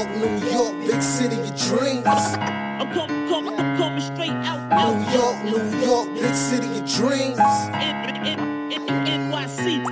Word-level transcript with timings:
York, 0.00 0.16
New 0.16 0.50
York, 0.50 0.80
big 0.86 1.02
city 1.02 1.36
of 1.36 1.54
dreams. 1.60 2.06
I'm 2.06 2.90
coming, 2.94 3.28
coming, 3.28 3.54
I'm 3.60 3.76
coming 3.76 4.00
straight 4.00 4.30
out, 4.30 4.72
out, 4.72 4.96
New 4.96 5.12
York, 5.12 5.44
New 5.44 5.86
York, 5.86 6.14
big 6.14 6.34
city 6.34 6.66
of 6.68 6.90
dreams. 6.90 7.38
N- 7.38 8.26
N- 8.26 8.72
N- 8.72 9.30
NYC. 9.30 9.84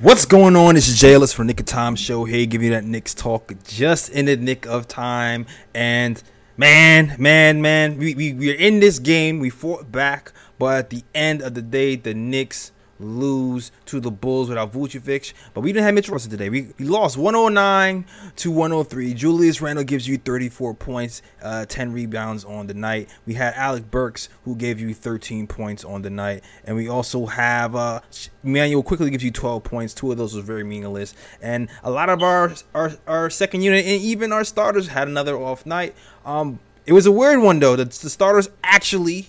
What's 0.00 0.24
going 0.24 0.56
on? 0.56 0.74
This 0.74 0.88
is 0.88 0.98
JLS 0.98 1.34
for 1.34 1.44
Knick 1.44 1.60
of 1.60 1.66
Time 1.66 1.94
Show 1.94 2.24
here, 2.24 2.46
giving 2.46 2.68
you 2.68 2.72
that 2.72 2.84
Knicks 2.84 3.12
talk 3.12 3.52
just 3.64 4.08
in 4.08 4.24
the 4.24 4.36
nick 4.36 4.64
of 4.64 4.88
time. 4.88 5.44
And 5.74 6.22
man, 6.56 7.16
man, 7.18 7.60
man, 7.60 7.98
we, 7.98 8.14
we, 8.14 8.32
we're 8.32 8.56
in 8.56 8.80
this 8.80 8.98
game. 8.98 9.40
We 9.40 9.50
fought 9.50 9.92
back, 9.92 10.32
but 10.58 10.78
at 10.78 10.90
the 10.90 11.04
end 11.14 11.42
of 11.42 11.52
the 11.52 11.60
day, 11.60 11.96
the 11.96 12.14
Knicks 12.14 12.71
lose 12.98 13.72
to 13.86 14.00
the 14.00 14.10
Bulls 14.10 14.48
without 14.48 14.72
Vucevic. 14.72 15.32
But 15.54 15.62
we 15.62 15.72
didn't 15.72 15.84
have 15.84 15.94
Mitch 15.94 16.08
Robinson 16.08 16.30
today. 16.30 16.48
We, 16.48 16.68
we 16.78 16.86
lost 16.86 17.16
109 17.16 18.04
to 18.36 18.50
103. 18.50 19.14
Julius 19.14 19.60
Randle 19.60 19.84
gives 19.84 20.06
you 20.06 20.18
34 20.18 20.74
points, 20.74 21.22
uh, 21.42 21.66
10 21.66 21.92
rebounds 21.92 22.44
on 22.44 22.66
the 22.66 22.74
night. 22.74 23.08
We 23.26 23.34
had 23.34 23.54
Alec 23.54 23.90
Burks 23.90 24.28
who 24.44 24.54
gave 24.56 24.80
you 24.80 24.94
13 24.94 25.46
points 25.46 25.84
on 25.84 26.02
the 26.02 26.10
night, 26.10 26.44
and 26.64 26.76
we 26.76 26.88
also 26.88 27.26
have 27.26 27.74
uh, 27.74 28.00
Immanuel 28.44 28.82
Quickley 28.82 29.10
gives 29.10 29.24
you 29.24 29.30
12 29.30 29.64
points. 29.64 29.94
Two 29.94 30.10
of 30.12 30.18
those 30.18 30.34
was 30.34 30.44
very 30.44 30.64
meaningless, 30.64 31.14
and 31.40 31.68
a 31.82 31.90
lot 31.90 32.08
of 32.08 32.22
our 32.22 32.52
our, 32.74 32.92
our 33.06 33.30
second 33.30 33.62
unit 33.62 33.84
and 33.84 34.00
even 34.02 34.32
our 34.32 34.44
starters 34.44 34.88
had 34.88 35.08
another 35.08 35.36
off 35.36 35.66
night. 35.66 35.94
Um, 36.24 36.58
it 36.86 36.92
was 36.92 37.06
a 37.06 37.12
weird 37.12 37.40
one 37.40 37.58
though. 37.58 37.76
The, 37.76 37.84
the 37.84 38.10
starters 38.10 38.48
actually 38.62 39.28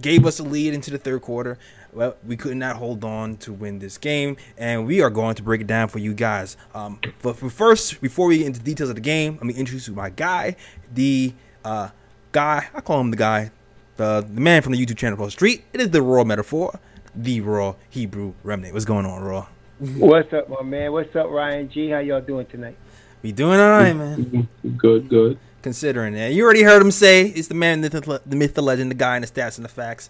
gave 0.00 0.26
us 0.26 0.38
a 0.38 0.42
lead 0.42 0.74
into 0.74 0.90
the 0.90 0.98
third 0.98 1.22
quarter. 1.22 1.58
Well, 1.92 2.16
we 2.24 2.36
could 2.36 2.56
not 2.56 2.76
hold 2.76 3.04
on 3.04 3.36
to 3.38 3.52
win 3.52 3.80
this 3.80 3.98
game, 3.98 4.36
and 4.56 4.86
we 4.86 5.00
are 5.00 5.10
going 5.10 5.34
to 5.34 5.42
break 5.42 5.60
it 5.60 5.66
down 5.66 5.88
for 5.88 5.98
you 5.98 6.14
guys. 6.14 6.56
Um, 6.72 7.00
but 7.20 7.36
for 7.36 7.50
first, 7.50 8.00
before 8.00 8.28
we 8.28 8.38
get 8.38 8.46
into 8.46 8.60
details 8.60 8.90
of 8.90 8.94
the 8.94 9.00
game, 9.00 9.34
let 9.34 9.44
me 9.44 9.54
introduce 9.54 9.88
you 9.88 9.94
my 9.94 10.10
guy, 10.10 10.54
the 10.94 11.34
uh, 11.64 11.88
guy. 12.30 12.68
I 12.72 12.80
call 12.80 13.00
him 13.00 13.10
the 13.10 13.16
guy, 13.16 13.50
the 13.96 14.24
the 14.32 14.40
man 14.40 14.62
from 14.62 14.72
the 14.72 14.84
YouTube 14.84 14.98
channel 14.98 15.18
called 15.18 15.32
Street. 15.32 15.64
It 15.72 15.80
is 15.80 15.90
the 15.90 16.00
Raw 16.00 16.22
Metaphor, 16.22 16.78
the 17.14 17.40
Raw 17.40 17.74
Hebrew 17.88 18.34
Remnant. 18.44 18.72
What's 18.72 18.84
going 18.84 19.04
on, 19.04 19.22
Raw? 19.22 19.48
What's 19.80 20.32
up, 20.32 20.48
my 20.48 20.62
man? 20.62 20.92
What's 20.92 21.14
up, 21.16 21.28
Ryan 21.28 21.68
G? 21.68 21.88
How 21.88 21.98
y'all 21.98 22.20
doing 22.20 22.46
tonight? 22.46 22.76
We 23.22 23.32
doing 23.32 23.58
all 23.58 23.70
right, 23.70 23.92
man. 23.94 24.48
Good, 24.76 25.08
good. 25.08 25.38
Considering 25.62 26.14
that, 26.14 26.32
you 26.32 26.42
already 26.42 26.62
heard 26.62 26.80
him 26.80 26.90
say 26.90 27.26
it's 27.26 27.48
the 27.48 27.54
man, 27.54 27.82
the, 27.82 28.20
the 28.24 28.36
myth, 28.36 28.54
the 28.54 28.62
legend, 28.62 28.90
the 28.90 28.94
guy, 28.94 29.16
and 29.16 29.22
the 29.22 29.28
stats 29.28 29.56
and 29.56 29.64
the 29.64 29.68
facts. 29.68 30.08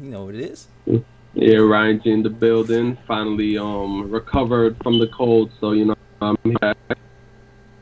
You 0.00 0.10
know 0.10 0.24
what 0.24 0.34
it 0.34 0.40
is. 0.40 0.66
Yeah, 1.34 1.58
Ryan 1.58 2.00
G 2.02 2.10
in 2.10 2.22
the 2.22 2.30
building. 2.30 2.98
Finally, 3.06 3.56
um, 3.56 4.10
recovered 4.10 4.76
from 4.82 4.98
the 4.98 5.06
cold. 5.08 5.50
So 5.60 5.72
you 5.72 5.86
know, 5.86 5.94
I'm 6.20 6.36
here. 6.44 6.74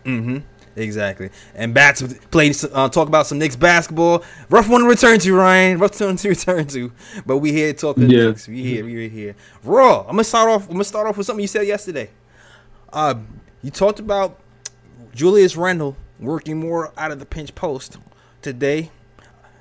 Mm-hmm. 0.05 0.39
Exactly. 0.77 1.31
And 1.55 1.75
Bats 1.75 2.03
played 2.31 2.57
uh, 2.73 2.89
talk 2.89 3.09
about 3.09 3.27
some 3.27 3.39
Knicks 3.39 3.57
basketball. 3.57 4.25
Rough 4.49 4.69
one 4.69 4.83
to 4.83 4.87
return 4.87 5.19
to, 5.21 5.35
Ryan. 5.35 5.79
Rough 5.79 6.01
one 6.01 6.17
to 6.17 6.29
return 6.29 6.67
to. 6.69 6.93
But 7.27 7.39
we 7.39 7.53
here 7.53 7.73
talking 7.73 8.09
Yeah. 8.09 8.29
Knicks. 8.29 8.49
We 8.49 8.63
here. 8.63 8.85
We 8.85 9.09
here. 9.09 9.35
Raw. 9.65 10.03
I'm 10.03 10.13
gonna 10.13 10.25
start 10.25 10.49
off. 10.49 10.67
I'm 10.67 10.75
gonna 10.75 10.85
start 10.85 11.07
off 11.07 11.17
with 11.17 11.27
something 11.27 11.43
you 11.43 11.49
said 11.49 11.67
yesterday. 11.67 12.11
Uh, 12.93 13.17
you 13.63 13.71
talked 13.71 13.99
about 13.99 14.39
Julius 15.15 15.57
Randle 15.57 15.97
working 16.19 16.59
more 16.61 16.93
out 16.97 17.11
of 17.11 17.19
the 17.19 17.27
pinch 17.27 17.55
post 17.55 17.99
today. 18.43 18.91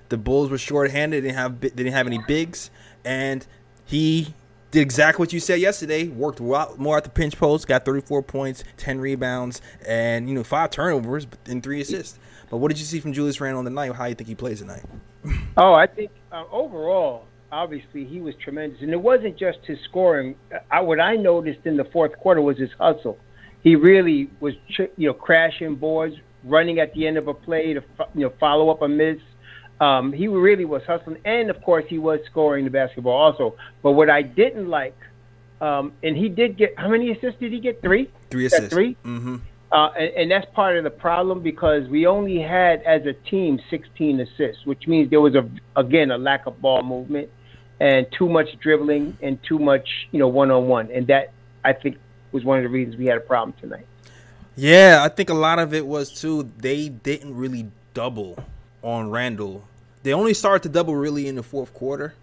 The 0.10 0.18
Bulls 0.18 0.50
were 0.50 0.58
short-handed. 0.58 1.22
Didn't 1.22 1.36
have 1.36 1.62
bi- 1.62 1.70
didn't 1.70 1.94
have 1.94 2.08
any 2.08 2.20
bigs, 2.28 2.72
and 3.06 3.46
he 3.86 4.34
did 4.72 4.82
exactly 4.82 5.24
what 5.24 5.34
you 5.34 5.40
said 5.40 5.60
yesterday. 5.60 6.08
Worked 6.08 6.40
a 6.40 6.44
lot 6.44 6.78
more 6.78 6.98
at 6.98 7.04
the 7.04 7.10
pinch 7.10 7.38
post. 7.38 7.68
Got 7.68 7.86
34 7.86 8.24
points, 8.24 8.64
10 8.78 9.00
rebounds, 9.00 9.62
and 9.88 10.28
you 10.30 10.36
know 10.36 10.44
five 10.44 10.72
turnovers 10.72 11.28
and 11.46 11.64
three 11.64 11.82
assists. 11.82 12.20
But 12.50 12.58
what 12.58 12.70
did 12.70 12.80
you 12.80 12.86
see 12.86 13.00
from 13.00 13.14
Julius 13.14 13.40
Randle 13.40 13.60
on 13.60 13.66
the 13.66 13.72
night? 13.72 13.94
How 13.94 14.06
you 14.06 14.16
think 14.16 14.28
he 14.28 14.36
plays 14.36 14.60
tonight? 14.60 14.84
Oh, 15.58 15.74
I 15.74 15.88
think 15.88 16.12
uh, 16.32 16.46
overall, 16.52 17.26
obviously, 17.52 18.06
he 18.06 18.22
was 18.22 18.34
tremendous, 18.44 18.82
and 18.82 18.92
it 18.92 19.02
wasn't 19.02 19.38
just 19.38 19.60
his 19.66 19.78
scoring. 19.90 20.36
I, 20.72 20.82
what 20.82 21.00
I 21.00 21.16
noticed 21.16 21.66
in 21.66 21.78
the 21.78 21.86
fourth 21.86 22.18
quarter 22.18 22.42
was 22.42 22.58
his 22.58 22.72
hustle. 22.80 23.18
He 23.62 23.76
really 23.76 24.30
was, 24.40 24.54
you 24.78 25.08
know, 25.08 25.14
crashing 25.14 25.76
boards, 25.76 26.16
running 26.44 26.80
at 26.80 26.94
the 26.94 27.06
end 27.06 27.18
of 27.18 27.28
a 27.28 27.34
play 27.34 27.74
to, 27.74 27.84
you 28.16 28.22
know, 28.22 28.34
follow 28.40 28.70
up 28.70 28.82
a 28.82 28.88
miss. 28.88 29.18
Um, 29.80 30.12
he 30.12 30.28
really 30.28 30.66
was 30.66 30.84
hustling, 30.84 31.22
and 31.24 31.50
of 31.50 31.62
course, 31.62 31.86
he 31.88 31.98
was 31.98 32.20
scoring 32.30 32.66
the 32.66 32.72
basketball 32.72 33.14
also. 33.14 33.56
But 33.82 33.94
what 33.94 34.10
I 34.10 34.22
didn't 34.22 34.68
like, 34.68 34.98
um, 35.62 35.94
and 36.04 36.18
he 36.18 36.28
did 36.28 36.58
get 36.58 36.78
how 36.78 36.90
many 36.90 37.12
assists 37.12 37.40
did 37.40 37.54
he 37.54 37.60
get? 37.60 37.82
Three. 37.82 38.10
Three 38.30 38.46
assists. 38.46 38.74
Three. 38.74 38.98
Mm-hmm. 39.06 39.38
Uh, 39.72 39.90
and, 39.92 40.10
and 40.16 40.32
that's 40.32 40.48
part 40.54 40.78
of 40.78 40.84
the 40.84 40.90
problem 40.90 41.42
because 41.42 41.88
we 41.88 42.08
only 42.08 42.40
had, 42.40 42.82
as 42.82 43.06
a 43.06 43.14
team, 43.14 43.60
16 43.70 44.20
assists, 44.20 44.66
which 44.66 44.88
means 44.88 45.10
there 45.10 45.22
was 45.22 45.36
a 45.36 45.50
again 45.76 46.12
a 46.12 46.18
lack 46.18 46.46
of 46.46 46.60
ball 46.60 46.82
movement 46.84 47.30
and 47.80 48.06
too 48.12 48.28
much 48.28 48.60
dribbling 48.60 49.18
and 49.22 49.42
too 49.44 49.60
much, 49.60 49.88
you 50.12 50.20
know, 50.20 50.28
one 50.28 50.52
on 50.52 50.68
one, 50.68 50.92
and 50.92 51.08
that 51.08 51.32
I 51.64 51.72
think 51.74 51.98
was 52.32 52.44
one 52.44 52.58
of 52.58 52.64
the 52.64 52.70
reasons 52.70 52.98
we 52.98 53.06
had 53.06 53.18
a 53.18 53.22
problem 53.22 53.54
tonight. 53.62 53.86
Yeah, 54.56 55.00
I 55.02 55.08
think 55.08 55.30
a 55.30 55.34
lot 55.34 55.60
of 55.60 55.74
it 55.74 55.86
was 55.86 56.12
too. 56.12 56.52
They 56.58 56.90
didn't 56.90 57.36
really 57.36 57.72
double 57.94 58.38
on 58.84 59.10
Randle. 59.10 59.64
They 60.04 60.14
only 60.14 60.34
started 60.34 60.64
to 60.64 60.70
double 60.70 60.96
really 60.96 61.28
in 61.28 61.36
the 61.36 61.44
fourth 61.44 61.74
quarter, 61.74 62.14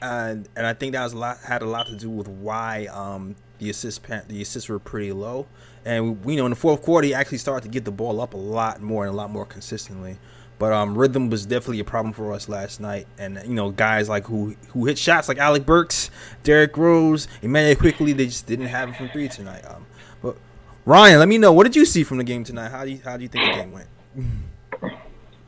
and 0.00 0.48
and 0.56 0.66
I 0.66 0.74
think 0.74 0.92
that 0.92 1.04
was 1.04 1.12
a 1.12 1.18
lot 1.18 1.38
had 1.38 1.62
a 1.62 1.66
lot 1.66 1.86
to 1.86 1.96
do 1.96 2.10
with 2.10 2.28
why 2.28 2.86
um 2.86 3.36
the 3.58 3.70
assist 3.70 4.02
the 4.28 4.42
assists 4.42 4.68
were 4.68 4.78
pretty 4.78 5.12
low. 5.12 5.46
And 5.84 6.04
we, 6.04 6.10
we 6.10 6.36
know 6.36 6.46
in 6.46 6.50
the 6.50 6.56
fourth 6.56 6.82
quarter 6.82 7.06
he 7.06 7.14
actually 7.14 7.38
started 7.38 7.62
to 7.64 7.68
get 7.70 7.84
the 7.84 7.90
ball 7.90 8.20
up 8.20 8.34
a 8.34 8.38
lot 8.38 8.80
more 8.80 9.04
and 9.04 9.12
a 9.12 9.16
lot 9.16 9.30
more 9.30 9.46
consistently. 9.46 10.18
But 10.58 10.72
um, 10.72 10.96
rhythm 10.96 11.28
was 11.28 11.44
definitely 11.44 11.80
a 11.80 11.84
problem 11.84 12.12
for 12.12 12.32
us 12.32 12.48
last 12.48 12.80
night, 12.80 13.08
and 13.18 13.40
you 13.44 13.54
know 13.54 13.70
guys 13.70 14.08
like 14.08 14.24
who 14.26 14.54
who 14.68 14.86
hit 14.86 14.96
shots 14.98 15.28
like 15.28 15.38
Alec 15.38 15.66
Burks, 15.66 16.10
Derrick 16.44 16.76
Rose, 16.76 17.26
Immanuel 17.42 17.74
Quickley 17.76 18.12
they 18.12 18.26
just 18.26 18.46
didn't 18.46 18.66
have 18.66 18.90
it 18.90 18.96
from 18.96 19.08
three 19.08 19.28
tonight. 19.28 19.64
Um, 19.66 19.86
but 20.22 20.36
Ryan, 20.84 21.18
let 21.18 21.28
me 21.28 21.38
know 21.38 21.52
what 21.52 21.64
did 21.64 21.74
you 21.74 21.84
see 21.84 22.04
from 22.04 22.18
the 22.18 22.24
game 22.24 22.44
tonight? 22.44 22.70
How 22.70 22.84
do 22.84 22.92
you 22.92 23.00
how 23.04 23.16
do 23.16 23.22
you 23.22 23.28
think 23.28 23.44
the 23.44 23.60
game 23.60 23.72
went? 23.72 23.88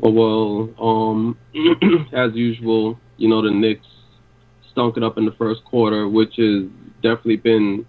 Well, 0.04 0.68
um, 0.78 1.38
as 2.12 2.34
usual, 2.34 3.00
you 3.16 3.26
know 3.26 3.40
the 3.40 3.50
Knicks 3.50 3.86
stunk 4.70 4.98
it 4.98 5.02
up 5.02 5.16
in 5.16 5.24
the 5.24 5.32
first 5.32 5.64
quarter, 5.64 6.06
which 6.08 6.34
has 6.36 6.64
definitely 7.02 7.36
been 7.36 7.86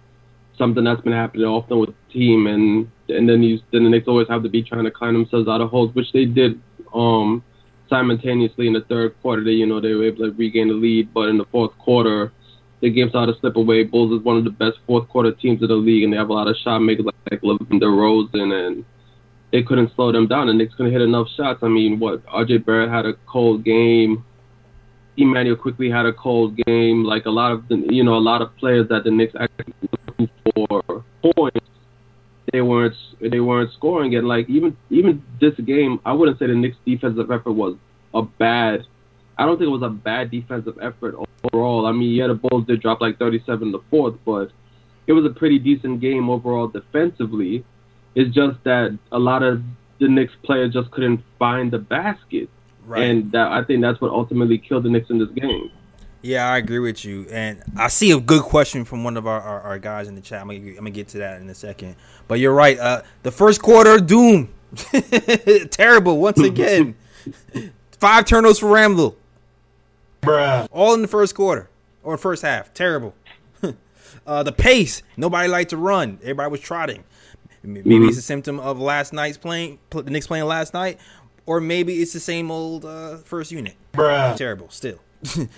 something 0.56 0.82
that's 0.82 1.02
been 1.02 1.12
happening 1.12 1.44
often 1.44 1.78
with 1.78 1.90
the 1.90 2.12
team, 2.14 2.46
and 2.46 2.90
and 3.10 3.28
then 3.28 3.42
you 3.42 3.58
then 3.70 3.84
the 3.84 3.90
Knicks 3.90 4.08
always 4.08 4.28
have 4.28 4.42
to 4.44 4.48
be 4.48 4.62
trying 4.62 4.84
to 4.84 4.90
climb 4.90 5.12
themselves 5.12 5.46
out 5.46 5.60
of 5.60 5.68
holes, 5.68 5.94
which 5.94 6.10
they 6.14 6.24
did 6.24 6.58
um 6.94 7.44
simultaneously 7.90 8.66
in 8.66 8.72
the 8.72 8.84
third 8.88 9.14
quarter. 9.20 9.44
They 9.44 9.50
you 9.50 9.66
know 9.66 9.82
they 9.82 9.92
were 9.92 10.04
able 10.04 10.24
to 10.24 10.32
regain 10.38 10.68
the 10.68 10.74
lead, 10.74 11.12
but 11.12 11.28
in 11.28 11.36
the 11.38 11.46
fourth 11.52 11.76
quarter. 11.78 12.32
The 12.82 12.90
game 12.90 13.08
started 13.08 13.32
to 13.32 13.40
slip 13.40 13.56
away. 13.56 13.84
Bulls 13.84 14.12
is 14.12 14.22
one 14.22 14.36
of 14.36 14.44
the 14.44 14.50
best 14.50 14.76
fourth 14.86 15.08
quarter 15.08 15.32
teams 15.32 15.62
in 15.62 15.68
the 15.68 15.74
league, 15.74 16.04
and 16.04 16.12
they 16.12 16.18
have 16.18 16.28
a 16.28 16.32
lot 16.34 16.46
of 16.46 16.56
shot 16.62 16.80
makers 16.80 17.06
like, 17.06 17.14
like 17.30 17.40
LaVine 17.40 17.80
DeRozan 17.80 18.52
and 18.52 18.84
they 19.52 19.62
couldn't 19.62 19.94
slow 19.94 20.12
them 20.12 20.26
down. 20.26 20.48
The 20.48 20.54
Knicks 20.54 20.74
couldn't 20.74 20.92
hit 20.92 21.02
enough 21.02 21.28
shots. 21.36 21.60
I 21.62 21.68
mean, 21.68 21.98
what 21.98 22.24
RJ 22.26 22.64
Barrett 22.64 22.90
had 22.90 23.06
a 23.06 23.14
cold 23.26 23.64
game. 23.64 24.24
Immanuel 25.16 25.56
Quickley 25.56 25.90
had 25.90 26.04
a 26.04 26.12
cold 26.12 26.56
game. 26.56 27.04
Like 27.04 27.26
a 27.26 27.30
lot 27.30 27.52
of 27.52 27.68
the, 27.68 27.86
you 27.88 28.04
know, 28.04 28.16
a 28.16 28.18
lot 28.18 28.42
of 28.42 28.54
players 28.56 28.88
that 28.88 29.04
the 29.04 29.10
Knicks 29.10 29.34
actually 29.38 29.74
looking 30.08 30.30
for 30.44 31.04
points, 31.34 31.66
they 32.52 32.60
weren't 32.60 32.94
they 33.20 33.40
weren't 33.40 33.72
scoring. 33.72 34.14
And 34.14 34.28
like 34.28 34.48
even 34.48 34.76
even 34.90 35.22
this 35.40 35.54
game, 35.64 36.00
I 36.04 36.12
wouldn't 36.12 36.38
say 36.38 36.48
the 36.48 36.54
Knicks 36.54 36.76
defensive 36.84 37.30
effort 37.30 37.52
was 37.52 37.76
a 38.14 38.22
bad. 38.22 38.84
I 39.38 39.44
don't 39.44 39.58
think 39.58 39.68
it 39.68 39.70
was 39.70 39.82
a 39.82 39.90
bad 39.90 40.30
defensive 40.30 40.78
effort 40.80 41.14
overall. 41.52 41.86
I 41.86 41.92
mean, 41.92 42.14
yeah, 42.14 42.26
the 42.26 42.34
Bulls 42.34 42.66
did 42.66 42.80
drop 42.80 43.00
like 43.00 43.18
37 43.18 43.68
in 43.68 43.72
the 43.72 43.80
fourth, 43.90 44.14
but 44.24 44.50
it 45.06 45.12
was 45.12 45.24
a 45.26 45.30
pretty 45.30 45.58
decent 45.58 46.00
game 46.00 46.30
overall 46.30 46.68
defensively. 46.68 47.64
It's 48.16 48.34
just 48.34 48.56
that 48.64 48.98
a 49.12 49.18
lot 49.18 49.42
of 49.42 49.62
the 49.98 50.08
Knicks 50.08 50.32
players 50.42 50.72
just 50.72 50.90
couldn't 50.90 51.22
find 51.38 51.70
the 51.70 51.78
basket, 51.78 52.48
and 52.96 53.30
that, 53.32 53.52
I 53.52 53.62
think 53.62 53.82
that's 53.82 54.00
what 54.00 54.10
ultimately 54.10 54.56
killed 54.56 54.84
the 54.84 54.88
Knicks 54.88 55.10
in 55.10 55.18
this 55.18 55.28
game. 55.30 55.70
Yeah, 56.22 56.50
I 56.50 56.56
agree 56.56 56.78
with 56.78 57.04
you, 57.04 57.26
and 57.30 57.62
I 57.76 57.88
see 57.88 58.10
a 58.12 58.18
good 58.18 58.42
question 58.42 58.86
from 58.86 59.04
one 59.04 59.18
of 59.18 59.26
our, 59.26 59.38
our, 59.38 59.60
our 59.60 59.78
guys 59.78 60.08
in 60.08 60.14
the 60.14 60.22
chat. 60.22 60.40
I'm 60.40 60.48
gonna, 60.48 60.60
I'm 60.60 60.76
gonna 60.76 60.90
get 60.90 61.08
to 61.08 61.18
that 61.18 61.42
in 61.42 61.48
a 61.50 61.54
second, 61.54 61.94
but 62.26 62.40
you're 62.40 62.54
right. 62.54 62.78
Uh, 62.78 63.02
the 63.22 63.30
first 63.30 63.60
quarter, 63.60 63.98
doom, 63.98 64.48
terrible 65.70 66.18
once 66.18 66.40
again. 66.40 66.96
Five 68.00 68.24
turnovers 68.24 68.60
for 68.60 68.70
Randle, 68.70 69.14
Bruh. 70.22 70.68
all 70.70 70.94
in 70.94 71.02
the 71.02 71.08
first 71.08 71.34
quarter 71.34 71.68
or 72.02 72.16
first 72.16 72.40
half. 72.40 72.72
Terrible. 72.72 73.14
uh, 74.26 74.42
the 74.42 74.52
pace, 74.52 75.02
nobody 75.18 75.48
liked 75.48 75.70
to 75.70 75.76
run. 75.76 76.18
Everybody 76.22 76.50
was 76.50 76.60
trotting. 76.60 77.04
M- 77.66 77.74
Maybe 77.84 78.06
it's 78.06 78.18
a 78.18 78.22
symptom 78.22 78.60
of 78.60 78.78
last 78.78 79.12
night's 79.12 79.36
playing, 79.38 79.78
the 79.90 80.02
Knicks 80.04 80.26
playing 80.26 80.44
last 80.46 80.72
night, 80.72 80.98
or 81.46 81.60
maybe 81.60 82.00
it's 82.00 82.12
the 82.12 82.20
same 82.20 82.50
old 82.50 82.84
uh, 82.84 83.16
first 83.18 83.50
unit. 83.52 83.74
Bruh. 83.92 84.36
Terrible 84.36 84.68
still. 84.70 84.98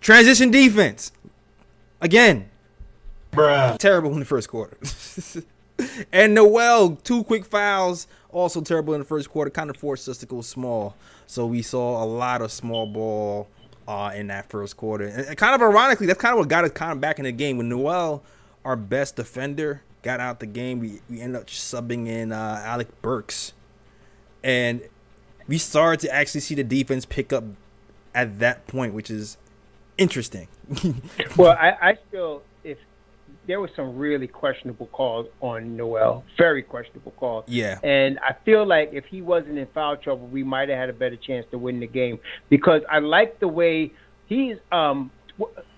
Transition 0.00 0.50
defense. 0.50 1.12
Again, 2.00 2.48
Bruh. 3.32 3.78
terrible 3.78 4.12
in 4.12 4.20
the 4.20 4.24
first 4.24 4.48
quarter. 4.48 4.76
and 6.12 6.34
Noel, 6.34 6.96
two 7.02 7.24
quick 7.24 7.44
fouls, 7.44 8.06
also 8.30 8.60
terrible 8.60 8.94
in 8.94 9.00
the 9.00 9.04
first 9.06 9.30
quarter, 9.30 9.50
kind 9.50 9.70
of 9.70 9.76
forced 9.76 10.08
us 10.08 10.18
to 10.18 10.26
go 10.26 10.40
small. 10.40 10.94
So 11.26 11.46
we 11.46 11.62
saw 11.62 12.02
a 12.02 12.06
lot 12.06 12.42
of 12.42 12.50
small 12.52 12.86
ball 12.86 13.48
uh, 13.86 14.12
in 14.14 14.28
that 14.28 14.48
first 14.48 14.76
quarter. 14.76 15.06
And, 15.06 15.26
and 15.26 15.36
kind 15.36 15.54
of 15.54 15.62
ironically, 15.62 16.06
that's 16.06 16.20
kind 16.20 16.32
of 16.32 16.38
what 16.38 16.48
got 16.48 16.64
us 16.64 16.70
kind 16.72 16.92
of 16.92 17.00
back 17.00 17.18
in 17.18 17.24
the 17.24 17.32
game. 17.32 17.56
When 17.58 17.68
Noel, 17.68 18.22
our 18.64 18.76
best 18.76 19.16
defender, 19.16 19.82
got 20.08 20.20
out 20.20 20.40
the 20.40 20.46
game, 20.46 20.80
we, 20.80 21.02
we 21.10 21.20
ended 21.20 21.38
up 21.42 21.48
subbing 21.48 22.06
in 22.08 22.32
uh, 22.32 22.62
Alec 22.64 23.02
Burks. 23.02 23.52
And 24.42 24.80
we 25.46 25.58
started 25.58 26.00
to 26.06 26.14
actually 26.14 26.40
see 26.40 26.54
the 26.54 26.64
defense 26.64 27.04
pick 27.04 27.30
up 27.30 27.44
at 28.14 28.38
that 28.38 28.66
point, 28.66 28.94
which 28.94 29.10
is 29.10 29.36
interesting. 29.98 30.48
Well, 31.36 31.52
I, 31.52 31.90
I 31.90 31.98
still, 32.08 32.42
if 32.64 32.78
there 33.46 33.60
was 33.60 33.70
some 33.76 33.98
really 33.98 34.26
questionable 34.26 34.86
calls 34.86 35.26
on 35.42 35.76
Noel, 35.76 36.24
very 36.38 36.62
questionable 36.62 37.12
calls. 37.12 37.44
Yeah. 37.46 37.78
And 37.82 38.18
I 38.20 38.34
feel 38.46 38.66
like 38.66 38.90
if 38.94 39.04
he 39.04 39.20
wasn't 39.20 39.58
in 39.58 39.66
foul 39.74 39.98
trouble, 39.98 40.26
we 40.28 40.42
might 40.42 40.70
have 40.70 40.78
had 40.78 40.88
a 40.88 40.94
better 40.94 41.16
chance 41.16 41.44
to 41.50 41.58
win 41.58 41.80
the 41.80 41.86
game 41.86 42.18
because 42.48 42.80
I 42.90 43.00
like 43.00 43.40
the 43.40 43.48
way 43.48 43.92
he's. 44.26 44.56
Um, 44.72 45.10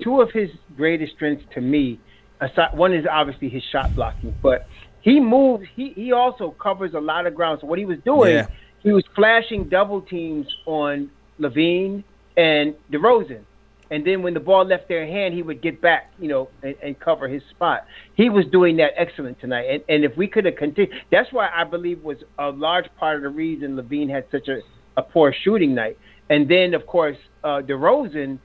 two 0.03 0.23
of 0.23 0.31
his 0.31 0.49
greatest 0.75 1.13
strengths 1.13 1.45
to 1.53 1.61
me, 1.61 2.01
aside, 2.41 2.77
one 2.77 2.93
is 2.93 3.07
obviously 3.11 3.49
his 3.49 3.63
shot 3.71 3.95
blocking, 3.95 4.35
but 4.43 4.67
he 5.01 5.21
moves. 5.21 5.67
He 5.75 5.91
he 5.91 6.13
also 6.13 6.51
covers 6.51 6.95
a 6.95 7.01
lot 7.01 7.27
of 7.27 7.35
ground. 7.35 7.59
So 7.61 7.67
what 7.67 7.79
he 7.79 7.85
was 7.85 7.99
doing, 8.05 8.35
Yeah. 8.37 8.47
he 8.83 8.93
was 8.93 9.05
flashing 9.15 9.69
double 9.69 10.01
teams 10.03 10.47
on 10.67 11.11
LaVine 11.39 12.05
and 12.37 12.75
DeRozan. 12.93 13.45
And 13.93 14.07
then 14.07 14.23
when 14.23 14.35
the 14.35 14.41
ball 14.41 14.65
left 14.65 14.87
their 14.89 15.05
hand, 15.05 15.35
he 15.35 15.43
would 15.43 15.61
get 15.61 15.81
back, 15.81 16.13
you 16.21 16.29
know, 16.29 16.49
and, 16.63 16.77
and 16.81 17.01
cover 17.01 17.27
his 17.27 17.43
spot. 17.51 17.87
He 18.15 18.31
was 18.31 18.47
doing 18.53 18.77
that 18.77 18.93
excellent 18.97 19.41
tonight. 19.41 19.67
And, 19.69 19.83
and 19.89 20.05
if 20.05 20.17
we 20.17 20.29
could 20.29 20.45
have 20.45 20.55
continued, 20.55 20.95
that's 21.11 21.33
why 21.33 21.49
I 21.53 21.65
believe 21.65 22.01
was 22.03 22.19
a 22.39 22.51
large 22.51 22.87
part 22.97 23.17
of 23.17 23.23
the 23.23 23.29
reason 23.31 23.77
LaVine 23.77 24.09
had 24.09 24.27
such 24.31 24.47
a, 24.47 24.61
a 24.97 25.03
poor 25.03 25.35
shooting 25.43 25.75
night. 25.75 25.99
And 26.29 26.49
then, 26.49 26.75
of 26.75 26.87
course, 26.87 27.17
uh, 27.43 27.63
DeRozan, 27.63 28.39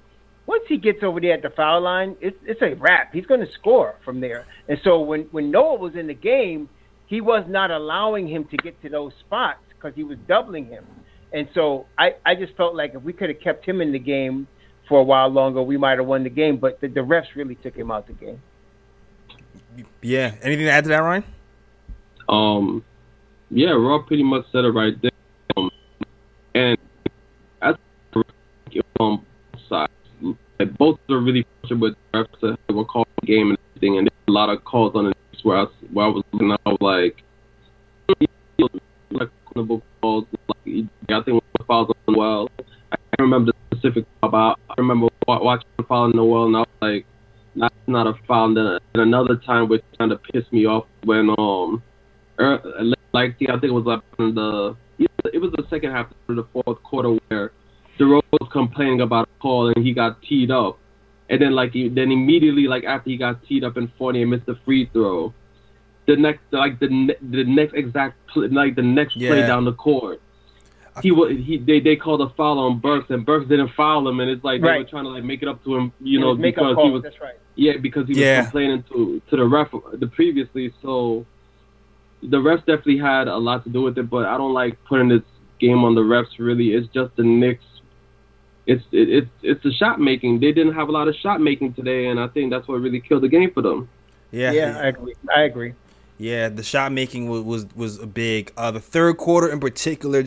once 0.47 0.63
he 0.68 0.77
gets 0.77 1.03
over 1.03 1.19
there 1.19 1.33
at 1.33 1.42
the 1.42 1.50
foul 1.50 1.81
line, 1.81 2.15
it's, 2.21 2.38
it's 2.44 2.62
a 2.62 2.75
wrap. 2.75 3.13
He's 3.13 3.25
going 3.25 3.39
to 3.39 3.51
score 3.53 3.95
from 4.03 4.21
there. 4.21 4.45
And 4.68 4.80
so 4.83 5.00
when, 5.00 5.21
when 5.31 5.51
Noel 5.51 5.77
was 5.77 5.95
in 5.95 6.07
the 6.07 6.13
game, 6.13 6.69
he 7.07 7.21
was 7.21 7.45
not 7.47 7.71
allowing 7.71 8.27
him 8.27 8.45
to 8.45 8.57
get 8.57 8.80
to 8.81 8.89
those 8.89 9.12
spots 9.19 9.59
because 9.69 9.94
he 9.95 10.03
was 10.03 10.18
doubling 10.27 10.68
him. 10.68 10.86
And 11.33 11.47
so 11.53 11.88
I, 11.97 12.15
I 12.25 12.36
just 12.36 12.56
felt 12.56 12.75
like 12.75 12.94
if 12.94 13.01
we 13.01 13.13
could 13.13 13.30
have 13.30 13.42
kept 13.42 13.65
him 13.65 13.81
in 13.81 13.92
the 13.92 14.00
game 14.00 14.47
for 14.88 15.00
a 15.00 15.03
while 15.03 15.30
longer, 15.30 15.62
we 15.62 15.77
might 15.77 15.97
have 15.97 16.07
won 16.07 16.24
the 16.24 16.30
game. 16.30 16.57
But 16.57 16.80
the, 16.80 16.88
the 16.88 17.01
refs 17.01 17.36
really 17.36 17.56
took 17.56 17.75
him 17.75 17.92
out 17.92 18.07
the 18.07 18.13
game. 18.13 18.42
Yeah. 20.01 20.36
Anything 20.42 20.65
to 20.65 20.71
add 20.71 20.83
to 20.86 20.89
that, 20.89 21.00
Ryan? 21.00 21.24
Um, 22.30 22.83
yeah, 23.50 23.71
Rob 23.71 24.07
pretty 24.07 24.24
much 24.24 24.45
said 24.51 24.65
it 24.65 24.69
right 24.69 25.00
there. 25.01 25.12
Um, 25.57 25.69
and 26.53 26.77
as 27.62 27.75
on 29.00 29.25
both 29.25 29.25
sides, 29.25 29.25
like, 30.65 30.77
both 30.77 31.00
are 31.09 31.19
really 31.19 31.45
frustrated 31.62 31.81
with 31.81 31.95
the 32.12 32.19
refs 32.19 32.57
that 32.67 32.75
were 32.75 32.85
calling 32.85 33.07
the 33.21 33.27
game 33.27 33.50
and 33.50 33.57
everything, 33.69 33.97
and 33.97 34.09
a 34.27 34.31
lot 34.31 34.50
of 34.50 34.63
calls 34.63 34.95
on 34.95 35.07
it 35.07 35.17
where 35.44 35.57
I, 35.57 35.62
was- 35.63 35.73
where 35.94 36.06
I 36.06 36.09
was 36.09 36.23
looking 36.31 36.51
out 36.51 36.81
like, 36.81 37.23
like 39.12 39.29
questionable 39.56 39.83
calls. 40.01 40.25
Like, 40.47 40.85
I 41.09 41.21
think 41.23 41.44
fouls 41.67 41.89
on 42.07 42.13
Noel. 42.15 42.50
I 42.91 42.95
can't 42.95 43.19
remember 43.19 43.51
the 43.51 43.77
specific 43.77 44.06
foul, 44.21 44.29
but 44.31 44.59
I 44.69 44.73
remember 44.77 45.07
wa- 45.27 45.44
watching 45.44 45.67
the 45.77 45.83
foul 45.83 46.03
on 46.03 46.12
Noel, 46.15 46.45
and 46.45 46.56
I 46.57 46.59
was 46.59 46.68
like, 46.81 47.06
that's 47.56 47.73
not 47.88 48.07
a 48.07 48.13
foul. 48.27 48.45
And 48.47 48.57
then 48.57 48.65
and 48.94 49.03
another 49.03 49.35
time, 49.35 49.69
which 49.69 49.83
kind 49.97 50.11
of 50.11 50.21
pissed 50.23 50.51
me 50.51 50.65
off 50.65 50.85
when 51.03 51.29
um 51.38 51.81
er, 52.39 52.61
like 53.13 53.35
I 53.41 53.51
think 53.59 53.63
it 53.63 53.71
was 53.71 53.85
like 53.85 54.01
in 54.19 54.35
the 54.35 54.75
it 55.33 55.41
was 55.41 55.51
the 55.56 55.63
second 55.69 55.91
half 55.91 56.07
of 56.29 56.35
the 56.35 56.45
fourth 56.53 56.81
quarter 56.83 57.18
where 57.27 57.51
DeRozan 58.00 58.24
was 58.39 58.50
complaining 58.51 59.01
about 59.01 59.27
a 59.27 59.42
call 59.42 59.68
and 59.75 59.86
he 59.86 59.94
got 59.94 60.21
teed 60.21 60.51
up, 60.51 60.77
and 61.30 61.42
then 61.42 61.51
like 61.53 61.71
he, 61.71 61.88
then 61.89 62.12
immediately 62.12 62.68
like 62.68 62.83
after 62.83 63.09
he 63.09 63.18
got 63.18 63.44
teed 63.45 63.63
up 63.63 63.77
in 63.77 63.92
forty 63.97 64.21
and 64.21 64.31
missed 64.31 64.45
the 64.45 64.56
free 64.65 64.89
throw, 64.94 65.33
the 66.07 66.15
next 66.15 66.42
like 66.51 66.80
the 66.80 66.88
ne- 66.89 67.18
the 67.31 67.44
next 67.45 67.74
exact 67.74 68.15
pl- 68.27 68.50
like 68.51 68.75
the 68.75 68.81
next 68.81 69.15
play 69.15 69.42
down 69.47 69.65
the 69.65 69.74
court. 69.74 70.21
He 71.01 71.12
was 71.12 71.31
he 71.31 71.57
they 71.57 71.80
they 71.81 71.95
called 71.97 72.21
a 72.21 72.30
foul 72.36 72.57
on 72.59 72.80
Burks 72.80 73.09
and 73.09 73.25
Burks 73.25 73.47
didn't 73.50 73.71
foul 73.75 74.07
him 74.07 74.19
and 74.21 74.30
it's 74.31 74.44
like 74.45 74.62
they 74.62 74.68
were 74.77 74.83
trying 74.86 75.03
to 75.03 75.09
like 75.09 75.25
make 75.25 75.42
it 75.42 75.47
up 75.50 75.62
to 75.65 75.75
him 75.75 75.92
you 76.00 76.19
It 76.19 76.21
know 76.21 76.33
make-up 76.36 76.69
because 76.69 76.86
he 76.86 76.89
was 76.89 77.03
That's 77.03 77.19
right. 77.19 77.33
yeah, 77.56 77.74
because 77.81 78.07
he 78.07 78.13
was 78.13 78.21
Yeah. 78.21 78.44
complaining 78.44 78.83
to 78.94 79.21
to 79.30 79.36
the 79.36 79.44
ref 79.45 79.71
the 79.94 80.07
previously. 80.07 80.74
So 80.81 81.25
the 82.24 82.38
refs 82.38 82.59
definitely 82.59 82.97
had 82.97 83.27
a 83.27 83.36
lot 83.38 83.65
to 83.65 83.69
do 83.69 83.81
with 83.81 83.97
it, 83.97 84.09
but 84.09 84.25
I 84.25 84.38
don't 84.38 84.53
like 84.53 84.77
putting 84.86 85.09
this 85.09 85.21
game 85.59 85.83
on 85.83 85.95
the 85.95 86.01
refs. 86.01 86.39
Really, 86.39 86.74
it's 86.74 86.88
just 86.94 87.13
the 87.18 87.24
Knicks. 87.24 87.65
It's 88.67 88.83
it, 88.91 89.09
it's 89.09 89.31
it's 89.44 89.63
the 89.63 89.71
shot 89.73 90.00
making. 90.00 90.39
They 90.39 90.51
didn't 90.51 90.73
have 90.73 90.89
a 90.89 90.91
lot 90.91 91.07
of 91.07 91.15
shot 91.15 91.39
making 91.39 91.73
today, 91.73 92.07
and 92.07 92.19
I 92.19 92.27
think 92.27 92.51
that's 92.51 92.67
what 92.67 92.81
really 92.81 93.00
killed 93.00 93.23
the 93.23 93.27
game 93.29 93.51
for 93.51 93.62
them. 93.62 93.88
Yeah. 94.31 94.51
Yeah, 94.51 94.79
I 94.79 94.88
agree. 94.88 95.13
I 95.35 95.41
agree. 95.44 95.73
Yeah, 96.17 96.50
the 96.50 96.63
shot 96.63 96.91
making 96.91 97.29
was 97.29 97.44
was, 97.44 97.65
was 97.75 98.00
a 98.00 98.07
big. 98.07 98.51
Uh, 98.57 98.71
the 98.71 98.79
third 98.79 99.17
quarter 99.17 99.51
in 99.51 99.59
particular, 99.59 100.23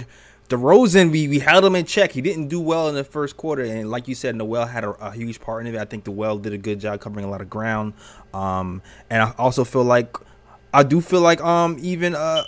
DeRozan, 0.48 1.10
we, 1.10 1.28
we 1.28 1.40
held 1.40 1.64
him 1.64 1.74
in 1.74 1.84
check. 1.84 2.12
He 2.12 2.20
didn't 2.20 2.48
do 2.48 2.60
well 2.60 2.88
in 2.88 2.94
the 2.94 3.04
first 3.04 3.36
quarter, 3.36 3.62
and 3.62 3.90
like 3.90 4.06
you 4.06 4.14
said, 4.14 4.36
Noel 4.36 4.66
had 4.66 4.84
a, 4.84 4.90
a 4.90 5.12
huge 5.12 5.40
part 5.40 5.66
in 5.66 5.74
it. 5.74 5.78
I 5.78 5.84
think 5.84 6.06
Noel 6.06 6.38
did 6.38 6.52
a 6.52 6.58
good 6.58 6.78
job 6.78 7.00
covering 7.00 7.24
a 7.24 7.30
lot 7.30 7.40
of 7.40 7.50
ground. 7.50 7.94
Um, 8.32 8.82
and 9.10 9.22
I 9.22 9.34
also 9.38 9.64
feel 9.64 9.84
like 9.84 10.16
I 10.72 10.82
do 10.82 11.00
feel 11.00 11.20
like 11.22 11.40
um 11.40 11.76
even 11.80 12.14
uh. 12.14 12.44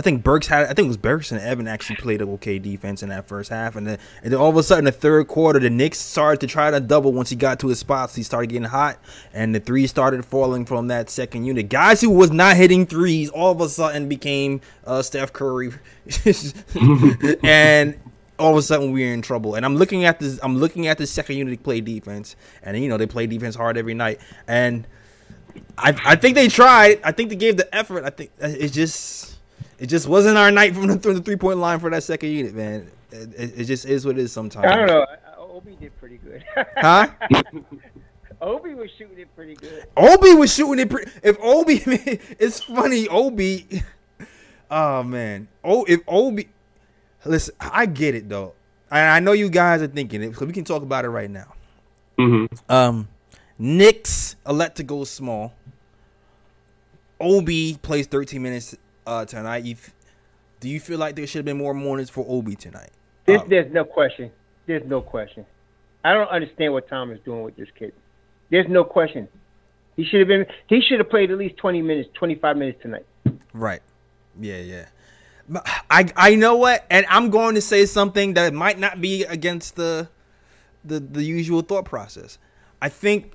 I 0.00 0.02
think 0.02 0.24
Burks 0.24 0.46
had. 0.46 0.64
I 0.64 0.68
think 0.68 0.86
it 0.86 0.88
was 0.88 0.96
Burks 0.96 1.30
and 1.30 1.38
Evan 1.42 1.68
actually 1.68 1.96
played 1.96 2.22
an 2.22 2.30
okay 2.30 2.58
defense 2.58 3.02
in 3.02 3.10
that 3.10 3.28
first 3.28 3.50
half, 3.50 3.76
and 3.76 3.86
then 3.86 3.98
and 4.22 4.32
then 4.32 4.40
all 4.40 4.48
of 4.48 4.56
a 4.56 4.62
sudden 4.62 4.86
the 4.86 4.92
third 4.92 5.28
quarter, 5.28 5.58
the 5.58 5.68
Knicks 5.68 5.98
started 5.98 6.40
to 6.40 6.46
try 6.46 6.70
to 6.70 6.80
double 6.80 7.12
once 7.12 7.28
he 7.28 7.36
got 7.36 7.60
to 7.60 7.68
his 7.68 7.80
spots. 7.80 8.14
He 8.14 8.22
started 8.22 8.46
getting 8.46 8.64
hot, 8.64 8.98
and 9.34 9.54
the 9.54 9.60
three 9.60 9.86
started 9.86 10.24
falling 10.24 10.64
from 10.64 10.88
that 10.88 11.10
second 11.10 11.44
unit. 11.44 11.68
Guys 11.68 12.00
who 12.00 12.08
was 12.08 12.30
not 12.30 12.56
hitting 12.56 12.86
threes 12.86 13.28
all 13.28 13.52
of 13.52 13.60
a 13.60 13.68
sudden 13.68 14.08
became 14.08 14.62
uh, 14.86 15.02
Steph 15.02 15.34
Curry, 15.34 15.70
and 17.42 18.00
all 18.38 18.52
of 18.52 18.56
a 18.56 18.62
sudden 18.62 18.92
we're 18.92 19.12
in 19.12 19.20
trouble. 19.20 19.54
And 19.54 19.66
I'm 19.66 19.76
looking 19.76 20.06
at 20.06 20.18
this. 20.18 20.40
I'm 20.42 20.56
looking 20.56 20.86
at 20.86 20.96
the 20.96 21.06
second 21.06 21.36
unit 21.36 21.62
play 21.62 21.82
defense, 21.82 22.36
and 22.62 22.82
you 22.82 22.88
know 22.88 22.96
they 22.96 23.06
play 23.06 23.26
defense 23.26 23.54
hard 23.54 23.76
every 23.76 23.92
night, 23.92 24.18
and 24.48 24.86
I 25.76 25.94
I 26.06 26.16
think 26.16 26.36
they 26.36 26.48
tried. 26.48 27.02
I 27.04 27.12
think 27.12 27.28
they 27.28 27.36
gave 27.36 27.58
the 27.58 27.74
effort. 27.74 28.04
I 28.04 28.08
think 28.08 28.30
uh, 28.42 28.46
it 28.48 28.72
just 28.72 29.29
it 29.80 29.86
just 29.86 30.06
wasn't 30.06 30.36
our 30.38 30.50
night 30.52 30.74
from 30.74 30.86
the, 30.86 30.98
from 31.00 31.14
the 31.14 31.22
three 31.22 31.36
point 31.36 31.58
line 31.58 31.80
for 31.80 31.90
that 31.90 32.02
second 32.04 32.30
unit, 32.30 32.54
man. 32.54 32.88
It, 33.10 33.34
it, 33.36 33.60
it 33.60 33.64
just 33.64 33.86
is 33.86 34.06
what 34.06 34.16
it 34.18 34.22
is 34.22 34.30
sometimes. 34.32 34.66
I 34.66 34.76
don't 34.76 34.86
know. 34.86 35.02
I- 35.08 35.16
Obi 35.40 35.76
did 35.80 35.98
pretty 35.98 36.18
good. 36.18 36.44
Huh? 36.76 37.08
Obi 38.40 38.72
was 38.74 38.90
shooting 38.90 39.18
it 39.18 39.34
pretty 39.36 39.54
good. 39.56 39.84
Obi 39.96 40.32
was 40.34 40.54
shooting 40.54 40.78
it. 40.78 40.88
Pre- 40.88 41.04
if 41.22 41.36
Obi, 41.42 41.74
it's 42.38 42.62
funny. 42.62 43.06
Obi, 43.08 43.82
oh 44.70 45.02
man. 45.02 45.48
Oh, 45.62 45.84
if 45.84 46.00
Obi, 46.08 46.48
listen, 47.26 47.54
I 47.60 47.84
get 47.86 48.14
it 48.14 48.28
though, 48.30 48.54
and 48.90 49.10
I 49.10 49.20
know 49.20 49.32
you 49.32 49.50
guys 49.50 49.82
are 49.82 49.88
thinking 49.88 50.22
it, 50.22 50.36
so 50.36 50.46
we 50.46 50.52
can 50.54 50.64
talk 50.64 50.82
about 50.82 51.04
it 51.04 51.08
right 51.10 51.30
now. 51.30 51.52
hmm 52.18 52.46
Um, 52.68 53.08
Knicks 53.58 54.36
elect 54.46 54.76
to 54.78 54.82
go 54.84 55.04
small. 55.04 55.52
Obi 57.20 57.76
plays 57.82 58.06
13 58.06 58.42
minutes 58.42 58.74
uh 59.06 59.24
tonight. 59.24 59.64
You 59.64 59.74
f- 59.74 59.94
do 60.60 60.68
you 60.68 60.80
feel 60.80 60.98
like 60.98 61.16
there 61.16 61.26
should 61.26 61.38
have 61.38 61.44
been 61.46 61.58
more 61.58 61.74
mornings 61.74 62.10
for 62.10 62.24
Obi 62.28 62.54
tonight? 62.54 62.90
There's, 63.26 63.40
Um, 63.40 63.48
there's 63.48 63.72
no 63.72 63.84
question. 63.84 64.30
There's 64.66 64.86
no 64.86 65.00
question. 65.00 65.46
I 66.04 66.12
don't 66.12 66.28
understand 66.28 66.72
what 66.72 66.88
Tom 66.88 67.10
is 67.12 67.20
doing 67.24 67.42
with 67.42 67.56
this 67.56 67.68
kid. 67.78 67.92
There's 68.50 68.68
no 68.68 68.84
question. 68.84 69.28
He 69.96 70.04
should 70.04 70.20
have 70.20 70.28
been. 70.28 70.46
He 70.68 70.80
should 70.80 70.98
have 70.98 71.10
played 71.10 71.30
at 71.30 71.38
least 71.38 71.56
20 71.58 71.82
minutes, 71.82 72.08
25 72.14 72.56
minutes 72.56 72.80
tonight. 72.82 73.06
Right. 73.52 73.82
Yeah, 74.40 74.58
yeah. 74.58 74.86
But 75.48 75.66
I 75.90 76.06
I 76.16 76.34
know 76.36 76.56
what, 76.56 76.86
and 76.90 77.04
I'm 77.08 77.30
going 77.30 77.54
to 77.56 77.60
say 77.60 77.84
something 77.86 78.34
that 78.34 78.54
might 78.54 78.78
not 78.78 79.00
be 79.00 79.24
against 79.24 79.76
the 79.76 80.08
the 80.84 81.00
the 81.00 81.22
usual 81.24 81.62
thought 81.62 81.84
process. 81.84 82.38
I 82.80 82.88
think 82.88 83.32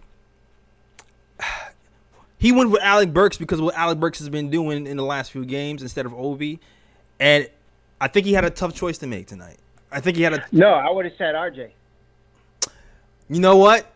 he 2.46 2.52
went 2.52 2.70
with 2.70 2.84
Alec 2.84 3.12
Burks 3.12 3.38
because 3.38 3.58
of 3.58 3.66
what 3.66 3.74
Alec 3.74 4.00
Burks 4.00 4.20
has 4.20 4.30
been 4.30 4.52
doing 4.52 4.86
in 4.86 4.98
the 4.98 5.04
last 5.04 5.32
few 5.32 5.44
games 5.44 5.82
instead 5.82 6.06
of 6.06 6.14
Obi, 6.14 6.60
and 7.20 7.50
I 8.00 8.08
think 8.08 8.28
he 8.28 8.34
had 8.34 8.46
a 8.46 8.52
tough 8.52 8.76
choice 8.76 9.00
to 9.00 9.08
make 9.08 9.26
tonight. 9.26 9.58
I 9.92 10.00
think 10.00 10.16
he 10.16 10.22
had 10.22 10.34
a. 10.34 10.46
No, 10.52 10.70
I 10.70 10.92
would 10.92 11.06
have 11.06 11.16
said 11.18 11.34
RJ. 11.34 11.72
You 13.30 13.40
know 13.40 13.58
what? 13.58 13.92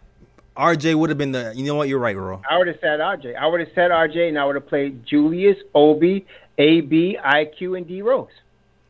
RJ 0.57 0.95
would 0.95 1.11
have 1.11 1.19
been 1.19 1.31
the. 1.31 1.53
You 1.55 1.63
know 1.63 1.75
what? 1.75 1.89
You're 1.89 1.99
right, 1.99 2.17
Ro. 2.17 2.41
I 2.49 2.57
would 2.57 2.65
have 2.65 2.79
said 2.81 2.99
RJ. 2.99 3.35
I 3.35 3.45
would 3.45 3.59
have 3.59 3.69
said 3.75 3.91
RJ, 3.91 4.29
and 4.29 4.39
I 4.39 4.45
would 4.45 4.55
have 4.55 4.67
played 4.67 5.05
Julius, 5.05 5.57
Obi, 5.75 6.25
AB, 6.57 7.19
IQ, 7.23 7.77
and 7.77 7.87
D 7.87 8.01
Rose. 8.01 8.29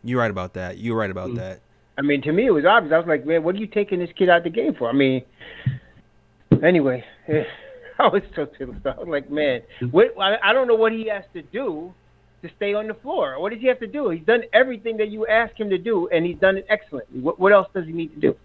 You're 0.05 0.21
right 0.21 0.31
about 0.31 0.53
that. 0.53 0.77
You're 0.77 0.95
right 0.95 1.11
about 1.11 1.35
that. 1.35 1.59
I 1.97 2.01
mean, 2.01 2.21
to 2.21 2.31
me, 2.31 2.45
it 2.45 2.51
was 2.51 2.63
obvious. 2.63 2.93
I 2.93 2.97
was 2.97 3.07
like, 3.07 3.25
man, 3.25 3.43
what 3.43 3.55
are 3.55 3.57
you 3.57 3.67
taking 3.67 3.99
this 3.99 4.09
kid 4.17 4.29
out 4.29 4.37
of 4.37 4.43
the 4.45 4.51
game 4.51 4.73
for? 4.73 4.87
I 4.87 4.93
mean, 4.93 5.21
anyway, 6.63 7.03
eh, 7.27 7.43
I 8.03 8.07
was 8.07 8.23
so 8.35 8.45
pissed 8.45 8.85
off. 8.85 8.97
I 8.97 8.99
was 8.99 9.07
like, 9.07 9.29
man, 9.29 9.61
what, 9.91 10.13
I, 10.19 10.37
I 10.41 10.53
don't 10.53 10.67
know 10.67 10.75
what 10.75 10.91
he 10.91 11.07
has 11.07 11.23
to 11.33 11.41
do 11.41 11.93
to 12.41 12.49
stay 12.55 12.73
on 12.73 12.87
the 12.87 12.93
floor. 12.93 13.39
What 13.39 13.51
does 13.51 13.59
he 13.61 13.67
have 13.67 13.79
to 13.79 13.87
do? 13.87 14.09
He's 14.09 14.25
done 14.25 14.43
everything 14.53 14.97
that 14.97 15.09
you 15.09 15.27
ask 15.27 15.59
him 15.59 15.69
to 15.69 15.77
do, 15.77 16.07
and 16.09 16.25
he's 16.25 16.37
done 16.37 16.57
it 16.57 16.65
excellently. 16.69 17.19
What, 17.19 17.39
what 17.39 17.51
else 17.51 17.67
does 17.73 17.85
he 17.85 17.91
need 17.91 18.13
to 18.13 18.19
do? 18.19 18.35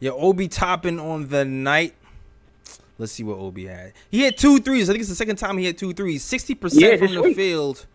Yeah, 0.00 0.10
Obi 0.10 0.48
Toppin 0.48 0.98
on 0.98 1.28
the 1.28 1.44
night. 1.44 1.94
Let's 2.98 3.12
see 3.12 3.22
what 3.22 3.38
Obi 3.38 3.66
had. 3.66 3.92
He 4.10 4.22
had 4.22 4.36
two 4.36 4.58
threes. 4.58 4.90
I 4.90 4.92
think 4.92 5.00
it's 5.00 5.08
the 5.10 5.14
second 5.16 5.36
time 5.36 5.56
he 5.58 5.64
had 5.66 5.78
two 5.78 5.92
threes. 5.92 6.22
Sixty 6.24 6.54
Yeah, 6.54 6.58
percent 6.60 6.98
from 7.00 7.14
the 7.14 7.22
week. 7.22 7.36
field. 7.36 7.86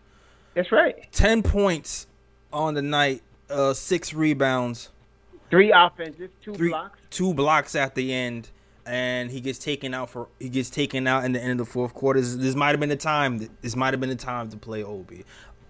That's 0.54 0.72
right. 0.72 1.10
Ten 1.12 1.42
points 1.42 2.06
on 2.52 2.74
the 2.74 2.82
night. 2.82 3.22
Uh, 3.48 3.72
six 3.74 4.12
rebounds. 4.12 4.90
Three 5.50 5.72
offensive, 5.72 6.30
two 6.42 6.54
Three 6.54 6.68
blocks. 6.70 6.98
two 7.10 7.32
blocks 7.32 7.74
at 7.74 7.94
the 7.94 8.12
end, 8.12 8.50
and 8.88 9.30
he 9.30 9.40
gets 9.40 9.58
taken 9.58 9.94
out 9.94 10.10
for 10.10 10.28
he 10.38 10.48
gets 10.48 10.70
taken 10.70 11.06
out 11.06 11.24
in 11.24 11.32
the 11.32 11.40
end 11.42 11.52
of 11.52 11.66
the 11.66 11.72
fourth 11.72 11.94
quarter. 11.94 12.20
This, 12.20 12.34
this 12.36 12.54
might 12.54 12.70
have 12.70 12.80
been 12.80 12.88
the 12.88 12.96
time. 12.96 13.48
This 13.60 13.76
might 13.76 13.92
have 13.92 14.00
been 14.00 14.08
the 14.10 14.16
time 14.16 14.48
to 14.50 14.56
play 14.56 14.82
Obi. 14.82 15.24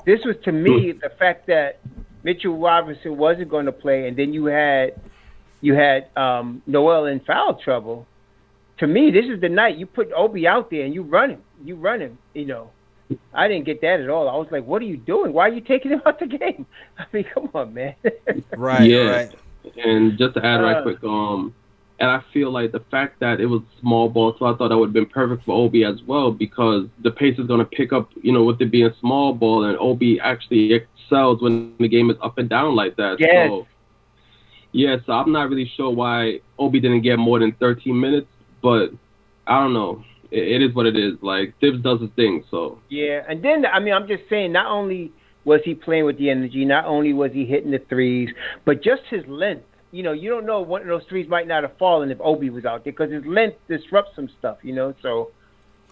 This 0.07 0.21
was 0.25 0.37
to 0.45 0.53
me 0.53 0.93
the 0.93 1.11
fact 1.19 1.47
that 1.49 1.81
Mitchell 2.23 2.57
Robinson 2.57 3.17
wasn't 3.17 3.49
going 3.49 3.67
to 3.67 3.73
play, 3.73 4.09
and 4.09 4.17
then 4.17 4.33
you 4.33 4.47
had 4.47 4.95
you 5.61 5.75
had 5.75 6.07
um, 6.17 6.63
Noel 6.67 7.07
in 7.07 7.21
foul 7.21 7.55
trouble. 7.55 8.07
To 8.79 8.87
me, 8.87 9.11
this 9.11 9.27
is 9.27 9.41
the 9.41 9.49
night 9.49 9.77
you 9.77 9.87
put 9.87 10.11
Obi 10.13 10.47
out 10.47 10.71
there 10.71 10.85
and 10.85 10.95
you 10.95 11.03
run 11.03 11.31
him. 11.31 11.43
You 11.65 11.75
run 11.75 12.01
him. 12.01 12.17
You 12.33 12.47
know, 12.47 12.71
I 13.35 13.49
didn't 13.49 13.65
get 13.67 13.81
that 13.81 14.01
at 14.01 14.09
all. 14.09 14.29
I 14.29 14.37
was 14.37 14.47
like, 14.53 14.65
"What 14.65 14.81
are 14.83 14.87
you 14.87 14.97
doing? 14.97 15.33
Why 15.33 15.49
are 15.49 15.53
you 15.53 15.61
taking 15.61 15.91
him 15.91 16.01
out 16.07 16.21
the 16.21 16.27
game?" 16.27 16.65
I 16.99 17.05
mean, 17.13 17.25
come 17.25 17.51
on, 17.55 17.75
man. 17.75 17.95
Right. 18.57 18.89
Yeah. 18.89 19.11
Right. 19.11 19.35
And 19.85 20.17
just 20.17 20.35
to 20.35 20.47
add 20.47 20.63
right 20.63 20.77
Uh. 20.77 20.83
quick, 20.83 21.03
um, 21.05 21.55
and 22.01 22.11
I 22.11 22.23
feel 22.33 22.53
like 22.53 22.73
the 22.73 22.85
fact 22.91 23.19
that 23.21 23.41
it 23.41 23.47
was 23.47 23.63
small 23.81 24.09
ball, 24.09 24.37
so 24.39 24.47
I 24.47 24.57
thought 24.57 24.69
that 24.69 24.79
would 24.79 24.89
have 24.89 24.95
been 24.95 25.07
perfect 25.07 25.45
for 25.45 25.53
Obi 25.53 25.85
as 25.85 26.01
well 26.07 26.31
because 26.31 26.87
the 27.03 27.11
pace 27.11 27.39
is 27.39 27.47
going 27.47 27.59
to 27.59 27.67
pick 27.67 27.93
up, 27.93 28.11
you 28.23 28.33
know, 28.33 28.45
with 28.45 28.61
it 28.61 28.71
being 28.71 28.91
small 29.01 29.35
ball, 29.35 29.65
and 29.65 29.77
Obi 29.79 30.21
actually 30.21 30.73
excels 30.75 31.43
when 31.43 31.75
the 31.79 31.89
game 31.89 32.11
is 32.11 32.17
up 32.23 32.39
and 32.39 32.49
down 32.49 32.77
like 32.77 32.97
that. 32.97 33.17
Yes. 33.19 33.49
So, 33.49 33.67
yeah, 34.73 34.97
so 35.07 35.13
I'm 35.13 35.33
not 35.33 35.49
really 35.49 35.71
sure 35.77 35.91
why 35.91 36.41
Obi 36.59 36.79
didn't 36.79 37.03
get 37.03 37.19
more 37.19 37.41
than 37.41 37.53
13 37.59 37.99
minutes, 37.99 38.29
but 38.63 38.91
I 39.47 39.61
don't 39.61 39.73
know. 39.73 40.05
It, 40.31 40.63
it 40.63 40.63
is 40.63 40.75
what 40.75 40.87
it 40.87 40.97
is. 40.97 41.15
Like 41.21 41.55
Thibs 41.61 41.83
does 41.83 42.01
his 42.01 42.11
thing, 42.15 42.45
so 42.51 42.79
Yeah, 42.91 43.23
and 43.29 43.43
then 43.43 43.67
I 43.67 43.81
mean, 43.81 43.95
I'm 43.95 44.07
just 44.07 44.23
saying, 44.31 44.53
not 44.53 44.67
only 44.67 45.11
was 45.45 45.61
he 45.65 45.75
playing 45.75 46.05
with 46.05 46.19
the 46.19 46.31
energy, 46.31 46.65
not 46.65 46.85
only 46.85 47.13
was 47.13 47.33
he 47.33 47.45
hitting 47.45 47.73
the 47.73 47.81
threes, 47.89 48.29
but 48.65 48.83
just 48.83 49.03
his 49.11 49.25
length. 49.27 49.65
You 49.91 50.03
know, 50.03 50.13
you 50.13 50.29
don't 50.29 50.45
know 50.45 50.61
one 50.61 50.83
of 50.83 50.89
those 50.89 51.07
trees 51.07 51.29
might 51.29 51.47
not 51.47 51.63
have 51.63 51.77
fallen 51.79 52.11
if 52.11 52.21
Obi 52.21 52.51
was 52.51 52.65
out 52.65 52.85
there 52.85 52.93
because 52.93 53.11
his 53.11 53.25
length 53.25 53.57
disrupts 53.69 54.15
some 54.17 54.29
stuff. 54.39 54.59
You 54.63 54.75
know, 54.75 54.95
so 55.03 55.31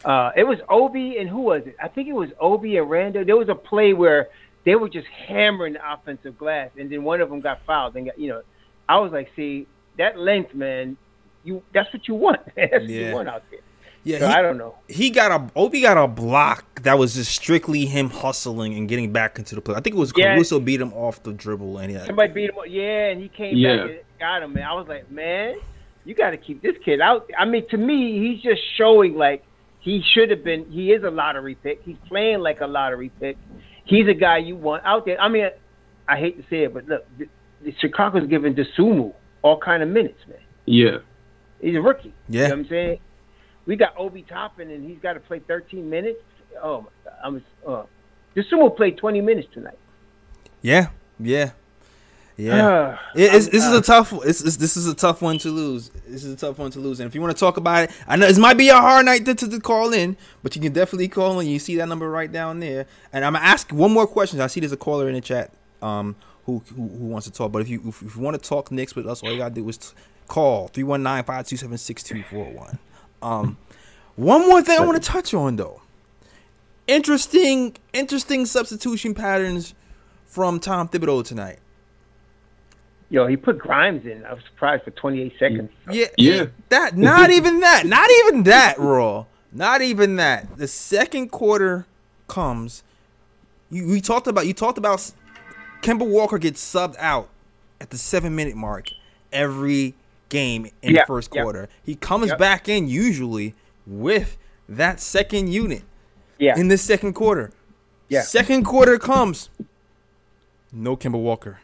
uh, 0.05 0.33
it 0.37 0.45
was 0.45 0.59
Obi 0.69 1.19
and 1.19 1.29
who 1.29 1.41
was 1.41 1.63
it? 1.67 1.77
I 1.83 1.89
think 1.89 2.09
it 2.09 2.15
was 2.15 2.31
Obi 2.41 2.77
and 2.77 2.89
Randle. 2.91 3.25
There 3.25 3.37
was 3.37 3.49
a 3.49 3.55
play 3.55 3.93
where 3.95 4.29
they 4.65 4.75
were 4.75 4.89
just 4.89 5.07
hammering 5.07 5.75
the 5.75 5.93
offensive 5.93 6.37
glass, 6.37 6.71
and 6.79 6.91
then 6.91 7.05
one 7.05 7.21
of 7.21 7.31
them 7.31 7.41
got 7.41 7.65
fouled. 7.67 7.97
And 7.97 8.07
got, 8.07 8.19
you 8.19 8.29
know, 8.29 8.43
I 8.89 8.99
was 8.99 9.13
like, 9.13 9.31
see, 9.37 9.67
that 9.97 10.19
length, 10.19 10.55
man, 10.55 10.97
you 11.45 11.63
that's 11.73 11.93
what 11.93 12.07
you 12.09 12.15
want. 12.15 12.41
that's 12.57 12.73
what 12.73 12.89
you 12.89 13.15
want 13.15 13.29
out 13.29 13.45
there. 13.51 13.61
Yeah. 14.07 14.19
He- 14.19 14.25
I 14.25 14.41
don't 14.43 14.57
know. 14.57 14.77
he 14.89 15.11
got 15.11 15.33
a 15.33 15.51
Obi 15.59 15.81
got 15.81 15.97
a 15.97 16.07
block 16.07 16.83
that 16.83 16.97
was 16.99 17.15
just 17.17 17.33
strictly 17.33 17.87
him 17.87 18.09
hustling 18.11 18.75
and 18.75 18.89
getting 18.89 19.13
back 19.13 19.39
into 19.39 19.55
the 19.57 19.61
play. 19.61 19.75
I 19.75 19.81
think 19.81 19.97
it 19.97 19.99
was 19.99 20.13
Yeah. 20.17 20.35
Caruso 20.35 20.61
beat 20.61 20.81
him 20.81 20.93
off 20.93 21.23
the 21.25 21.33
dribble 21.33 21.79
and 21.79 21.91
he 21.91 21.97
had, 21.97 22.07
Somebody 22.07 22.33
beat 22.33 22.51
him. 22.51 22.57
Yeah, 22.69 23.09
and 23.09 23.21
he 23.21 23.29
came 23.29 23.57
Yeah. 23.57 23.77
back 23.79 23.91
and 23.91 23.99
got 24.21 24.43
him. 24.45 24.57
And 24.57 24.65
I 24.65 24.73
was 24.75 24.87
like, 24.89 25.11
man, 25.11 25.57
you 26.05 26.15
got 26.15 26.31
to 26.31 26.37
keep 26.37 26.63
this 26.63 26.77
kid 26.85 27.01
out. 27.01 27.29
I 27.37 27.45
mean, 27.47 27.67
to 27.71 27.77
me, 27.77 28.19
he's 28.21 28.43
just 28.43 28.63
showing 28.79 29.17
like 29.17 29.43
he 29.81 30.03
should 30.15 30.31
have 30.31 30.45
been. 30.45 30.71
He 30.71 30.93
is 30.93 31.03
a 31.03 31.11
lottery 31.11 31.57
pick. 31.57 31.83
He's 31.85 31.97
playing 32.09 32.39
like 32.41 32.61
a 32.61 32.67
lottery 32.67 33.11
pick. 33.21 33.37
He's 33.85 34.07
a 34.09 34.15
guy 34.15 34.39
you 34.39 34.55
want 34.57 34.85
out 34.85 35.05
there. 35.05 35.21
I 35.21 35.29
mean, 35.29 35.49
I 36.09 36.17
hate 36.17 36.37
to 36.41 36.49
say 36.49 36.63
it, 36.65 36.75
but 36.75 36.87
look, 36.87 37.05
the, 37.19 37.27
the 37.65 37.73
Chicago's 37.81 38.29
giving 38.29 38.55
Dosunmu 38.55 39.13
all 39.43 39.59
kind 39.59 39.83
of 39.83 39.89
minutes, 39.89 40.21
man. 40.29 40.39
yeah. 40.67 40.99
He's 41.61 41.75
a 41.75 41.81
rookie. 41.81 42.13
Yeah. 42.29 42.43
You 42.43 42.49
know 42.49 42.55
what 42.55 42.59
I'm 42.61 42.69
saying? 42.69 42.99
We 43.67 43.77
got 43.77 43.95
Obi 43.99 44.23
Toppin, 44.23 44.71
and 44.71 44.89
he's 44.89 44.99
got 44.99 45.15
to 45.15 45.21
play 45.21 45.41
13 45.41 45.89
minutes. 45.91 46.21
Oh. 46.63 46.87
I'm 47.23 47.45
uh, 47.67 47.83
Dosunmu 48.37 48.77
played 48.77 48.97
20 48.99 49.21
minutes 49.21 49.49
tonight. 49.53 49.79
yeah, 50.63 50.89
yeah, 51.19 51.51
yeah. 52.37 52.69
Uh, 52.69 52.99
It- 53.15 53.35
it's, 53.35 53.47
this 53.49 53.65
is 53.65 53.73
uh, 53.75 53.79
a 53.79 53.83
tough. 53.83 54.13
It's, 54.25 54.43
it's, 54.43 54.57
this 54.57 54.77
is 54.77 54.87
a 54.87 54.95
tough 54.95 55.23
one 55.23 55.39
to 55.39 55.49
lose. 55.51 55.89
This 56.07 56.23
is 56.25 56.35
a 56.35 56.37
tough 56.37 56.59
one 56.59 56.71
to 56.73 56.79
lose. 56.79 57.01
And 57.01 57.09
if 57.09 57.15
you 57.15 57.21
want 57.23 57.35
to 57.35 57.41
talk 57.41 57.57
about 57.57 57.85
it, 57.85 57.91
I 58.07 58.17
know 58.17 58.27
this 58.29 58.39
might 58.39 58.59
be 58.59 58.69
a 58.69 58.77
hard 58.77 59.07
night 59.07 59.25
to, 59.25 59.35
to, 59.35 59.49
to 59.49 59.61
call 59.61 59.93
in, 59.95 60.17
but 60.43 60.55
you 60.55 60.61
can 60.63 60.73
definitely 60.73 61.09
call 61.09 61.41
in. 61.41 61.47
You 61.49 61.59
see 61.59 61.77
that 61.77 61.89
number 61.89 62.09
right 62.11 62.31
down 62.31 62.61
there. 62.61 62.87
And 63.13 63.25
I'm 63.25 63.33
gonna 63.33 63.45
ask 63.45 63.73
one 63.73 63.93
more 63.93 64.07
question. 64.07 64.41
I 64.41 64.47
see 64.49 64.61
there's 64.61 64.73
a 64.73 64.77
caller 64.77 65.09
in 65.09 65.15
the 65.15 65.21
chat 65.23 65.51
um, 65.83 66.15
who, 66.45 66.63
who 66.77 66.87
who 66.89 67.07
wants 67.07 67.27
to 67.27 67.33
talk. 67.33 67.51
But 67.53 67.63
if 67.63 67.69
you 67.71 67.81
if, 67.87 68.03
you 68.03 68.21
want 68.23 68.41
to 68.41 68.49
talk 68.49 68.71
Knicks 68.71 68.95
with 68.95 69.07
us, 69.07 69.23
all 69.23 69.33
you 69.33 69.39
gotta 69.39 69.55
do 69.55 69.67
is 69.69 69.79
t- 69.79 69.89
call 70.29 70.69
319-527-6241. 70.69 72.79
Um, 73.23 73.57
one 74.17 74.43
more 74.49 74.63
thing 74.63 74.79
I 74.81 74.85
want 74.85 75.03
to 75.03 75.09
touch 75.09 75.35
on 75.35 75.57
though. 75.57 75.83
Interesting, 76.87 77.77
interesting 77.93 78.47
substitution 78.47 79.15
patterns 79.15 79.75
from 80.25 80.61
Tom 80.61 80.89
Thibodeau 80.89 81.25
tonight. 81.25 81.59
Yo, 83.09 83.27
he 83.27 83.37
put 83.37 83.59
Grimes 83.59 84.05
in. 84.05 84.25
I 84.25 84.33
was 84.35 84.43
surprised 84.45 84.85
for 84.85 84.91
28 84.93 85.33
seconds. 85.39 85.71
Yeah, 85.91 86.07
Yeah. 86.17 86.47
That 86.71 86.97
not 86.97 87.31
even 87.31 87.61
that, 87.61 87.87
not 87.87 88.09
even 88.25 88.45
that, 88.45 88.79
Raw. 88.79 89.27
Not 89.53 89.81
even 89.83 90.17
that. 90.17 90.59
The 90.59 90.69
second 90.69 91.31
quarter 91.31 91.87
comes. 92.29 92.83
You 93.71 93.87
we 93.89 94.01
talked 94.01 94.27
about 94.27 94.47
you 94.47 94.53
talked 94.55 94.79
about 94.79 94.95
s- 94.95 95.15
Kemba 95.83 96.07
Walker 96.07 96.39
gets 96.39 96.63
subbed 96.63 96.97
out 96.99 97.29
at 97.81 97.91
the 97.91 97.99
seven 97.99 98.35
minute 98.37 98.57
mark 98.57 98.91
every 99.33 99.95
game 100.29 100.67
in 100.83 100.95
Yeah, 100.95 101.03
the 101.03 101.07
first 101.07 101.31
yeah. 101.35 101.43
quarter. 101.43 101.69
He 101.83 101.95
comes 101.95 102.29
Yep. 102.29 102.39
back 102.39 102.69
in 102.69 102.89
usually 102.89 103.55
with 103.87 104.37
that 104.69 105.01
second 105.01 105.53
unit 105.53 105.83
Yeah, 106.39 106.59
in 106.59 106.69
the 106.69 106.79
second 106.79 107.13
quarter. 107.15 107.53
Yeah. 108.09 108.23
Second 108.23 108.65
quarter 108.65 108.99
comes. 108.99 109.51
No 110.73 110.97
Kemba 110.97 111.21
Walker 111.21 111.61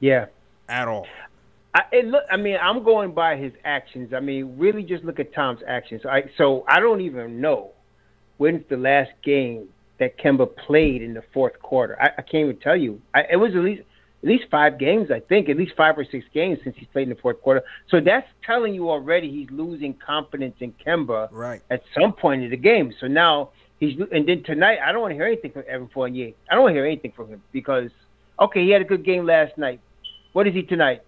yeah. 0.00 0.26
at 0.68 0.88
all. 0.88 1.06
I, 1.74 1.82
it 1.92 2.06
look, 2.06 2.24
I 2.30 2.36
mean, 2.36 2.58
I'm 2.60 2.82
going 2.82 3.12
by 3.12 3.36
his 3.36 3.52
actions. 3.64 4.12
I 4.12 4.20
mean, 4.20 4.58
really, 4.58 4.82
just 4.82 5.04
look 5.04 5.18
at 5.20 5.32
Tom's 5.32 5.60
actions. 5.66 6.02
I, 6.04 6.24
so 6.36 6.64
I 6.68 6.80
don't 6.80 7.00
even 7.00 7.40
know 7.40 7.70
when's 8.36 8.62
the 8.68 8.76
last 8.76 9.10
game 9.24 9.68
that 9.98 10.18
Kemba 10.18 10.54
played 10.66 11.00
in 11.02 11.14
the 11.14 11.22
fourth 11.32 11.58
quarter. 11.62 11.96
I, 12.00 12.08
I 12.18 12.22
can't 12.22 12.44
even 12.48 12.56
tell 12.58 12.76
you. 12.76 13.00
I, 13.14 13.22
it 13.30 13.36
was 13.36 13.54
at 13.54 13.62
least 13.62 13.82
at 14.22 14.28
least 14.28 14.44
five 14.50 14.78
games, 14.78 15.10
I 15.10 15.20
think, 15.20 15.48
at 15.48 15.56
least 15.56 15.72
five 15.76 15.98
or 15.98 16.04
six 16.04 16.24
games 16.32 16.58
since 16.62 16.76
he's 16.78 16.86
played 16.92 17.04
in 17.04 17.08
the 17.08 17.20
fourth 17.20 17.40
quarter. 17.42 17.62
So 17.88 18.00
that's 18.00 18.26
telling 18.46 18.72
you 18.74 18.88
already 18.88 19.30
he's 19.30 19.50
losing 19.50 19.94
confidence 19.94 20.54
in 20.60 20.72
Kemba 20.84 21.28
Right. 21.32 21.60
at 21.70 21.82
some 21.98 22.12
point 22.12 22.42
in 22.44 22.50
the 22.50 22.56
game. 22.56 22.94
So 23.00 23.08
now 23.08 23.50
he's 23.80 23.98
and 24.12 24.28
then 24.28 24.42
tonight 24.44 24.78
I 24.84 24.92
don't 24.92 25.00
want 25.00 25.10
to 25.12 25.16
hear 25.16 25.26
anything 25.26 25.50
from 25.52 25.64
Evan 25.68 25.88
Fournier. 25.92 26.32
I 26.48 26.54
don't 26.54 26.62
want 26.62 26.72
to 26.74 26.76
hear 26.76 26.86
anything 26.86 27.12
from 27.16 27.28
him 27.28 27.42
because 27.52 27.90
okay, 28.38 28.62
he 28.64 28.70
had 28.70 28.80
a 28.82 28.84
good 28.84 29.04
game 29.04 29.26
last 29.26 29.58
night. 29.58 29.80
What 30.32 30.46
is 30.46 30.54
he 30.54 30.62
tonight? 30.62 31.02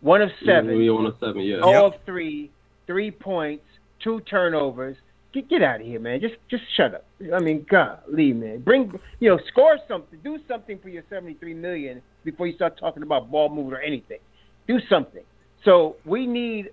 One 0.00 0.20
of 0.22 0.30
seven, 0.44 0.76
We 0.76 0.90
on 0.90 1.06
a 1.06 1.18
seven, 1.18 1.42
yeah. 1.42 1.60
oh 1.62 1.70
Yep. 1.72 1.82
of 1.84 1.92
three, 2.04 2.50
three 2.86 3.10
points, 3.10 3.64
two 4.00 4.20
turnovers. 4.20 4.96
Get 5.32 5.48
get 5.48 5.62
out 5.62 5.80
of 5.80 5.86
here, 5.86 6.00
man. 6.00 6.20
Just 6.20 6.34
just 6.50 6.62
shut 6.76 6.94
up. 6.94 7.04
I 7.34 7.40
mean, 7.40 7.66
golly, 7.68 8.32
man. 8.32 8.60
Bring 8.60 8.98
you 9.20 9.30
know, 9.30 9.38
score 9.48 9.78
something. 9.88 10.18
Do 10.22 10.38
something 10.48 10.78
for 10.78 10.88
your 10.88 11.04
seventy 11.10 11.34
three 11.34 11.54
million 11.54 12.02
before 12.24 12.46
you 12.46 12.54
start 12.54 12.78
talking 12.78 13.02
about 13.02 13.30
ball 13.30 13.48
moves 13.48 13.72
or 13.72 13.80
anything. 13.80 14.18
Do 14.66 14.78
something. 14.88 15.22
So 15.64 15.96
we 16.04 16.26
need 16.26 16.70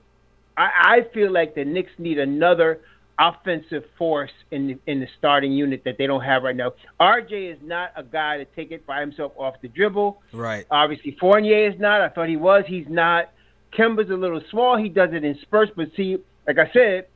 I, 0.57 0.69
I 0.83 1.13
feel 1.13 1.31
like 1.31 1.55
the 1.55 1.65
Knicks 1.65 1.91
need 1.97 2.19
another 2.19 2.81
offensive 3.19 3.83
force 3.97 4.31
in 4.51 4.67
the, 4.67 4.91
in 4.91 4.99
the 4.99 5.07
starting 5.17 5.51
unit 5.51 5.83
that 5.85 5.97
they 5.97 6.07
don't 6.07 6.23
have 6.23 6.43
right 6.43 6.55
now. 6.55 6.73
RJ 6.99 7.53
is 7.53 7.59
not 7.61 7.91
a 7.95 8.03
guy 8.03 8.37
to 8.37 8.45
take 8.45 8.71
it 8.71 8.85
by 8.85 9.01
himself 9.01 9.31
off 9.37 9.55
the 9.61 9.67
dribble. 9.67 10.21
Right. 10.31 10.65
Obviously, 10.71 11.15
Fournier 11.19 11.69
is 11.71 11.79
not. 11.79 12.01
I 12.01 12.09
thought 12.09 12.29
he 12.29 12.37
was. 12.37 12.63
He's 12.67 12.87
not. 12.89 13.31
Kemba's 13.77 14.09
a 14.09 14.15
little 14.15 14.41
small. 14.51 14.77
He 14.77 14.89
does 14.89 15.09
it 15.13 15.23
in 15.23 15.37
spurts. 15.41 15.71
But 15.75 15.89
see, 15.95 16.17
like 16.47 16.57
I 16.57 16.71
said, 16.73 17.07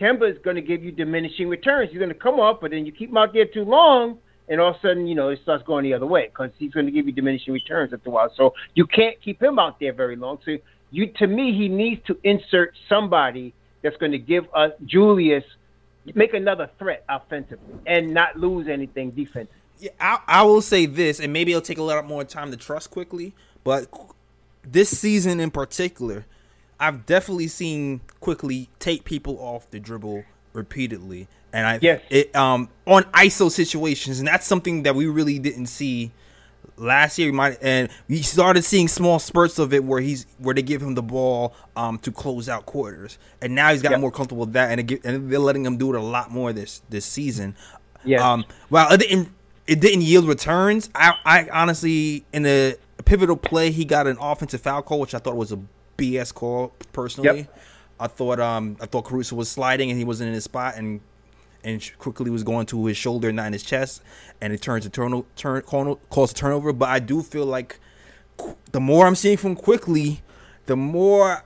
Kemba 0.00 0.30
is 0.30 0.38
going 0.42 0.56
to 0.56 0.62
give 0.62 0.82
you 0.82 0.92
diminishing 0.92 1.48
returns. 1.48 1.90
He's 1.90 1.98
going 1.98 2.08
to 2.08 2.14
come 2.14 2.40
up, 2.40 2.60
but 2.60 2.70
then 2.70 2.86
you 2.86 2.92
keep 2.92 3.10
him 3.10 3.16
out 3.16 3.32
there 3.32 3.46
too 3.46 3.64
long, 3.64 4.18
and 4.48 4.60
all 4.60 4.70
of 4.70 4.76
a 4.76 4.80
sudden, 4.80 5.06
you 5.06 5.14
know, 5.14 5.28
it 5.28 5.40
starts 5.42 5.64
going 5.64 5.84
the 5.84 5.94
other 5.94 6.06
way 6.06 6.26
because 6.26 6.50
he's 6.58 6.72
going 6.72 6.86
to 6.86 6.92
give 6.92 7.06
you 7.06 7.12
diminishing 7.12 7.52
returns 7.52 7.92
after 7.92 8.08
a 8.08 8.12
while. 8.12 8.32
So 8.36 8.54
you 8.74 8.86
can't 8.86 9.20
keep 9.20 9.42
him 9.42 9.58
out 9.58 9.78
there 9.80 9.92
very 9.92 10.16
long. 10.16 10.38
So 10.44 10.58
you, 10.90 11.06
to 11.18 11.26
me, 11.26 11.56
he 11.56 11.68
needs 11.68 12.04
to 12.06 12.18
insert 12.22 12.74
somebody 12.88 13.54
that's 13.82 13.96
going 13.96 14.12
to 14.12 14.18
give 14.18 14.46
us 14.54 14.72
Julius 14.84 15.44
make 16.14 16.34
another 16.34 16.70
threat 16.78 17.04
offensively 17.08 17.74
and 17.86 18.14
not 18.14 18.38
lose 18.38 18.68
anything 18.68 19.10
defensively. 19.10 19.60
Yeah, 19.78 19.90
I, 20.00 20.18
I 20.26 20.42
will 20.42 20.62
say 20.62 20.86
this, 20.86 21.20
and 21.20 21.32
maybe 21.32 21.52
it'll 21.52 21.62
take 21.62 21.78
a 21.78 21.82
lot 21.82 22.04
more 22.06 22.24
time 22.24 22.50
to 22.50 22.56
trust 22.56 22.90
Quickley, 22.90 23.34
but 23.64 23.86
this 24.64 24.96
season 24.96 25.40
in 25.40 25.50
particular, 25.50 26.26
I've 26.80 27.06
definitely 27.06 27.48
seen 27.48 28.00
Quickley 28.20 28.68
take 28.78 29.04
people 29.04 29.38
off 29.38 29.70
the 29.70 29.78
dribble 29.80 30.24
repeatedly, 30.52 31.28
and 31.52 31.66
I 31.66 31.78
Yes. 31.80 32.02
it 32.10 32.34
um 32.36 32.68
on 32.86 33.04
ISO 33.14 33.50
situations, 33.50 34.18
and 34.18 34.26
that's 34.28 34.46
something 34.46 34.82
that 34.84 34.94
we 34.94 35.06
really 35.06 35.38
didn't 35.38 35.66
see 35.66 36.10
last 36.76 37.18
year. 37.18 37.28
We 37.28 37.32
might 37.36 37.58
and 37.62 37.88
we 38.08 38.22
started 38.22 38.64
seeing 38.64 38.88
small 38.88 39.18
spurts 39.18 39.58
of 39.58 39.72
it 39.72 39.84
where 39.84 40.00
he's 40.00 40.26
where 40.38 40.54
they 40.54 40.62
give 40.62 40.82
him 40.82 40.94
the 40.94 41.02
ball 41.02 41.54
um 41.76 41.98
to 42.00 42.10
close 42.12 42.48
out 42.48 42.66
quarters, 42.66 43.18
and 43.40 43.54
now 43.54 43.70
he's 43.72 43.82
got 43.82 43.92
Yep. 43.92 44.00
more 44.00 44.10
comfortable 44.10 44.44
with 44.46 44.54
that, 44.54 44.76
and, 44.78 44.90
it, 44.90 45.04
and 45.04 45.30
they're 45.30 45.38
letting 45.38 45.64
him 45.64 45.76
do 45.76 45.94
it 45.94 45.98
a 45.98 46.02
lot 46.02 46.30
more 46.30 46.52
this 46.52 46.82
this 46.90 47.04
season. 47.06 47.54
Yeah. 48.04 48.32
Um, 48.32 48.44
well, 48.70 48.92
it 48.92 48.98
didn't 49.00 49.28
it 49.66 49.80
didn't 49.80 50.02
yield 50.02 50.26
returns. 50.26 50.90
I 50.94 51.14
I 51.24 51.48
honestly 51.52 52.24
in 52.32 52.42
the 52.42 52.76
pivotal 53.04 53.36
play 53.36 53.70
he 53.70 53.84
got 53.84 54.06
an 54.06 54.16
offensive 54.20 54.60
foul 54.60 54.82
call, 54.82 54.98
which 55.00 55.14
I 55.14 55.18
thought 55.18 55.36
was 55.36 55.52
a 55.52 55.58
BS 56.02 56.34
call 56.34 56.72
personally. 56.92 57.38
Yep. 57.40 57.58
I 58.00 58.06
thought 58.08 58.40
um 58.40 58.76
I 58.80 58.86
thought 58.86 59.04
Caruso 59.04 59.36
was 59.36 59.48
sliding 59.48 59.90
and 59.90 59.98
he 59.98 60.04
wasn't 60.04 60.28
in 60.28 60.34
his 60.34 60.44
spot 60.44 60.74
and 60.76 61.00
and 61.64 61.80
Quickley 61.98 62.30
was 62.30 62.42
going 62.42 62.66
to 62.66 62.86
his 62.86 62.96
shoulder, 62.96 63.30
not 63.32 63.46
in 63.46 63.52
his 63.52 63.62
chest, 63.62 64.02
and 64.40 64.52
it 64.52 64.60
turns 64.60 64.84
a 64.84 64.90
turn 64.90 65.24
turn 65.36 65.62
call- 65.62 65.96
calls 66.10 66.32
a 66.32 66.34
turnover. 66.34 66.72
But 66.72 66.88
I 66.88 66.98
do 66.98 67.22
feel 67.22 67.46
like 67.46 67.78
the 68.72 68.80
more 68.80 69.06
I'm 69.06 69.14
seeing 69.14 69.36
from 69.36 69.54
Quickley, 69.54 70.22
the 70.66 70.74
more 70.76 71.44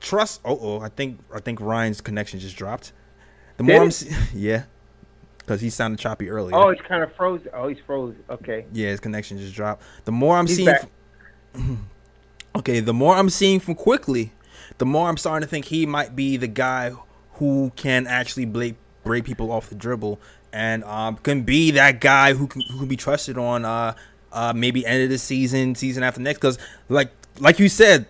trust. 0.00 0.40
Oh, 0.44 0.56
oh, 0.62 0.80
I 0.80 0.88
think 0.90 1.18
I 1.34 1.40
think 1.40 1.60
Ryan's 1.60 2.00
connection 2.00 2.38
just 2.38 2.56
dropped. 2.56 2.92
The 3.56 3.64
Did 3.64 3.72
more 3.72 3.82
I'm 3.82 3.90
see- 3.90 4.14
yeah, 4.34 4.62
because 5.38 5.60
he 5.60 5.70
sounded 5.70 5.98
choppy 5.98 6.30
earlier. 6.30 6.54
oh, 6.54 6.68
it's 6.68 6.82
kind 6.82 7.02
of 7.02 7.12
frozen. 7.16 7.48
Oh, 7.52 7.66
he's 7.66 7.80
frozen. 7.84 8.22
Okay. 8.30 8.64
Yeah, 8.72 8.90
his 8.90 9.00
connection 9.00 9.38
just 9.38 9.54
dropped. 9.56 9.82
The 10.04 10.12
more 10.12 10.36
I'm 10.36 10.46
He's 10.46 10.56
seeing. 10.58 10.76
okay, 12.56 12.80
the 12.80 12.94
more 12.94 13.14
I'm 13.14 13.30
seeing 13.30 13.60
from 13.60 13.74
Quickley, 13.74 14.32
the 14.78 14.86
more 14.86 15.08
I'm 15.08 15.16
starting 15.16 15.46
to 15.46 15.50
think 15.50 15.66
he 15.66 15.86
might 15.86 16.14
be 16.14 16.36
the 16.36 16.46
guy 16.46 16.92
who 17.34 17.72
can 17.76 18.06
actually 18.06 18.44
break 18.44 18.76
break 19.04 19.24
people 19.24 19.50
off 19.50 19.68
the 19.70 19.74
dribble 19.74 20.20
and 20.52 20.84
um, 20.84 21.16
can 21.16 21.42
be 21.42 21.70
that 21.72 22.00
guy 22.00 22.34
who 22.34 22.46
can 22.46 22.62
who 22.62 22.78
can 22.78 22.88
be 22.88 22.96
trusted 22.96 23.38
on 23.38 23.64
uh, 23.64 23.94
uh, 24.32 24.52
maybe 24.54 24.84
end 24.86 25.04
of 25.04 25.10
the 25.10 25.18
season, 25.18 25.74
season 25.74 26.02
after 26.02 26.20
next. 26.20 26.38
Because 26.38 26.58
like 26.88 27.10
like 27.38 27.58
you 27.58 27.68
said, 27.68 28.06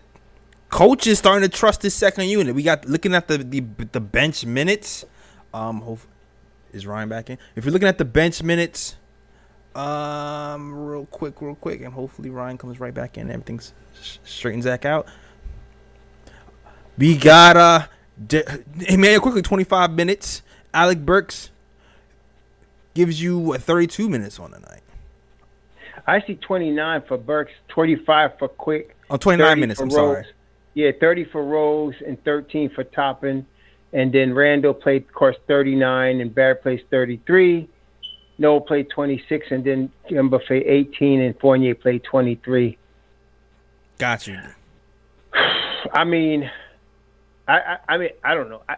coach 0.70 1.06
is 1.06 1.18
starting 1.18 1.48
to 1.48 1.54
trust 1.54 1.82
his 1.82 1.94
second 1.94 2.26
unit. 2.26 2.54
We 2.54 2.62
got 2.62 2.84
looking 2.86 3.14
at 3.14 3.28
the 3.28 3.38
the, 3.38 3.60
the 3.92 4.00
bench 4.00 4.44
minutes. 4.44 5.04
Um, 5.52 5.80
hope, 5.80 6.00
is 6.72 6.86
Ryan 6.86 7.08
back 7.08 7.30
in? 7.30 7.38
If 7.56 7.64
you're 7.64 7.72
looking 7.72 7.88
at 7.88 7.98
the 7.98 8.04
bench 8.04 8.42
minutes, 8.42 8.96
um, 9.78 10.74
real 10.74 11.06
quick, 11.06 11.40
real 11.40 11.54
quick, 11.54 11.80
and 11.82 11.92
hopefully 11.92 12.30
Ryan 12.30 12.58
comes 12.58 12.80
right 12.80 12.92
back 12.92 13.16
in. 13.16 13.22
And 13.22 13.30
everything 13.30 13.60
straightens 14.24 14.64
back 14.64 14.84
out. 14.84 15.06
We 16.96 17.16
got 17.16 17.56
uh, 17.56 17.86
D- 18.26 18.42
Immanuel 18.88 19.20
Quickley, 19.20 19.42
25 19.42 19.92
minutes. 19.92 20.42
Alec 20.74 20.98
Burks 20.98 21.50
gives 22.94 23.22
you 23.22 23.52
uh, 23.52 23.58
32 23.58 24.08
minutes 24.08 24.40
on 24.40 24.50
the 24.50 24.58
night. 24.58 24.82
I 26.06 26.22
see 26.26 26.34
29 26.34 27.02
for 27.06 27.16
Burks, 27.16 27.52
25 27.68 28.38
for 28.38 28.48
Quick. 28.48 28.96
Oh, 29.10 29.16
29 29.16 29.60
minutes. 29.60 29.80
I'm 29.80 29.90
sorry. 29.90 30.24
Yeah, 30.74 30.90
30 30.98 31.24
for 31.26 31.44
Rose 31.44 31.94
and 32.06 32.22
13 32.24 32.70
for 32.70 32.84
Toppin. 32.84 33.46
And 33.92 34.12
then 34.12 34.34
Randle 34.34 34.74
played, 34.74 35.04
of 35.04 35.12
course, 35.12 35.36
39, 35.46 36.20
and 36.20 36.34
Barrett 36.34 36.62
plays 36.62 36.80
33. 36.90 37.68
Noel 38.38 38.60
played 38.60 38.88
26, 38.90 39.46
and 39.50 39.64
then 39.64 39.90
played 40.46 40.64
18, 40.66 41.20
and 41.20 41.38
Fournier 41.40 41.74
played 41.74 42.04
23. 42.04 42.78
Got 43.98 44.26
you. 44.26 44.38
I 45.92 46.04
mean, 46.04 46.50
I, 47.48 47.58
I, 47.58 47.78
I 47.88 47.98
mean, 47.98 48.10
I 48.22 48.34
don't 48.34 48.48
know. 48.48 48.62
I, 48.68 48.76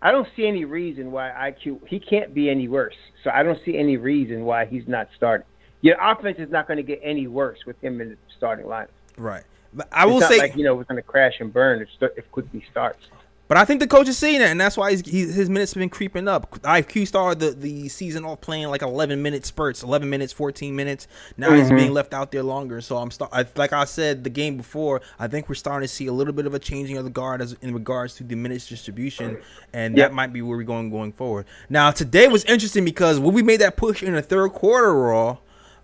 I 0.00 0.10
don't 0.10 0.26
see 0.34 0.46
any 0.46 0.64
reason 0.64 1.12
why 1.12 1.30
IQ 1.30 1.86
he 1.86 2.00
can't 2.00 2.34
be 2.34 2.50
any 2.50 2.68
worse. 2.68 2.96
So 3.22 3.30
I 3.30 3.42
don't 3.42 3.58
see 3.64 3.78
any 3.78 3.96
reason 3.96 4.44
why 4.44 4.64
he's 4.64 4.88
not 4.88 5.08
starting. 5.16 5.46
Your 5.80 5.96
offense 6.00 6.38
is 6.38 6.50
not 6.50 6.66
going 6.66 6.78
to 6.78 6.82
get 6.82 7.00
any 7.02 7.28
worse 7.28 7.58
with 7.66 7.80
him 7.80 8.00
in 8.00 8.10
the 8.10 8.16
starting 8.36 8.66
lineup. 8.66 8.88
Right. 9.16 9.44
But 9.74 9.88
I 9.92 10.02
It's 10.02 10.12
will 10.12 10.20
not 10.20 10.30
say, 10.30 10.38
like 10.38 10.56
you 10.56 10.64
know 10.64 10.74
we're 10.74 10.84
going 10.84 10.96
to 10.96 11.02
crash 11.02 11.34
and 11.40 11.52
burn 11.52 11.82
if, 11.82 11.88
if 12.16 12.30
Quickley 12.32 12.64
starts. 12.70 13.06
But 13.52 13.58
I 13.58 13.66
think 13.66 13.80
the 13.80 13.86
coach 13.86 14.08
is 14.08 14.16
seeing 14.16 14.40
it, 14.40 14.44
and 14.46 14.58
that's 14.58 14.78
why 14.78 14.92
he's, 14.92 15.06
he, 15.06 15.30
his 15.30 15.50
minutes 15.50 15.74
have 15.74 15.80
been 15.82 15.90
creeping 15.90 16.26
up. 16.26 16.50
IQ 16.62 17.06
started 17.06 17.38
the, 17.38 17.50
the 17.50 17.88
season 17.90 18.24
off 18.24 18.40
playing 18.40 18.68
like 18.68 18.80
11 18.80 19.20
minute 19.20 19.44
spurts, 19.44 19.82
11 19.82 20.08
minutes, 20.08 20.32
14 20.32 20.74
minutes. 20.74 21.06
Now 21.36 21.52
he's 21.52 21.68
being 21.68 21.92
left 21.92 22.14
out 22.14 22.32
there 22.32 22.42
longer. 22.42 22.80
So 22.80 22.96
I'm 22.96 23.10
start, 23.10 23.30
I, 23.30 23.44
like 23.54 23.74
I 23.74 23.84
said 23.84 24.24
the 24.24 24.30
game 24.30 24.56
before. 24.56 25.02
I 25.18 25.28
think 25.28 25.50
we're 25.50 25.54
starting 25.54 25.86
to 25.86 25.92
see 25.92 26.06
a 26.06 26.14
little 26.14 26.32
bit 26.32 26.46
of 26.46 26.54
a 26.54 26.58
changing 26.58 26.96
of 26.96 27.04
the 27.04 27.10
guard 27.10 27.42
as 27.42 27.52
in 27.60 27.74
regards 27.74 28.14
to 28.14 28.24
the 28.24 28.36
minutes 28.36 28.68
distribution, 28.70 29.36
and 29.74 29.98
Yep. 29.98 30.08
that 30.08 30.14
might 30.14 30.32
be 30.32 30.40
where 30.40 30.56
we're 30.56 30.62
going 30.62 30.88
going 30.88 31.12
forward. 31.12 31.44
Now 31.68 31.90
today 31.90 32.28
was 32.28 32.44
interesting 32.44 32.86
because 32.86 33.20
when 33.20 33.34
we 33.34 33.42
made 33.42 33.60
that 33.60 33.76
push 33.76 34.02
in 34.02 34.14
the 34.14 34.22
third 34.22 34.54
quarter, 34.54 34.94
Raw, 34.94 35.36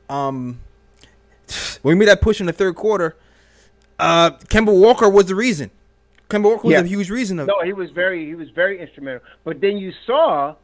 um, 0.08 0.60
when 1.82 1.98
we 1.98 1.98
made 1.98 2.08
that 2.08 2.22
push 2.22 2.40
in 2.40 2.46
the 2.46 2.52
third 2.54 2.76
quarter, 2.76 3.14
uh, 3.98 4.30
Kemba 4.30 4.72
Walker 4.74 5.10
was 5.10 5.26
the 5.26 5.34
reason. 5.34 5.70
Kemba 6.30 6.44
Walker 6.44 6.66
was 6.66 6.72
Yeah. 6.74 6.80
a 6.80 6.84
huge 6.84 7.10
reason 7.10 7.38
of 7.38 7.46
No, 7.46 7.60
he 7.62 7.72
was 7.72 7.90
very 7.90 8.26
he 8.26 8.34
was 8.34 8.50
very 8.50 8.80
instrumental. 8.80 9.22
But 9.44 9.60
then 9.60 9.78
you 9.78 9.92
saw 10.06 10.54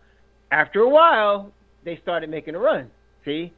after 0.51 0.81
a 0.81 0.89
while 0.89 1.53
they 1.85 1.97
started 2.03 2.31
making 2.31 2.55
a 2.55 2.59
run. 2.59 2.91
See, 3.25 3.53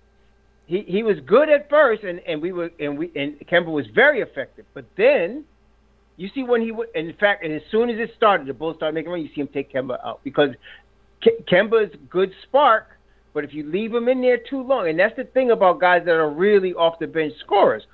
he 0.66 0.82
he 0.82 1.02
was 1.02 1.18
good 1.20 1.48
at 1.48 1.68
first, 1.68 2.04
and 2.04 2.20
and 2.20 2.40
we 2.40 2.52
were 2.52 2.70
and 2.78 2.96
we 2.98 3.10
and 3.16 3.38
Kemba 3.48 3.66
was 3.70 3.86
very 3.88 4.20
effective. 4.20 4.64
But 4.74 4.84
then 4.96 5.44
you 6.16 6.28
see 6.34 6.44
when 6.44 6.60
he 6.62 6.68
w- 6.70 6.88
in 6.94 7.12
fact, 7.14 7.44
and 7.44 7.52
as 7.52 7.62
soon 7.70 7.90
as 7.90 7.98
it 7.98 8.14
started, 8.16 8.46
the 8.46 8.54
Bulls 8.54 8.76
started 8.76 8.94
making 8.94 9.08
a 9.08 9.12
run. 9.12 9.22
You 9.22 9.28
see 9.34 9.40
him 9.40 9.48
take 9.48 9.72
Kemba 9.72 9.98
out 10.04 10.20
because 10.22 10.50
Ke- 11.22 11.42
Kemba's 11.50 11.94
good 12.08 12.32
spark. 12.44 12.86
But 13.34 13.44
if 13.44 13.52
you 13.52 13.64
leave 13.64 13.92
him 13.94 14.08
in 14.08 14.22
there 14.22 14.38
too 14.38 14.62
long, 14.62 14.88
and 14.88 14.98
that's 14.98 15.14
the 15.16 15.24
thing 15.24 15.50
about 15.50 15.78
guys 15.78 16.04
that 16.06 16.14
are 16.14 16.30
really 16.30 16.72
off 16.72 16.98
the 16.98 17.06
bench 17.06 17.34
scorers, 17.40 17.86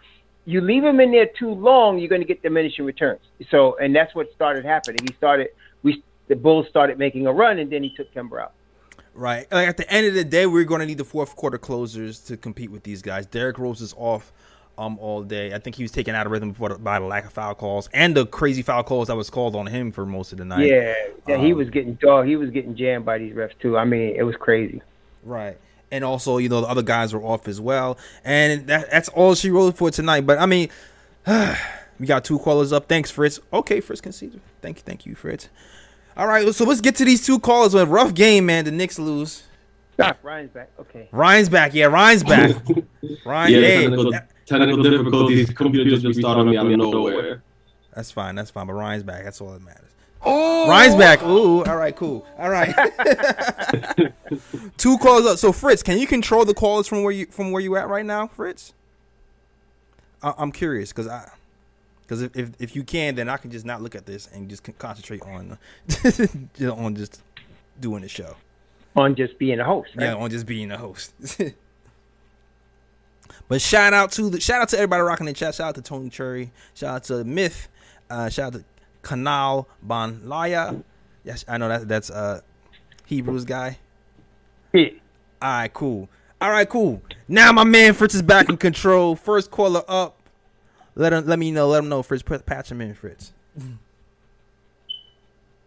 you 0.44 0.60
leave 0.60 0.82
them 0.82 1.00
in 1.00 1.12
there 1.12 1.26
too 1.26 1.50
long, 1.50 1.98
you're 1.98 2.08
going 2.08 2.20
to 2.20 2.26
get 2.26 2.42
diminishing 2.42 2.84
returns. 2.84 3.20
So, 3.50 3.76
and 3.78 3.94
that's 3.94 4.14
what 4.14 4.32
started 4.32 4.64
happening. 4.64 4.98
He 5.06 5.14
started, 5.14 5.48
we 5.82 6.02
the 6.28 6.36
Bulls 6.36 6.66
started 6.68 6.98
making 6.98 7.26
a 7.26 7.32
run, 7.32 7.58
and 7.58 7.70
then 7.70 7.82
he 7.82 7.94
took 7.94 8.12
Kemba 8.14 8.42
out. 8.42 8.52
Right. 9.14 9.46
Like 9.52 9.68
at 9.68 9.76
the 9.76 9.90
end 9.92 10.06
of 10.06 10.14
the 10.14 10.24
day, 10.24 10.46
we're 10.46 10.64
going 10.64 10.80
to 10.80 10.86
need 10.86 10.98
the 10.98 11.04
fourth 11.04 11.36
quarter 11.36 11.58
closers 11.58 12.18
to 12.20 12.36
compete 12.36 12.70
with 12.70 12.82
these 12.82 13.02
guys. 13.02 13.26
Derrick 13.26 13.58
Rose 13.58 13.80
is 13.80 13.94
off 13.96 14.32
um 14.78 14.98
all 14.98 15.22
day. 15.22 15.52
I 15.52 15.58
think 15.58 15.76
he 15.76 15.82
was 15.82 15.92
taken 15.92 16.14
out 16.14 16.24
of 16.24 16.32
rhythm 16.32 16.52
before 16.52 16.70
the, 16.70 16.78
by 16.78 16.98
the 16.98 17.04
lack 17.04 17.26
of 17.26 17.32
foul 17.34 17.54
calls 17.54 17.90
and 17.92 18.16
the 18.16 18.24
crazy 18.24 18.62
foul 18.62 18.82
calls 18.82 19.08
that 19.08 19.16
was 19.16 19.28
called 19.28 19.54
on 19.54 19.66
him 19.66 19.92
for 19.92 20.06
most 20.06 20.32
of 20.32 20.38
the 20.38 20.46
night. 20.46 20.66
Yeah, 20.66 20.94
yeah, 21.28 21.36
he 21.36 21.52
Um, 21.52 21.58
was 21.58 21.68
getting 21.68 21.94
dog. 21.94 22.26
He 22.26 22.36
was 22.36 22.48
getting 22.48 22.74
jammed 22.74 23.04
by 23.04 23.18
these 23.18 23.34
refs 23.34 23.52
too. 23.60 23.76
I 23.76 23.84
mean, 23.84 24.16
it 24.16 24.22
was 24.22 24.34
crazy. 24.36 24.80
Right. 25.24 25.58
And 25.92 26.04
also, 26.04 26.38
you 26.38 26.48
know, 26.48 26.62
the 26.62 26.66
other 26.66 26.82
guys 26.82 27.14
were 27.14 27.22
off 27.22 27.46
as 27.46 27.60
well. 27.60 27.98
And 28.24 28.66
that, 28.66 28.90
that's 28.90 29.08
all 29.10 29.34
she 29.36 29.50
wrote 29.50 29.76
for 29.76 29.90
tonight. 29.90 30.26
But 30.26 30.38
I 30.38 30.46
mean, 30.46 30.70
we 32.00 32.06
got 32.06 32.24
two 32.24 32.38
callers 32.40 32.72
up. 32.72 32.88
Thanks, 32.88 33.10
Fritz. 33.10 33.38
Okay, 33.52 33.80
Fritz 33.80 34.00
conceded. 34.00 34.40
Thank 34.62 34.78
you, 34.78 34.82
thank 34.84 35.06
you, 35.06 35.14
Fritz. 35.14 35.50
All 36.16 36.26
right, 36.26 36.52
so 36.54 36.64
let's 36.64 36.80
get 36.80 36.96
to 36.96 37.04
these 37.04 37.24
two 37.24 37.38
callers. 37.38 37.74
A 37.74 37.86
rough 37.86 38.14
game, 38.14 38.46
man. 38.46 38.64
The 38.64 38.70
Knicks 38.70 38.98
lose. 38.98 39.44
Stop. 39.94 40.18
Ryan's 40.22 40.50
back. 40.50 40.70
Okay. 40.80 41.08
Ryan's 41.12 41.48
back. 41.48 41.74
Yeah, 41.74 41.86
Ryan's 41.86 42.24
back. 42.24 42.56
Ryan, 43.26 43.52
Yeah, 43.52 43.60
hey, 43.60 43.82
technical, 43.82 44.12
technical 44.46 44.82
difficulties. 44.82 45.50
Computer 45.50 45.90
just 45.90 46.06
restarted 46.06 46.46
me 46.46 46.56
out 46.56 46.66
of 46.66 46.78
nowhere. 46.78 47.42
That's 47.94 48.10
fine. 48.10 48.34
That's 48.34 48.50
fine. 48.50 48.66
But 48.66 48.72
Ryan's 48.74 49.04
back. 49.04 49.24
That's 49.24 49.40
all 49.40 49.52
that 49.52 49.62
matters. 49.62 49.91
Ryan's 50.24 50.96
back. 50.96 51.22
Ooh. 51.22 51.64
All 51.64 51.76
right. 51.76 51.94
Cool. 51.94 52.24
All 52.38 52.50
right. 52.50 52.74
Two 54.76 54.98
calls 54.98 55.26
up. 55.26 55.38
So 55.38 55.52
Fritz, 55.52 55.82
can 55.82 55.98
you 55.98 56.06
control 56.06 56.44
the 56.44 56.54
calls 56.54 56.86
from 56.86 57.02
where 57.02 57.12
you 57.12 57.26
from 57.26 57.50
where 57.50 57.62
you 57.62 57.76
at 57.76 57.88
right 57.88 58.06
now, 58.06 58.26
Fritz? 58.28 58.72
I, 60.22 60.34
I'm 60.38 60.52
curious 60.52 60.90
because 60.90 61.08
I 61.08 61.30
because 62.02 62.22
if, 62.22 62.36
if 62.36 62.50
if 62.60 62.76
you 62.76 62.84
can, 62.84 63.14
then 63.14 63.28
I 63.28 63.36
can 63.36 63.50
just 63.50 63.64
not 63.64 63.82
look 63.82 63.94
at 63.94 64.06
this 64.06 64.28
and 64.32 64.48
just 64.48 64.62
concentrate 64.78 65.22
on 65.22 65.58
on 66.62 66.94
just 66.94 67.22
doing 67.80 68.02
the 68.02 68.08
show. 68.08 68.36
On 68.94 69.14
just 69.14 69.38
being 69.38 69.58
a 69.58 69.64
host. 69.64 69.90
Right? 69.96 70.04
Yeah, 70.06 70.14
on 70.14 70.30
just 70.30 70.46
being 70.46 70.70
a 70.70 70.76
host. 70.76 71.14
but 73.48 73.60
shout 73.60 73.94
out 73.94 74.12
to 74.12 74.30
the 74.30 74.40
shout 74.40 74.62
out 74.62 74.68
to 74.70 74.76
everybody 74.76 75.02
rocking 75.02 75.26
the 75.26 75.32
chat. 75.32 75.54
Shout 75.54 75.68
out 75.70 75.74
to 75.76 75.82
Tony 75.82 76.10
Cherry. 76.10 76.52
Shout 76.74 76.94
out 76.94 77.04
to 77.04 77.24
Myth. 77.24 77.68
Uh, 78.10 78.28
shout 78.28 78.54
out 78.54 78.60
to 78.60 78.64
Kanal 79.02 79.66
Banlaya. 79.86 80.82
Yes, 81.24 81.44
I 81.48 81.58
know 81.58 81.68
that 81.68 81.88
that's 81.88 82.10
uh 82.10 82.40
Hebrews 83.06 83.44
guy. 83.44 83.78
Yeah. 84.72 84.88
All 85.40 85.50
right, 85.50 85.72
cool. 85.72 86.08
All 86.40 86.50
right, 86.50 86.68
cool. 86.68 87.02
Now 87.28 87.52
my 87.52 87.64
man 87.64 87.94
Fritz 87.94 88.14
is 88.14 88.22
back 88.22 88.48
in 88.48 88.56
control. 88.56 89.16
First 89.16 89.50
caller 89.50 89.82
up. 89.88 90.16
Let 90.94 91.12
him 91.12 91.26
let 91.26 91.38
me 91.38 91.50
know. 91.50 91.68
Let 91.68 91.80
him 91.80 91.88
know. 91.88 92.02
Fritz, 92.02 92.22
patch 92.22 92.70
him 92.70 92.80
in, 92.80 92.94
Fritz. 92.94 93.32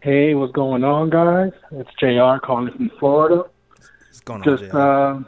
Hey, 0.00 0.34
what's 0.34 0.52
going 0.52 0.84
on, 0.84 1.10
guys? 1.10 1.52
It's 1.72 1.90
JR 1.98 2.38
calling 2.44 2.72
from 2.72 2.90
Florida. 3.00 3.44
What's 3.68 4.20
going 4.20 4.42
on, 4.42 4.58
Just 4.58 4.72
uh, 4.72 5.18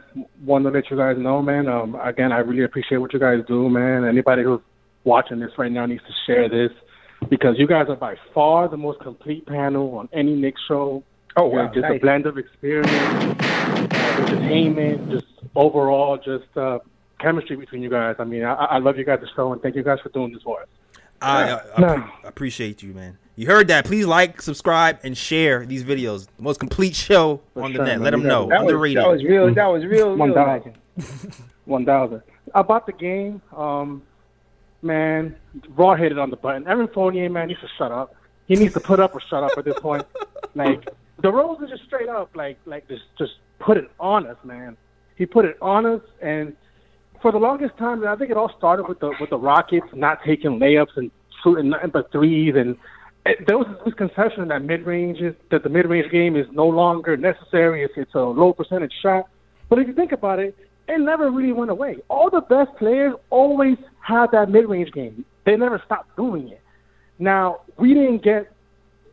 wanted 0.45 0.69
to 0.69 0.75
let 0.75 0.89
you 0.89 0.95
guys 0.95 1.17
know, 1.17 1.41
man. 1.41 1.67
Um, 1.67 1.95
again, 1.95 2.31
I 2.31 2.37
really 2.37 2.63
appreciate 2.63 2.99
what 2.99 3.11
you 3.11 3.19
guys 3.19 3.43
do, 3.45 3.67
man. 3.67 4.05
Anybody 4.05 4.43
who's 4.43 4.61
watching 5.03 5.39
this 5.39 5.51
right 5.57 5.71
now 5.71 5.85
needs 5.85 6.03
to 6.03 6.13
share 6.25 6.47
this 6.47 6.71
because 7.29 7.57
you 7.59 7.67
guys 7.67 7.87
are 7.89 7.95
by 7.95 8.15
far 8.33 8.67
the 8.67 8.77
most 8.77 8.99
complete 9.01 9.45
panel 9.45 9.97
on 9.97 10.07
any 10.13 10.35
Knicks 10.35 10.61
show 10.67 11.03
Oh 11.37 11.49
Yeah, 11.51 11.65
wow, 11.65 11.71
just 11.73 11.85
a 11.85 11.99
blend 11.99 12.25
of 12.25 12.37
experience, 12.37 12.89
uh, 12.89 13.87
entertainment, 14.19 15.09
just 15.11 15.25
overall, 15.55 16.17
just 16.17 16.45
uh, 16.57 16.79
chemistry 17.19 17.55
between 17.55 17.81
you 17.83 17.89
guys. 17.89 18.15
I 18.19 18.23
mean, 18.23 18.43
I, 18.43 18.53
I 18.55 18.77
love 18.79 18.97
you 18.97 19.05
guys' 19.05 19.19
the 19.21 19.27
show, 19.35 19.53
and 19.53 19.61
thank 19.61 19.75
you 19.75 19.83
guys 19.83 19.99
for 20.01 20.09
doing 20.09 20.33
this 20.33 20.41
for 20.41 20.61
us. 20.63 20.67
I, 21.21 21.51
I, 21.51 21.59
I 21.77 21.81
No. 21.81 21.87
appre- 21.87 22.09
appreciate 22.27 22.81
you, 22.81 22.93
man. 22.93 23.17
You 23.35 23.45
heard 23.47 23.67
that? 23.67 23.85
Please 23.85 24.05
like, 24.05 24.41
subscribe, 24.41 24.99
and 25.03 25.15
share 25.17 25.65
these 25.65 25.83
videos. 25.83 26.27
The 26.37 26.43
most 26.43 26.59
complete 26.59 26.95
show 26.95 27.41
For 27.53 27.63
on 27.63 27.73
the 27.73 27.79
net. 27.79 27.87
man. 27.87 28.01
Let 28.03 28.11
them 28.11 28.23
know. 28.23 28.47
guys- 28.47 28.49
That 28.57 28.63
was, 28.65 28.71
Underrated. 28.73 29.03
that 29.03 29.07
was 29.09 29.23
real. 29.23 29.53
That 29.53 29.67
was 29.67 29.85
real. 29.85 30.15
One 30.15 30.29
real 30.33 30.45
nice. 30.45 30.63
thousand. 30.63 31.33
One 31.65 31.85
thousand. 31.85 32.21
About 32.55 32.85
the 32.87 32.93
game, 32.93 33.41
um, 33.55 34.01
man, 34.81 35.35
Raw 35.69 35.95
hit 35.95 36.11
it 36.11 36.19
on 36.19 36.29
the 36.29 36.37
button. 36.37 36.67
Evan 36.67 36.87
Fournier, 36.87 37.29
man, 37.29 37.47
needs 37.47 37.61
to 37.61 37.67
shut 37.77 37.91
up. 37.91 38.15
He 38.47 38.55
needs 38.55 38.73
to 38.73 38.79
put 38.79 38.99
up 38.99 39.13
or 39.13 39.21
shut 39.29 39.43
up 39.43 39.51
at 39.57 39.65
this 39.65 39.79
point. 39.79 40.05
Like 40.55 40.89
the 41.21 41.31
Rose 41.31 41.59
is 41.61 41.69
just 41.69 41.83
straight 41.83 42.09
up, 42.09 42.35
like, 42.35 42.57
like 42.65 42.87
just, 42.87 43.03
just 43.19 43.33
put 43.59 43.77
it 43.77 43.89
on 43.99 44.25
us, 44.25 44.35
man. 44.43 44.75
He 45.15 45.27
put 45.27 45.45
it 45.45 45.57
on 45.61 45.85
us, 45.85 46.01
and 46.23 46.55
for 47.21 47.31
the 47.31 47.37
longest 47.37 47.77
time, 47.77 48.05
I 48.07 48.15
think 48.15 48.31
it 48.31 48.37
all 48.37 48.51
started 48.57 48.87
with 48.87 48.99
the 48.99 49.13
with 49.19 49.29
the 49.29 49.37
Rockets 49.37 49.87
not 49.93 50.19
taking 50.25 50.59
layups 50.59 50.95
and 50.95 51.11
shooting 51.43 51.69
nothing 51.69 51.91
but 51.91 52.11
threes, 52.11 52.55
and 52.55 52.77
it, 53.25 53.45
there 53.47 53.57
was 53.57 53.67
this 53.67 53.77
misconception 53.85 54.47
that 54.47 54.63
mid 54.63 54.85
range 54.85 55.19
is 55.19 55.35
that 55.51 55.63
the 55.63 55.69
mid 55.69 55.85
range 55.85 56.11
game 56.11 56.35
is 56.35 56.47
no 56.51 56.67
longer 56.67 57.17
necessary 57.17 57.83
if 57.83 57.91
it's 57.97 58.15
a 58.15 58.19
low 58.19 58.53
percentage 58.53 58.93
shot. 59.01 59.29
But 59.69 59.79
if 59.79 59.87
you 59.87 59.93
think 59.93 60.11
about 60.11 60.39
it, 60.39 60.55
it 60.89 60.99
never 60.99 61.29
really 61.29 61.51
went 61.51 61.71
away. 61.71 61.97
All 62.09 62.29
the 62.29 62.41
best 62.41 62.75
players 62.77 63.13
always 63.29 63.77
had 64.01 64.31
that 64.31 64.49
mid 64.49 64.67
range 64.67 64.91
game. 64.91 65.23
They 65.45 65.55
never 65.55 65.81
stopped 65.85 66.15
doing 66.15 66.49
it. 66.49 66.61
Now 67.19 67.61
we 67.77 67.93
didn't 67.93 68.23
get 68.23 68.51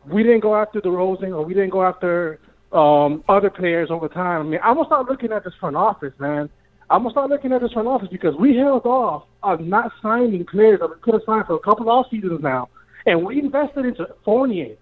we 0.05 0.23
didn't 0.23 0.39
go 0.39 0.55
after 0.55 0.81
DeRozan 0.81 1.31
or 1.31 1.43
we 1.43 1.53
didn't 1.53 1.69
go 1.69 1.83
after 1.83 2.39
um, 2.71 3.23
other 3.29 3.49
players 3.49 3.89
over 3.91 4.07
time. 4.07 4.41
I 4.41 4.43
mean, 4.43 4.59
I'm 4.63 4.75
gonna 4.75 4.87
start 4.87 5.07
looking 5.09 5.31
at 5.31 5.43
this 5.43 5.53
front 5.59 5.75
office, 5.75 6.13
man. 6.19 6.49
I'm 6.89 7.03
gonna 7.03 7.11
start 7.11 7.29
looking 7.29 7.51
at 7.51 7.61
this 7.61 7.71
front 7.73 7.87
office 7.87 8.07
because 8.11 8.35
we 8.39 8.55
held 8.55 8.85
off 8.85 9.23
on 9.43 9.69
not 9.69 9.91
signing 10.01 10.45
players 10.45 10.79
that 10.79 10.89
we 10.89 10.95
could 11.01 11.13
have 11.13 11.23
signed 11.25 11.45
for 11.45 11.55
a 11.55 11.59
couple 11.59 11.83
of 11.83 11.89
off 11.89 12.07
seasons 12.09 12.41
now, 12.41 12.69
and 13.05 13.25
we 13.25 13.39
invested 13.39 13.85
into 13.85 14.07
Fournier. 14.25 14.75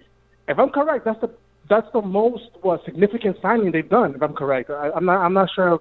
If 0.48 0.60
I'm 0.60 0.70
correct, 0.70 1.06
that's 1.06 1.20
the 1.22 1.32
that's 1.70 1.88
the 1.94 2.02
most 2.02 2.44
what 2.62 2.86
significant 2.86 3.38
signing 3.42 3.72
they've 3.72 3.90
done. 3.90 4.14
If 4.16 4.22
I'm 4.22 4.34
correct, 4.34 4.70
I, 4.70 4.92
I'm 4.96 5.06
not 5.06 5.20
I'm 5.22 5.34
not 5.34 5.50
sure 5.56 5.80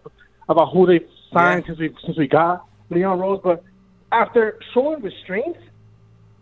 about 0.48 0.72
who 0.72 0.86
they've 0.86 1.08
signed 1.32 1.64
since 1.66 1.78
we 1.78 1.94
since 2.04 2.16
we 2.18 2.28
got 2.28 2.66
Leon 2.90 3.18
Rose, 3.18 3.40
but 3.42 3.62
after 4.12 4.58
showing 4.72 5.02
restraint, 5.02 5.56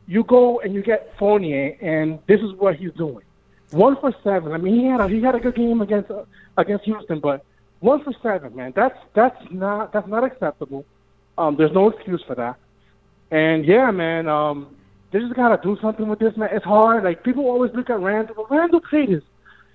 you 0.06 0.24
go 0.24 0.60
and 0.60 0.74
you 0.74 0.82
get 0.82 1.14
Fournier, 1.18 1.76
and 1.80 2.18
this 2.26 2.40
is 2.40 2.52
what 2.52 2.76
he's 2.76 2.92
doing. 2.94 3.24
One 3.70 3.96
for 3.96 4.14
seven. 4.22 4.52
I 4.52 4.58
mean, 4.58 4.80
he 4.80 4.86
had 4.86 5.00
a, 5.00 5.08
he 5.08 5.22
had 5.22 5.34
a 5.34 5.40
good 5.40 5.54
game 5.54 5.80
against 5.80 6.10
uh, 6.10 6.24
against 6.56 6.84
Houston, 6.84 7.20
but 7.20 7.44
one 7.80 8.04
for 8.04 8.12
seven, 8.22 8.54
man. 8.54 8.72
That's 8.76 8.98
that's 9.14 9.40
not 9.50 9.92
that's 9.92 10.08
not 10.08 10.24
acceptable. 10.24 10.84
Um, 11.38 11.56
there's 11.56 11.72
no 11.72 11.88
excuse 11.88 12.22
for 12.26 12.34
that. 12.34 12.56
And 13.30 13.64
yeah, 13.64 13.90
man, 13.90 14.28
um, 14.28 14.76
they 15.10 15.20
just 15.20 15.34
gotta 15.34 15.60
do 15.62 15.78
something 15.80 16.06
with 16.06 16.18
this, 16.18 16.36
man. 16.36 16.50
It's 16.52 16.64
hard. 16.64 17.04
Like 17.04 17.24
people 17.24 17.46
always 17.46 17.72
look 17.72 17.88
at 17.88 17.98
Randle, 17.98 18.34
but 18.36 18.50
Randle 18.50 18.80
played 18.80 19.08
his 19.08 19.22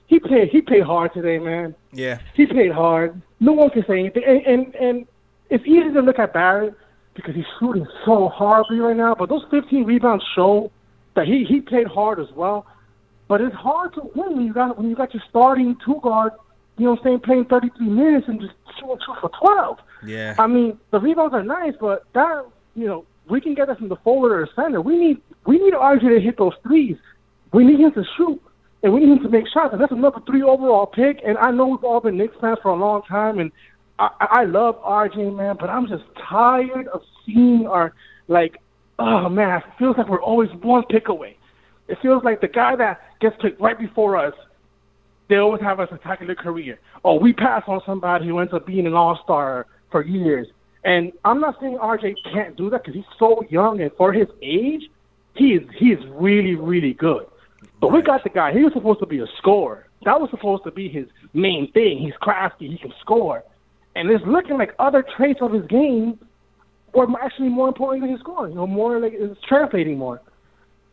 he 0.08 0.20
played 0.20 0.50
he 0.50 0.62
played 0.62 0.84
hard 0.84 1.14
today, 1.14 1.38
man. 1.38 1.76
yeah. 1.92 2.20
He 2.34 2.46
played 2.46 2.72
hard. 2.72 3.22
No 3.40 3.54
one 3.54 3.70
can 3.70 3.86
say 3.88 4.00
anything. 4.00 4.24
And, 4.26 4.46
and 4.46 4.76
and 4.76 5.08
it's 5.50 5.66
easy 5.66 5.94
to 5.94 6.02
look 6.02 6.20
at 6.20 6.34
Barrett 6.34 6.74
because 7.14 7.36
he's 7.36 7.46
shooting 7.60 7.86
so 8.06 8.30
horribly 8.30 8.80
right 8.80 8.96
now. 8.96 9.16
But 9.16 9.30
those 9.30 9.44
15 9.52 9.86
rebounds 9.86 10.24
show 10.36 10.72
that 11.16 11.28
he 11.28 11.44
he 11.44 11.62
played 11.62 11.88
hard 11.88 12.20
as 12.20 12.32
well. 12.36 12.66
But 13.28 13.42
it's 13.42 13.56
hard 13.56 13.94
to 13.96 14.02
win 14.16 14.38
when 14.38 14.46
you 14.46 14.54
got 14.54 14.78
when 14.78 14.90
you 14.90 14.96
got 14.96 15.14
your 15.14 15.24
starting 15.30 15.76
two 15.86 16.00
guard, 16.02 16.34
you 16.78 16.86
know 16.86 16.92
what 16.92 17.00
I'm 17.00 17.06
saying, 17.06 17.20
playing 17.22 17.46
33 17.46 17.88
minutes 17.88 18.28
and 18.28 18.40
just 18.40 18.54
shooting 18.80 18.98
two 19.06 19.14
for 19.20 19.30
12. 19.40 19.80
Yeah. 20.06 20.36
I 20.40 20.48
mean, 20.48 20.78
the 20.92 21.00
rebounds 21.00 21.34
are 21.34 21.44
nice, 21.44 21.74
but 21.80 22.04
that 22.14 22.46
you 22.76 22.86
know 22.86 23.06
we 23.30 23.42
can 23.42 23.54
get 23.54 23.68
that 23.68 23.80
from 23.80 23.90
the 23.90 23.98
forward 23.98 24.32
or 24.32 24.46
the 24.46 24.62
center. 24.62 24.82
We 24.82 24.98
need 24.98 25.22
we 25.46 25.60
need 25.60 25.74
RJ 25.74 26.02
to 26.02 26.20
hit 26.20 26.38
those 26.38 26.54
threes. 26.64 26.98
We 27.54 27.64
need 27.64 27.80
him 27.80 27.92
to 27.94 28.04
shoot, 28.18 28.42
and 28.84 28.94
we 28.94 29.06
need 29.06 29.22
to 29.24 29.30
make 29.30 29.48
shots. 29.48 29.74
And 29.74 29.82
that's 29.82 29.92
another 29.92 30.22
three 30.26 30.44
overall 30.44 30.86
pick. 30.86 31.20
And 31.26 31.38
I 31.38 31.52
know 31.52 31.68
we've 31.68 31.84
all 31.84 32.00
been 32.00 32.18
Knicks 32.18 32.36
fans 32.40 32.60
for 32.62 32.70
a 32.70 32.76
long 32.76 33.02
time, 33.04 33.40
and 33.40 33.52
I, 34.00 34.10
I 34.20 34.44
love 34.46 34.82
RJ, 34.84 35.36
man. 35.36 35.58
But 35.60 35.70
I'm 35.70 35.88
just 35.88 36.04
tired 36.30 36.88
of 36.88 37.02
seeing 37.26 37.68
our 37.68 37.94
like, 38.28 38.58
oh 39.00 39.30
man, 39.30 39.58
it 39.60 39.64
feels 39.80 39.98
like 39.98 40.08
we're 40.08 40.22
always 40.22 40.50
one 40.62 40.84
pick 40.90 41.08
away. 41.08 41.38
It 41.88 41.98
feels 42.02 42.24
like 42.24 42.42
the 42.42 42.48
guy 42.48 42.76
that 42.76 43.02
gets 43.22 43.36
picked 43.42 43.62
right 43.62 43.80
before 43.80 44.18
us 44.18 44.34
they 45.30 45.38
always 45.38 45.62
have 45.62 45.80
a 45.80 45.88
spectacular 45.88 46.36
career. 46.36 46.80
Or 47.04 47.20
we 47.20 47.34
pass 47.34 47.64
on 47.68 47.82
somebody 47.86 48.28
who 48.28 48.40
ends 48.40 48.54
up 48.54 48.66
being 48.66 48.88
an 48.88 48.94
all 48.94 49.20
star 49.24 49.68
for 49.92 50.04
years. 50.04 50.48
And 50.84 51.12
I'm 51.26 51.42
not 51.42 51.60
saying 51.60 51.78
RJ 51.78 52.16
can't 52.32 52.56
do 52.56 52.70
that 52.70 52.84
because 52.84 52.96
he's 52.96 53.18
so 53.20 53.44
young 53.50 53.82
and 53.82 53.92
for 53.98 54.14
his 54.14 54.28
age, 54.42 54.84
he 55.36 55.54
is 55.54 55.68
he 55.78 55.92
is 55.92 56.04
really 56.12 56.56
really 56.56 56.94
good. 56.94 57.26
But 57.80 57.92
we 57.92 58.02
got 58.02 58.24
the 58.24 58.30
guy. 58.30 58.54
He 58.54 58.64
was 58.64 58.74
supposed 58.74 59.00
to 59.00 59.06
be 59.06 59.20
a 59.20 59.28
scorer. 59.38 59.88
That 60.04 60.20
was 60.20 60.30
supposed 60.32 60.64
to 60.64 60.72
be 60.72 60.90
his 60.90 61.08
main 61.34 61.72
thing. 61.72 62.00
He's 62.00 62.14
crafty. 62.20 62.70
He 62.70 62.78
can 62.78 62.94
score. 63.02 63.44
And 63.96 64.10
it's 64.10 64.24
looking 64.26 64.58
like 64.58 64.74
other 64.80 65.04
traits 65.16 65.40
of 65.42 65.52
his 65.52 65.66
game 65.68 66.20
were 66.94 67.08
actually 67.22 67.50
more 67.50 67.68
important 67.68 68.04
than 68.04 68.12
his 68.12 68.20
scoring. 68.20 68.54
You 68.54 68.58
know, 68.58 68.68
more 68.68 69.00
like 69.00 69.14
it's 69.16 69.40
translating 69.48 69.98
more. 69.98 70.22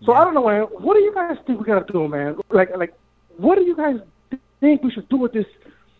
So 0.04 0.12
I 0.12 0.24
don't 0.24 0.34
know, 0.34 0.46
man. 0.46 0.62
What 0.62 0.94
do 0.94 1.00
you 1.00 1.14
guys 1.14 1.36
think 1.46 1.58
we 1.58 1.64
gotta 1.64 1.90
do, 1.90 2.08
man? 2.08 2.36
Like, 2.50 2.70
like, 2.76 2.94
what 3.36 3.56
do 3.56 3.62
you 3.62 3.76
guys 3.76 3.96
think 4.60 4.82
we 4.82 4.90
should 4.90 5.08
do 5.08 5.16
with 5.16 5.32
this, 5.32 5.46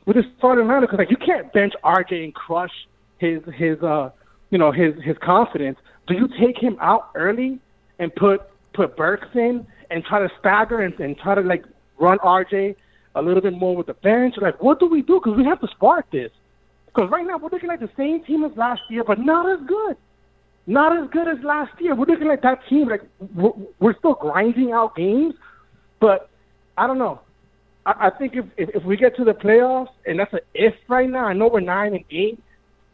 with 0.05 0.17
this 0.17 0.27
starting 0.39 0.67
lineup? 0.67 0.83
Because 0.83 0.99
like, 0.99 1.11
you 1.11 1.17
can't 1.17 1.53
bench 1.53 1.73
RJ 1.83 2.25
and 2.25 2.35
crush 2.35 2.73
his 3.19 3.41
his 3.57 3.83
uh, 3.83 4.11
you 4.51 4.59
know, 4.59 4.71
his 4.71 4.95
his 5.03 5.17
confidence. 5.23 5.79
Do 6.07 6.15
you 6.15 6.29
take 6.41 6.59
him 6.59 6.77
out 6.81 7.11
early 7.15 7.59
and 7.99 8.15
put 8.15 8.43
put 8.75 8.97
Burks 8.97 9.29
in 9.35 9.67
and 9.95 10.05
try 10.05 10.19
to 10.19 10.29
stagger 10.41 10.81
and, 10.81 10.99
and 11.01 11.17
try 11.17 11.35
to 11.35 11.41
like 11.41 11.65
run 11.99 12.19
RJ 12.19 12.77
a 13.15 13.23
little 13.23 13.41
bit 13.41 13.55
more 13.55 13.77
with 13.77 13.87
the 13.87 13.95
bench? 13.95 14.35
Like, 14.41 14.63
what 14.63 14.81
do 14.81 14.87
we 14.87 15.01
do? 15.01 15.21
Because 15.23 15.37
we 15.39 15.45
have 15.45 15.61
to 15.61 15.69
spark 15.69 16.11
this. 16.11 16.31
Because 16.87 17.11
right 17.11 17.27
now 17.27 17.39
we're 17.39 17.51
looking 17.51 17.69
like 17.69 17.81
the 17.81 17.91
same 17.97 18.23
team 18.25 18.45
as 18.45 18.53
last 18.57 18.83
year, 18.91 19.05
but 19.05 19.19
not 19.19 19.51
as 19.51 19.67
good 19.67 19.97
not 20.67 20.97
as 20.97 21.11
good 21.11 21.29
as 21.29 21.43
last 21.45 21.73
year. 21.81 21.95
We're 21.95 22.07
looking 22.07 22.31
at 22.31 22.43
that 22.43 22.61
team 22.69 22.89
like 22.89 23.03
we're, 23.35 23.53
we're 23.81 23.99
still 23.99 24.15
grinding 24.15 24.73
out 24.73 24.97
games, 24.97 25.35
but 26.01 26.31
I 26.79 26.87
don't 26.87 26.99
know. 26.99 27.21
I, 27.85 28.07
I 28.07 28.11
think 28.11 28.35
if, 28.35 28.45
if 28.57 28.71
if 28.75 28.85
we 28.85 28.97
get 28.97 29.17
to 29.17 29.25
the 29.25 29.33
playoffs, 29.33 29.91
and 30.07 30.19
that's 30.19 30.33
an 30.33 30.41
if 30.55 30.75
right 30.89 31.09
now. 31.09 31.27
I 31.27 31.33
know 31.33 31.49
we're 31.49 31.61
nine 31.61 31.95
and 31.95 32.05
eight, 32.11 32.43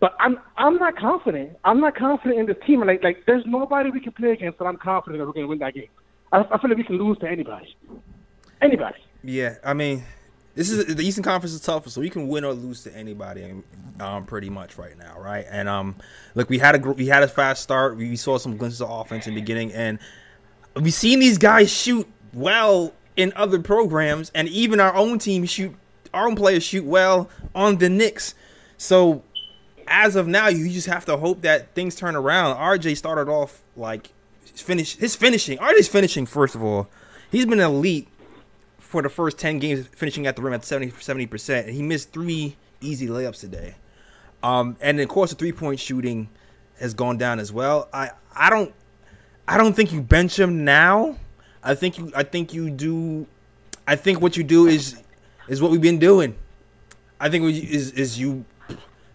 but 0.00 0.16
I'm 0.18 0.38
I'm 0.56 0.76
not 0.76 0.96
confident. 0.96 1.56
I'm 1.64 1.80
not 1.80 1.94
confident 1.94 2.40
in 2.40 2.46
this 2.46 2.56
team. 2.66 2.84
Like 2.84 3.04
like 3.04 3.24
there's 3.26 3.44
nobody 3.46 3.90
we 3.90 4.00
can 4.00 4.12
play 4.12 4.32
against 4.32 4.58
that 4.58 4.64
I'm 4.64 4.76
confident 4.76 5.20
that 5.20 5.26
we're 5.26 5.42
to 5.42 5.46
win 5.46 5.58
that 5.60 5.74
game. 5.74 5.88
I, 6.32 6.38
I 6.38 6.58
feel 6.58 6.70
like 6.70 6.78
we 6.78 6.84
can 6.84 6.98
lose 6.98 7.18
to 7.18 7.28
anybody. 7.28 7.76
Anybody. 8.60 8.98
Yeah, 9.22 9.56
I 9.64 9.74
mean, 9.74 10.04
this 10.54 10.70
is 10.70 10.94
the 10.94 11.02
Eastern 11.02 11.24
Conference 11.24 11.54
is 11.54 11.60
tougher, 11.60 11.90
so 11.90 12.00
we 12.00 12.10
can 12.10 12.28
win 12.28 12.44
or 12.44 12.52
lose 12.52 12.82
to 12.84 12.96
anybody, 12.96 13.62
um, 14.00 14.26
pretty 14.26 14.50
much 14.50 14.78
right 14.78 14.98
now, 14.98 15.18
right? 15.18 15.46
And 15.50 15.68
um, 15.68 15.96
look, 16.34 16.48
we 16.48 16.58
had 16.58 16.74
a 16.74 16.90
we 16.92 17.06
had 17.06 17.22
a 17.22 17.28
fast 17.28 17.62
start. 17.62 17.96
We 17.96 18.16
saw 18.16 18.38
some 18.38 18.56
glimpses 18.56 18.82
of 18.82 18.90
offense 18.90 19.26
in 19.26 19.34
the 19.34 19.40
beginning, 19.40 19.72
and 19.72 19.98
we've 20.74 20.94
seen 20.94 21.20
these 21.20 21.38
guys 21.38 21.70
shoot 21.70 22.08
well 22.32 22.92
in 23.16 23.32
other 23.36 23.60
programs, 23.60 24.30
and 24.34 24.48
even 24.48 24.80
our 24.80 24.94
own 24.94 25.18
team 25.18 25.44
shoot, 25.44 25.74
our 26.12 26.26
own 26.26 26.36
players 26.36 26.62
shoot 26.62 26.84
well 26.84 27.28
on 27.54 27.78
the 27.78 27.88
Knicks. 27.88 28.34
So 28.76 29.22
as 29.86 30.16
of 30.16 30.26
now, 30.26 30.48
you 30.48 30.68
just 30.70 30.86
have 30.86 31.04
to 31.06 31.16
hope 31.16 31.42
that 31.42 31.74
things 31.74 31.94
turn 31.96 32.16
around. 32.16 32.56
RJ 32.56 32.96
started 32.96 33.30
off 33.30 33.62
like 33.76 34.10
finish 34.60 34.96
his 34.96 35.16
finishing. 35.16 35.58
RJ's 35.58 35.88
finishing 35.88 36.26
first 36.26 36.54
of 36.54 36.62
all. 36.62 36.88
He's 37.30 37.46
been 37.46 37.60
elite 37.60 38.08
for 38.78 39.02
the 39.02 39.08
first 39.08 39.38
10 39.38 39.60
games 39.60 39.86
finishing 39.86 40.26
at 40.26 40.34
the 40.36 40.42
rim 40.42 40.52
at 40.52 40.64
70 40.64 41.26
percent, 41.26 41.66
and 41.66 41.76
he 41.76 41.82
missed 41.82 42.12
three 42.12 42.56
easy 42.80 43.06
layups 43.06 43.40
today. 43.40 43.76
Um, 44.42 44.76
and 44.80 45.00
of 45.00 45.08
course, 45.08 45.30
the 45.30 45.36
three 45.36 45.52
point 45.52 45.80
shooting 45.80 46.28
has 46.78 46.94
gone 46.94 47.18
down 47.18 47.38
as 47.38 47.52
well. 47.52 47.88
I 47.92 48.10
I 48.34 48.50
don't 48.50 48.74
I 49.46 49.56
don't 49.56 49.74
think 49.74 49.92
you 49.92 50.00
bench 50.00 50.38
him 50.38 50.64
now. 50.64 51.16
I 51.62 51.74
think 51.74 51.98
you 51.98 52.10
I 52.14 52.22
think 52.22 52.54
you 52.54 52.70
do. 52.70 53.26
I 53.86 53.96
think 53.96 54.20
what 54.20 54.36
you 54.36 54.44
do 54.44 54.66
is 54.66 55.00
is 55.48 55.60
what 55.60 55.70
we've 55.70 55.80
been 55.80 55.98
doing. 55.98 56.34
I 57.20 57.28
think 57.28 57.44
is 57.44 57.92
is 57.92 58.18
you 58.18 58.44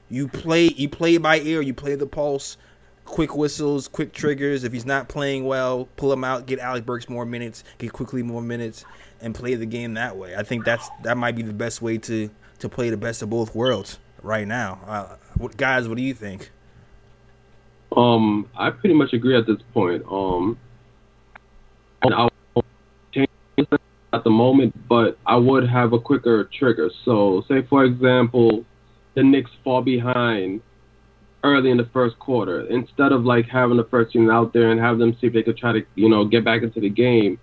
you 0.10 0.28
play 0.28 0.66
you 0.68 0.90
play 0.90 1.18
by 1.18 1.40
ear. 1.40 1.62
You 1.62 1.74
play 1.74 1.96
the 1.96 2.06
pulse. 2.06 2.58
Quick 3.06 3.36
whistles, 3.36 3.88
quick 3.88 4.14
triggers. 4.14 4.64
If 4.64 4.74
he's 4.74 4.86
not 4.86 5.08
playing 5.08 5.46
well, 5.46 5.88
pull 5.96 6.12
him 6.12 6.24
out. 6.24 6.48
Get 6.48 6.60
Alec 6.60 6.86
Burks 6.86 7.08
more 7.08 7.26
minutes. 7.26 7.64
Get 7.78 7.94
Quickley 7.94 8.24
more 8.24 8.42
minutes, 8.42 8.84
and 9.22 9.34
play 9.34 9.56
the 9.56 9.66
game 9.66 9.94
that 9.94 10.18
way. 10.18 10.36
I 10.36 10.44
think 10.44 10.66
that's 10.66 10.90
that 11.04 11.16
might 11.16 11.36
be 11.36 11.44
the 11.44 11.54
best 11.54 11.82
way 11.82 11.98
to 12.00 12.30
to 12.60 12.70
play 12.70 12.90
the 12.90 12.98
best 12.98 13.22
of 13.22 13.30
both 13.30 13.56
worlds 13.56 14.00
right 14.22 14.48
now. 14.48 14.80
Uh, 14.86 15.16
what, 15.38 15.56
guys, 15.56 15.88
what 15.88 15.98
do 15.98 16.04
you 16.04 16.14
think? 16.14 16.52
Um, 17.96 18.50
I 18.58 18.72
pretty 18.72 18.96
much 18.96 19.14
agree 19.14 19.38
at 19.38 19.46
this 19.46 19.62
point. 19.74 20.04
Um, 20.10 20.58
I'll 22.04 22.32
change 23.14 23.30
at 24.14 24.24
the 24.24 24.30
moment, 24.30 24.88
but 24.88 25.18
I 25.26 25.36
would 25.36 25.68
have 25.68 25.94
a 25.94 26.00
quicker 26.00 26.50
trigger. 26.58 26.90
So, 27.04 27.44
say 27.48 27.62
for 27.64 27.86
example, 27.86 28.66
the 29.14 29.24
Knicks 29.24 29.52
fall 29.64 29.82
behind 29.82 30.62
early 31.46 31.70
in 31.70 31.78
the 31.78 31.90
first 31.94 32.18
quarter. 32.20 32.68
Instead 32.68 33.12
of 33.12 33.24
like 33.24 33.48
having 33.48 33.78
the 33.78 33.84
first 33.86 34.16
unit 34.16 34.32
out 34.32 34.52
there 34.52 34.72
and 34.72 34.80
have 34.80 34.98
them 34.98 35.16
see 35.22 35.28
if 35.28 35.34
they 35.34 35.44
could 35.44 35.58
try 35.58 35.72
to, 35.72 35.82
you 35.94 36.10
know, 36.10 36.26
get 36.26 36.44
back 36.44 36.64
into 36.64 36.80
the 36.80 36.90
game, 36.90 37.38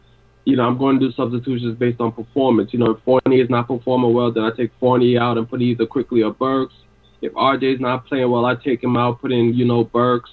you 0.45 0.57
know, 0.57 0.65
I'm 0.65 0.77
going 0.77 0.99
to 0.99 1.09
do 1.09 1.13
substitutions 1.15 1.79
based 1.79 2.01
on 2.01 2.11
performance. 2.11 2.73
You 2.73 2.81
know, 2.81 2.91
if 2.93 3.03
Fournier 3.05 3.45
is 3.45 3.51
not 3.51 3.69
performing 3.69 4.13
well, 4.13 4.33
then 4.33 4.43
I 4.43 4.51
take 4.51 4.73
Fournier 4.81 5.21
out 5.21 5.39
and 5.39 5.49
put 5.49 5.63
either 5.63 5.87
Quickley 5.87 6.23
or 6.23 6.33
Burks. 6.33 6.75
If 7.21 7.33
RJ 7.35 7.75
is 7.75 7.81
not 7.81 8.07
playing 8.07 8.29
well, 8.29 8.45
I 8.45 8.57
take 8.57 8.83
him 8.83 8.97
out, 8.97 9.21
put 9.21 9.31
in, 9.31 9.55
you 9.55 9.65
know, 9.65 9.85
Burks. 9.85 10.31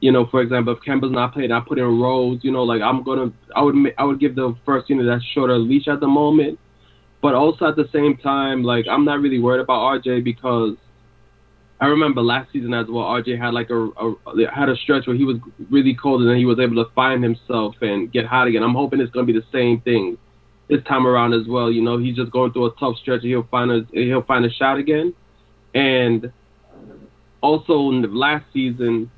You 0.00 0.12
know, 0.12 0.26
for 0.30 0.40
example, 0.40 0.72
if 0.74 0.80
Kemba's 0.80 1.10
not 1.10 1.34
playing, 1.34 1.50
I 1.50 1.60
put 1.60 1.78
in 1.78 2.00
Rose. 2.00 2.38
You 2.42 2.52
know, 2.52 2.62
like 2.62 2.80
I'm 2.80 3.02
gonna, 3.02 3.32
I 3.54 3.62
would, 3.62 3.74
I 3.98 4.04
would 4.04 4.20
give 4.20 4.34
the 4.34 4.54
first 4.64 4.88
unit 4.88 5.04
that 5.06 5.20
shorter 5.34 5.58
leash 5.58 5.88
at 5.88 6.00
the 6.00 6.06
moment, 6.06 6.58
but 7.20 7.34
also 7.34 7.66
at 7.66 7.76
the 7.76 7.88
same 7.92 8.16
time, 8.16 8.62
like 8.62 8.86
I'm 8.88 9.04
not 9.04 9.20
really 9.20 9.40
worried 9.40 9.60
about 9.60 10.00
RJ 10.00 10.24
because 10.24 10.76
I 11.80 11.86
remember 11.86 12.20
last 12.20 12.52
season 12.52 12.74
as 12.74 12.86
well. 12.88 13.04
RJ 13.04 13.38
had 13.38 13.54
like 13.54 13.70
a, 13.70 13.86
a 13.86 14.50
had 14.52 14.68
a 14.68 14.76
stretch 14.76 15.06
where 15.06 15.16
he 15.16 15.24
was 15.24 15.38
really 15.70 15.94
cold 15.94 16.20
and 16.20 16.28
then 16.28 16.36
he 16.36 16.44
was 16.44 16.58
able 16.58 16.84
to 16.84 16.90
find 16.92 17.22
himself 17.22 17.74
and 17.80 18.12
get 18.12 18.26
hot 18.26 18.46
again. 18.48 18.62
I'm 18.62 18.74
hoping 18.74 19.00
it's 19.00 19.10
gonna 19.10 19.26
be 19.26 19.32
the 19.32 19.46
same 19.50 19.80
thing 19.80 20.18
this 20.68 20.82
time 20.84 21.06
around 21.06 21.32
as 21.32 21.46
well. 21.48 21.70
You 21.70 21.80
know, 21.80 21.96
he's 21.96 22.16
just 22.16 22.30
going 22.32 22.52
through 22.52 22.66
a 22.66 22.74
tough 22.78 22.96
stretch. 23.00 23.22
And 23.22 23.30
he'll 23.30 23.48
find 23.50 23.70
a 23.70 23.86
he'll 23.92 24.22
find 24.22 24.44
a 24.44 24.50
shot 24.50 24.76
again, 24.76 25.14
and 25.74 26.30
also 27.40 27.88
in 27.88 28.02
the 28.02 28.08
last 28.08 28.44
season, 28.52 29.10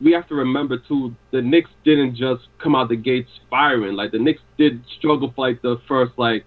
we 0.00 0.10
have 0.12 0.26
to 0.28 0.34
remember 0.34 0.78
too. 0.78 1.14
The 1.30 1.40
Knicks 1.40 1.70
didn't 1.84 2.16
just 2.16 2.48
come 2.60 2.74
out 2.74 2.88
the 2.88 2.96
gates 2.96 3.30
firing. 3.48 3.94
Like 3.94 4.10
the 4.10 4.18
Knicks 4.18 4.42
did 4.58 4.82
struggle 4.98 5.32
for 5.36 5.48
like 5.48 5.62
the 5.62 5.80
first 5.86 6.12
like 6.16 6.44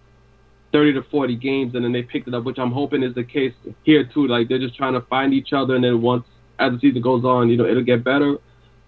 30 0.76 0.92
to 0.92 1.04
40 1.04 1.38
games, 1.38 1.74
and 1.74 1.86
then 1.86 1.94
they 1.94 2.04
picked 2.04 2.28
it 2.28 2.34
up, 2.34 2.44
which 2.44 2.60
I'm 2.60 2.72
hoping 2.72 3.02
is 3.02 3.16
the 3.16 3.24
case 3.24 3.54
here 3.84 4.04
too. 4.04 4.28
Like 4.28 4.50
they're 4.50 4.60
just 4.60 4.76
trying 4.76 4.92
to 4.92 5.00
find 5.02 5.34
each 5.34 5.54
other, 5.54 5.74
and 5.74 5.82
then 5.82 6.02
once 6.02 6.26
as 6.60 6.74
the 6.74 6.80
season 6.80 7.02
goes 7.02 7.24
on, 7.24 7.50
you 7.50 7.56
know, 7.56 7.66
it'll 7.66 7.82
get 7.82 8.04
better. 8.04 8.36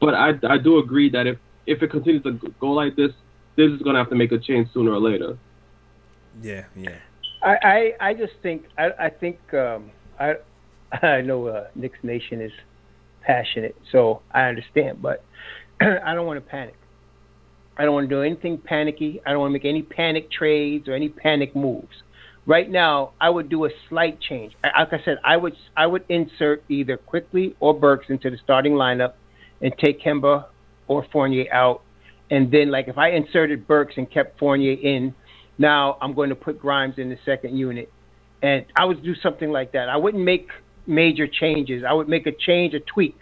But 0.02 0.13
I 0.13 0.34
I 0.50 0.58
do 0.58 0.80
agree 0.80 1.10
that 1.12 1.28
if 1.28 1.38
if 1.65 1.82
it 1.82 1.89
continues 1.89 2.23
to 2.23 2.34
go 2.60 2.71
like 2.71 2.97
this, 2.97 3.12
this 3.56 3.71
is 3.71 3.82
gonna 3.84 4.00
have 4.00 4.10
to 4.10 4.15
make 4.15 4.34
a 4.34 4.38
change 4.38 4.67
sooner 4.73 4.91
or 4.91 5.00
later. 5.00 5.38
Yeah, 6.41 6.65
yeah. 6.76 6.97
I, 7.41 7.93
I, 8.02 8.10
I 8.10 8.13
just 8.13 8.34
think 8.43 8.65
I, 8.78 8.91
I 9.00 9.10
think 9.10 9.39
um, 9.54 9.89
I 10.19 10.36
I 11.02 11.21
know 11.21 11.47
uh, 11.47 11.67
Knicks 11.73 12.00
Nation 12.04 12.41
is 12.41 12.52
passionate, 13.21 13.78
so 13.93 14.21
I 14.32 14.43
understand, 14.43 15.02
but 15.02 15.23
I 15.80 16.13
don't 16.13 16.28
want 16.28 16.43
to 16.43 16.50
panic. 16.50 16.76
I 17.78 17.86
don't 17.86 17.94
want 17.94 18.10
to 18.10 18.16
do 18.16 18.22
anything 18.22 18.58
panicky. 18.58 19.22
I 19.26 19.32
don't 19.32 19.40
want 19.40 19.52
to 19.52 19.54
make 19.54 19.66
any 19.66 19.84
panic 19.84 20.32
trades 20.32 20.88
or 20.88 20.94
any 20.94 21.10
panic 21.10 21.56
moves. 21.56 22.04
Right 22.46 22.70
now, 22.70 23.12
I 23.20 23.30
would 23.30 23.50
do 23.50 23.66
a 23.66 23.70
slight 23.90 24.20
change. 24.22 24.54
Like 24.63 24.94
I 24.94 25.04
said, 25.04 25.18
I 25.24 25.38
would 25.38 25.54
I 25.76 25.86
would 25.86 26.06
insert 26.10 26.63
either 26.70 26.98
Quickley 26.98 27.56
or 27.60 27.78
Burks 27.78 28.06
into 28.10 28.30
the 28.30 28.38
starting 28.44 28.74
lineup, 28.74 29.13
and 29.62 29.74
take 29.78 30.02
Kemba 30.02 30.46
or 30.88 31.06
Fournier 31.12 31.52
out. 31.54 31.82
And 32.32 32.52
then, 32.52 32.72
like 32.72 32.88
if 32.88 32.98
I 32.98 33.12
inserted 33.12 33.68
Burks 33.68 33.96
and 33.98 34.10
kept 34.10 34.40
Fournier 34.40 34.74
in, 34.82 35.13
now 35.58 35.98
I'm 36.02 36.13
going 36.13 36.30
to 36.30 36.36
put 36.36 36.60
Grimes 36.60 36.96
in 36.98 37.10
the 37.10 37.18
second 37.26 37.58
unit, 37.58 37.92
and 38.42 38.66
I 38.76 38.86
would 38.86 39.04
do 39.04 39.13
something 39.16 39.52
like 39.52 39.74
that. 39.74 39.90
I 39.90 39.98
wouldn't 39.98 40.24
make 40.24 40.50
major 40.86 41.28
changes. 41.28 41.84
I 41.88 41.94
would 41.94 42.08
make 42.08 42.28
a 42.28 42.32
change, 42.32 42.74
a 42.74 42.80
tweak, 42.80 43.20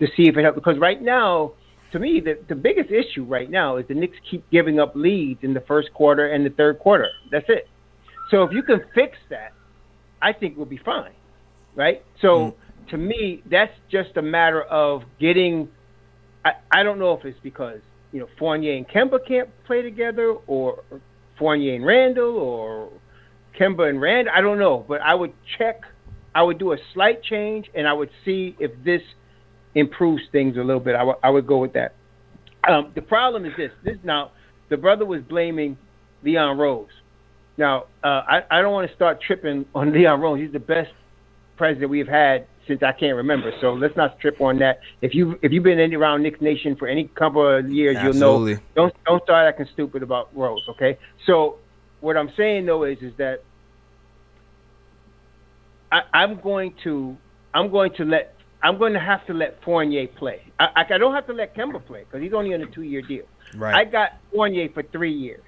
to 0.00 0.06
see 0.16 0.28
if 0.28 0.36
it 0.36 0.42
helps. 0.42 0.56
Because 0.56 0.78
right 0.78 1.00
now, 1.00 1.52
to 1.94 2.00
me, 2.00 2.20
the 2.20 2.36
the 2.48 2.56
biggest 2.56 2.90
issue 2.90 3.22
right 3.22 3.48
now 3.48 3.76
is 3.76 3.86
the 3.86 3.94
Knicks 3.94 4.16
keep 4.28 4.44
giving 4.50 4.80
up 4.80 4.96
leads 4.96 5.44
in 5.44 5.54
the 5.54 5.60
first 5.60 5.94
quarter 5.94 6.32
and 6.32 6.44
the 6.44 6.50
third 6.50 6.80
quarter. 6.80 7.08
That's 7.30 7.46
it. 7.48 7.68
So 8.32 8.42
if 8.42 8.52
you 8.52 8.64
can 8.64 8.80
fix 8.96 9.16
that, 9.30 9.52
I 10.20 10.32
think 10.32 10.56
we'll 10.56 10.66
be 10.66 10.80
fine, 10.84 11.12
right? 11.76 12.02
So 12.20 12.28
mm-hmm. 12.28 12.90
to 12.90 12.96
me, 12.96 13.44
that's 13.48 13.72
just 13.92 14.16
a 14.16 14.22
matter 14.22 14.62
of 14.62 15.04
getting. 15.20 15.68
I, 16.44 16.54
I 16.72 16.82
don't 16.82 16.98
know 16.98 17.12
if 17.16 17.24
it's 17.24 17.38
because 17.44 17.78
you 18.10 18.18
know 18.18 18.26
Fournier 18.40 18.74
and 18.74 18.88
Kemba 18.88 19.24
can't 19.24 19.48
play 19.64 19.80
together, 19.80 20.34
or 20.48 20.82
Fournier 21.38 21.76
and 21.76 21.86
Randle, 21.86 22.36
or 22.36 22.90
Kemba 23.56 23.88
and 23.88 24.00
Rand. 24.00 24.28
I 24.28 24.40
don't 24.40 24.58
know, 24.58 24.84
but 24.88 25.00
I 25.00 25.14
would 25.14 25.32
check. 25.58 25.82
I 26.34 26.42
would 26.42 26.58
do 26.58 26.72
a 26.72 26.76
slight 26.92 27.22
change, 27.22 27.70
and 27.72 27.86
I 27.86 27.92
would 27.92 28.10
see 28.24 28.56
if 28.58 28.72
this 28.84 29.02
improves 29.74 30.22
things 30.32 30.56
a 30.56 30.60
little 30.62 30.80
bit. 30.80 30.94
I 30.94 31.30
would- 31.30 31.46
go 31.46 31.58
with 31.58 31.72
that. 31.74 31.94
Um, 32.66 32.92
the 32.94 33.02
problem 33.02 33.44
is 33.44 33.52
this. 33.56 33.70
This 33.82 33.98
now, 34.04 34.30
the 34.70 34.76
brother 34.76 35.04
was 35.04 35.22
blaming 35.22 35.76
Leon 36.22 36.56
Rose. 36.56 36.88
Now, 37.56 37.84
uh, 38.02 38.22
I, 38.26 38.42
I 38.50 38.62
don't 38.62 38.72
want 38.72 38.88
to 38.88 38.96
start 38.96 39.20
tripping 39.20 39.66
on 39.74 39.92
Leon 39.96 40.20
Rose. 40.20 40.40
He's 40.40 40.52
the 40.52 40.58
best 40.58 40.90
president 41.56 41.90
we've 41.90 42.08
had 42.08 42.46
since 42.66 42.82
I 42.82 42.92
can't 42.92 43.16
remember. 43.16 43.52
So 43.60 43.74
let's 43.74 43.96
not 43.96 44.18
trip 44.20 44.40
on 44.40 44.58
that. 44.60 44.80
If 45.02 45.14
you 45.14 45.38
if 45.42 45.52
you've 45.52 45.64
been 45.64 45.78
in 45.78 45.94
around 45.94 46.22
Knick 46.22 46.40
Nation 46.40 46.76
for 46.76 46.88
any 46.88 47.08
couple 47.08 47.46
of 47.46 47.70
years, 47.70 47.96
Absolutely. 47.96 48.52
you'll 48.52 48.58
know. 48.58 48.64
Don't 48.74 48.94
don't 49.04 49.22
start 49.24 49.46
acting 49.46 49.66
stupid 49.72 50.02
about 50.02 50.34
Rose. 50.34 50.64
Okay. 50.70 50.98
So 51.26 51.58
what 52.00 52.16
I'm 52.16 52.32
saying 52.36 52.66
though 52.66 52.84
is 52.84 52.98
is 53.02 53.12
that 53.18 53.42
I, 55.92 56.02
I'm 56.12 56.40
going 56.40 56.74
to 56.84 57.16
I'm 57.52 57.70
going 57.70 57.92
to 57.96 58.04
let 58.04 58.33
I'm 58.64 58.78
going 58.78 58.94
to 58.94 58.98
have 58.98 59.24
to 59.26 59.34
let 59.34 59.62
Fournier 59.62 60.08
play. 60.08 60.40
I, 60.58 60.84
I, 60.90 60.98
don't 60.98 61.12
have 61.14 61.26
to 61.26 61.34
let 61.34 61.54
Kemba 61.54 61.84
play 61.84 62.04
because 62.04 62.22
he's 62.22 62.32
only 62.32 62.54
on 62.54 62.62
a 62.62 62.66
two 62.66 62.82
year 62.82 63.02
deal. 63.02 63.24
Right. 63.54 63.74
I 63.74 63.84
got 63.84 64.12
Fournier 64.32 64.70
for 64.72 64.82
three 64.82 65.12
years, 65.12 65.44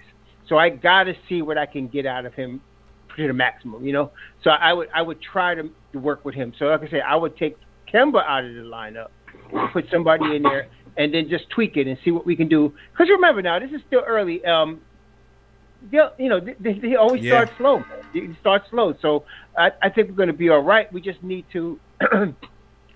so 0.49 0.59
I 0.59 0.69
got 0.69 1.05
to 1.05 1.15
see 1.27 1.41
what 1.41 1.57
I 1.57 1.65
can 1.65 1.89
get 1.89 2.05
out 2.05 2.27
of 2.27 2.35
him 2.35 2.61
to 3.17 3.27
the 3.27 3.33
maximum. 3.33 3.87
You 3.87 3.95
know, 3.95 4.11
so 4.45 4.51
I 4.51 4.75
would 4.75 4.89
I 4.95 5.01
would 5.01 5.21
try 5.23 5.55
to, 5.55 5.71
to 5.93 5.99
work 5.99 6.27
with 6.27 6.35
him. 6.35 6.53
So 6.59 6.67
like 6.67 6.83
I 6.83 6.91
said, 6.91 7.01
I 7.09 7.17
would 7.17 7.39
take 7.39 7.57
Kemba 7.93 8.23
out 8.23 8.45
of 8.45 8.55
the 8.55 8.61
lineup, 8.61 9.09
put 9.73 9.87
somebody 9.91 10.37
in 10.37 10.43
there, 10.43 10.69
and 10.99 11.15
then 11.15 11.31
just 11.31 11.49
tweak 11.49 11.79
it 11.79 11.87
and 11.87 11.97
see 12.05 12.11
what 12.11 12.27
we 12.27 12.37
can 12.37 12.49
do. 12.49 12.75
Because 12.93 13.09
remember 13.09 13.41
now, 13.41 13.59
this 13.59 13.71
is 13.71 13.81
still 13.87 14.03
early. 14.07 14.45
Um, 14.45 14.83
they'll- 15.91 16.13
you 16.19 16.29
know, 16.29 16.41
they, 16.41 16.55
they, 16.61 16.79
they 16.79 16.95
always 16.97 17.23
Yeah. 17.23 17.33
start 17.45 17.51
slow. 17.57 17.85
You 18.13 18.37
start 18.41 18.63
slow, 18.71 18.95
so 19.01 19.25
I, 19.57 19.71
I 19.83 19.89
think 19.89 20.11
we're 20.11 20.17
going 20.17 20.29
to 20.29 20.33
be 20.35 20.51
all 20.51 20.63
right. 20.63 20.93
We 20.93 21.01
just 21.01 21.23
need 21.23 21.47
to, 21.53 21.79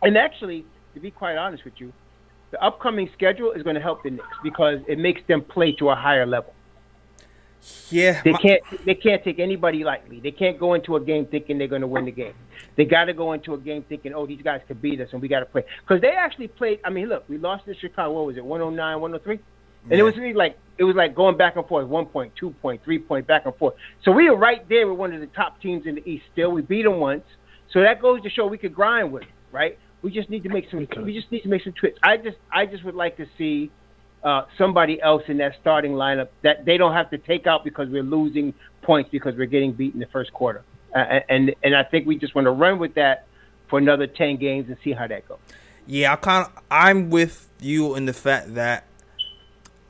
and 0.02 0.16
actually, 0.16 0.64
to 0.94 1.00
be 1.00 1.10
quite 1.10 1.36
honest 1.36 1.64
with 1.64 1.74
you, 1.78 1.92
the 2.50 2.62
upcoming 2.62 3.08
schedule 3.12 3.52
is 3.52 3.62
going 3.62 3.76
to 3.76 3.82
help 3.82 4.02
the 4.02 4.10
Knicks 4.10 4.36
because 4.42 4.80
it 4.88 4.98
makes 4.98 5.22
them 5.28 5.42
play 5.42 5.72
to 5.72 5.90
a 5.90 5.94
higher 5.94 6.26
level. 6.26 6.52
Yeah. 7.90 8.20
They 8.22 8.32
can't 8.32 8.62
they 8.84 8.94
can't 8.94 9.22
take 9.22 9.38
anybody 9.38 9.84
lightly. 9.84 10.20
They 10.20 10.30
can't 10.30 10.58
go 10.58 10.74
into 10.74 10.96
a 10.96 11.00
game 11.00 11.26
thinking 11.26 11.58
they're 11.58 11.68
going 11.68 11.82
to 11.82 11.86
win 11.86 12.06
the 12.06 12.10
game. 12.10 12.34
They 12.76 12.84
got 12.84 13.04
to 13.04 13.12
go 13.12 13.32
into 13.32 13.54
a 13.54 13.58
game 13.58 13.84
thinking, 13.88 14.14
oh, 14.14 14.26
these 14.26 14.42
guys 14.42 14.62
could 14.66 14.80
beat 14.80 15.00
us, 15.00 15.08
and 15.12 15.20
we 15.20 15.28
got 15.28 15.40
to 15.40 15.46
play. 15.46 15.64
Because 15.82 16.00
they 16.00 16.12
actually 16.12 16.48
played. 16.48 16.80
I 16.84 16.90
mean, 16.90 17.08
look, 17.08 17.28
we 17.28 17.36
lost 17.36 17.66
to 17.66 17.74
Chicago. 17.74 18.14
What 18.14 18.26
was 18.26 18.36
it, 18.36 18.44
109, 18.44 19.00
103? 19.00 19.38
And 19.84 19.98
it 19.98 20.02
was 20.02 20.16
really 20.16 20.34
like 20.34 20.58
it 20.78 20.84
was 20.84 20.96
like 20.96 21.14
going 21.14 21.36
back 21.36 21.56
and 21.56 21.66
forth, 21.66 21.86
one 21.86 22.06
point, 22.06 22.32
two 22.36 22.50
point, 22.62 22.82
three 22.84 22.98
point, 22.98 23.26
back 23.26 23.46
and 23.46 23.54
forth. 23.56 23.74
So 24.04 24.12
we 24.12 24.30
were 24.30 24.36
right 24.36 24.66
there 24.68 24.88
with 24.88 24.98
one 24.98 25.12
of 25.12 25.20
the 25.20 25.26
top 25.28 25.60
teams 25.60 25.86
in 25.86 25.96
the 25.96 26.08
East. 26.08 26.24
Still, 26.32 26.50
we 26.52 26.62
beat 26.62 26.82
them 26.82 26.98
once. 26.98 27.24
So 27.72 27.80
that 27.80 28.00
goes 28.00 28.22
to 28.22 28.30
show 28.30 28.46
we 28.46 28.58
could 28.58 28.74
grind 28.74 29.12
with, 29.12 29.22
it, 29.22 29.28
right? 29.52 29.78
We 30.02 30.10
just 30.10 30.30
need 30.30 30.42
to 30.44 30.48
make 30.48 30.70
some. 30.70 30.86
We 31.02 31.14
just 31.14 31.30
need 31.30 31.42
to 31.42 31.48
make 31.48 31.62
some 31.62 31.72
tweaks. 31.74 31.98
I 32.02 32.16
just, 32.16 32.38
I 32.50 32.66
just 32.66 32.84
would 32.84 32.94
like 32.94 33.16
to 33.18 33.26
see 33.36 33.70
uh, 34.22 34.44
somebody 34.56 35.00
else 35.00 35.22
in 35.28 35.38
that 35.38 35.56
starting 35.60 35.92
lineup 35.92 36.28
that 36.42 36.64
they 36.64 36.76
don't 36.76 36.92
have 36.92 37.10
to 37.10 37.18
take 37.18 37.46
out 37.46 37.64
because 37.64 37.88
we're 37.88 38.02
losing 38.02 38.54
points 38.82 39.10
because 39.10 39.34
we're 39.36 39.46
getting 39.46 39.72
beat 39.72 39.94
in 39.94 40.00
the 40.00 40.06
first 40.06 40.32
quarter. 40.32 40.62
Uh, 40.94 41.20
and 41.28 41.54
and 41.62 41.74
I 41.76 41.84
think 41.84 42.06
we 42.06 42.16
just 42.16 42.34
want 42.34 42.46
to 42.46 42.50
run 42.50 42.78
with 42.78 42.94
that 42.94 43.26
for 43.68 43.78
another 43.78 44.06
ten 44.06 44.36
games 44.36 44.68
and 44.68 44.76
see 44.82 44.92
how 44.92 45.06
that 45.06 45.28
goes. 45.28 45.38
Yeah, 45.86 46.12
I 46.12 46.16
kind 46.16 46.46
of 46.46 46.62
I'm 46.70 47.10
with 47.10 47.48
you 47.60 47.94
in 47.94 48.06
the 48.06 48.12
fact 48.12 48.54
that 48.54 48.84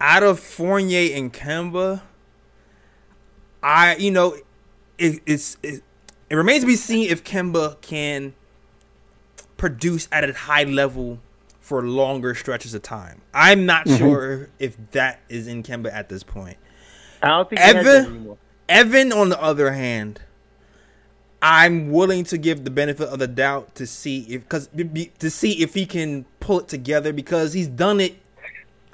out 0.01 0.23
of 0.23 0.41
Fournier 0.41 1.17
and 1.17 1.33
Kemba, 1.33 2.03
I 3.63 3.97
you 3.97 4.11
know 4.11 4.37
it, 4.99 5.21
it's 5.27 5.57
it, 5.63 5.83
it 6.29 6.35
remains 6.35 6.63
to 6.63 6.67
be 6.67 6.77
seen 6.77 7.11
if 7.11 7.25
Kemba 7.25 7.81
can 7.81 8.35
produce 9.61 10.09
at 10.11 10.27
a 10.27 10.33
high 10.33 10.65
level 10.65 11.21
for 11.61 11.83
longer 11.83 12.35
stretches 12.35 12.73
of 12.73 12.81
time. 12.81 13.21
I'm 13.35 13.67
not 13.67 13.85
mm-hmm. 13.85 13.99
sure 13.99 14.49
if 14.59 14.79
that 14.93 15.21
is 15.29 15.47
in 15.47 15.63
Kemba 15.63 15.93
at 15.93 16.09
this 16.09 16.23
point. 16.23 16.57
I 17.23 17.29
don't 17.29 17.51
think 17.51 17.61
he 17.61 17.67
has 17.67 17.87
Evan. 17.87 18.39
Evan, 18.71 19.13
on 19.13 19.29
the 19.29 19.41
other 19.41 19.73
hand, 19.73 20.23
I'm 21.43 21.91
willing 21.91 22.25
to 22.25 22.39
give 22.39 22.65
the 22.65 22.71
benefit 22.71 23.11
of 23.11 23.19
the 23.19 23.29
doubt 23.29 23.75
to 23.75 23.87
see 23.87 24.21
if 24.31 24.45
because 24.45 24.71
to 25.19 25.31
see 25.31 25.63
if 25.63 25.75
he 25.75 25.85
can 25.85 26.25
pull 26.41 26.61
it 26.61 26.69
together 26.69 27.13
because 27.13 27.53
he's 27.53 27.69
done 27.69 28.01
it. 28.01 28.15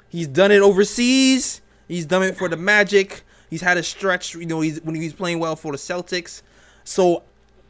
He's 0.09 0.27
done 0.27 0.51
it 0.51 0.61
overseas. 0.61 1.61
He's 1.87 2.05
done 2.05 2.23
it 2.23 2.35
for 2.35 2.49
the 2.49 2.57
Magic. 2.57 3.23
He's 3.49 3.61
had 3.61 3.77
a 3.77 3.83
stretch, 3.83 4.35
you 4.35 4.45
know, 4.45 4.59
he's 4.59 4.81
when 4.81 4.95
he's 4.95 5.13
playing 5.13 5.39
well 5.39 5.55
for 5.55 5.71
the 5.71 5.77
Celtics. 5.77 6.41
So 6.83 7.23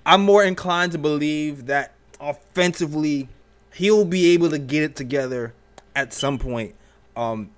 I'm 0.04 0.22
more 0.22 0.44
inclined 0.44 0.94
to 0.94 0.98
believe 0.98 1.68
that 1.68 1.94
offensively 2.20 3.30
he'll 3.74 4.06
be 4.06 4.34
able 4.34 4.50
to 4.50 4.58
get 4.58 4.84
it 4.84 4.96
together 4.96 5.54
at 5.96 6.14
some 6.14 6.38
point. 6.40 6.76
Um, 7.16 7.52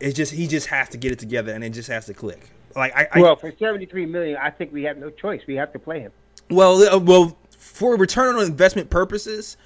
it's 0.00 0.16
just 0.16 0.32
he 0.32 0.46
just 0.46 0.68
has 0.68 0.88
to 0.90 0.96
get 0.96 1.12
it 1.12 1.18
together 1.18 1.52
and 1.52 1.62
it 1.62 1.70
just 1.70 1.88
has 1.88 2.06
to 2.06 2.14
click. 2.14 2.50
Like 2.74 2.96
I, 2.96 3.08
I 3.12 3.20
well, 3.20 3.36
for 3.36 3.52
seventy 3.58 3.86
three 3.86 4.06
million, 4.06 4.36
I 4.36 4.50
think 4.50 4.72
we 4.72 4.82
have 4.84 4.98
no 4.98 5.10
choice. 5.10 5.42
We 5.46 5.56
have 5.56 5.72
to 5.72 5.78
play 5.78 6.00
him. 6.00 6.12
Well, 6.50 6.82
uh, 6.82 6.98
well, 6.98 7.36
for 7.50 7.96
return 7.96 8.36
on 8.36 8.44
investment 8.44 8.90
purposes, 8.90 9.56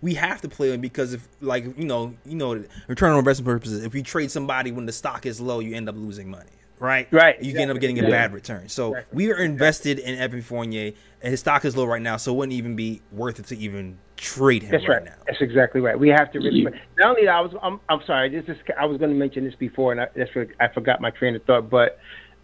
we 0.00 0.14
have 0.14 0.40
to 0.40 0.48
play 0.48 0.72
him 0.72 0.80
because 0.80 1.12
if, 1.12 1.28
like, 1.40 1.64
you 1.78 1.84
know, 1.84 2.14
you 2.24 2.36
know, 2.36 2.64
return 2.88 3.12
on 3.12 3.18
investment 3.18 3.46
purposes, 3.46 3.84
if 3.84 3.94
you 3.94 4.02
trade 4.02 4.30
somebody 4.30 4.72
when 4.72 4.86
the 4.86 4.92
stock 4.92 5.26
is 5.26 5.40
low, 5.40 5.60
you 5.60 5.74
end 5.76 5.88
up 5.88 5.94
losing 5.96 6.30
money, 6.30 6.50
right? 6.82 7.08
Right, 7.12 7.40
You 7.42 7.56
end 7.58 7.70
up 7.70 7.78
getting 7.78 7.98
a 7.98 8.02
exactly. 8.02 8.12
bad 8.12 8.32
return. 8.34 8.68
So 8.68 8.88
Exactly, 8.88 9.16
we 9.16 9.32
are 9.32 9.38
invested 9.38 9.98
in 10.00 10.18
Evan 10.18 10.42
Fournier, 10.42 10.92
and 11.22 11.30
his 11.30 11.40
stock 11.40 11.64
is 11.64 11.76
low 11.76 11.84
right 11.84 12.02
now, 12.02 12.16
so 12.16 12.32
it 12.32 12.36
wouldn't 12.36 12.54
even 12.54 12.74
be 12.74 13.00
worth 13.12 13.38
it 13.38 13.46
to 13.46 13.56
even 13.56 13.98
trade 14.16 14.64
him 14.64 14.72
That's 14.72 14.88
right, 14.88 14.96
right. 14.96 15.04
now. 15.04 15.14
That's 15.26 15.40
exactly 15.40 15.80
right. 15.80 15.98
We 15.98 16.08
have 16.08 16.32
to 16.32 16.40
really. 16.40 16.62
Yeah. 16.62 16.70
Not 16.98 17.10
only 17.10 17.26
that, 17.26 17.34
I 17.36 17.40
was. 17.40 17.52
I'm, 17.62 17.80
I'm 17.88 18.00
sorry. 18.06 18.28
This 18.28 18.44
is. 18.48 18.60
I 18.78 18.84
was 18.86 18.98
going 18.98 19.10
to 19.10 19.16
mention 19.16 19.44
this 19.44 19.54
before, 19.54 19.92
and 19.92 20.00
I, 20.00 20.08
that's 20.16 20.34
what, 20.34 20.48
I 20.60 20.68
forgot 20.68 21.00
my 21.00 21.10
train 21.10 21.36
of 21.36 21.44
thought. 21.44 21.70
But 21.70 21.98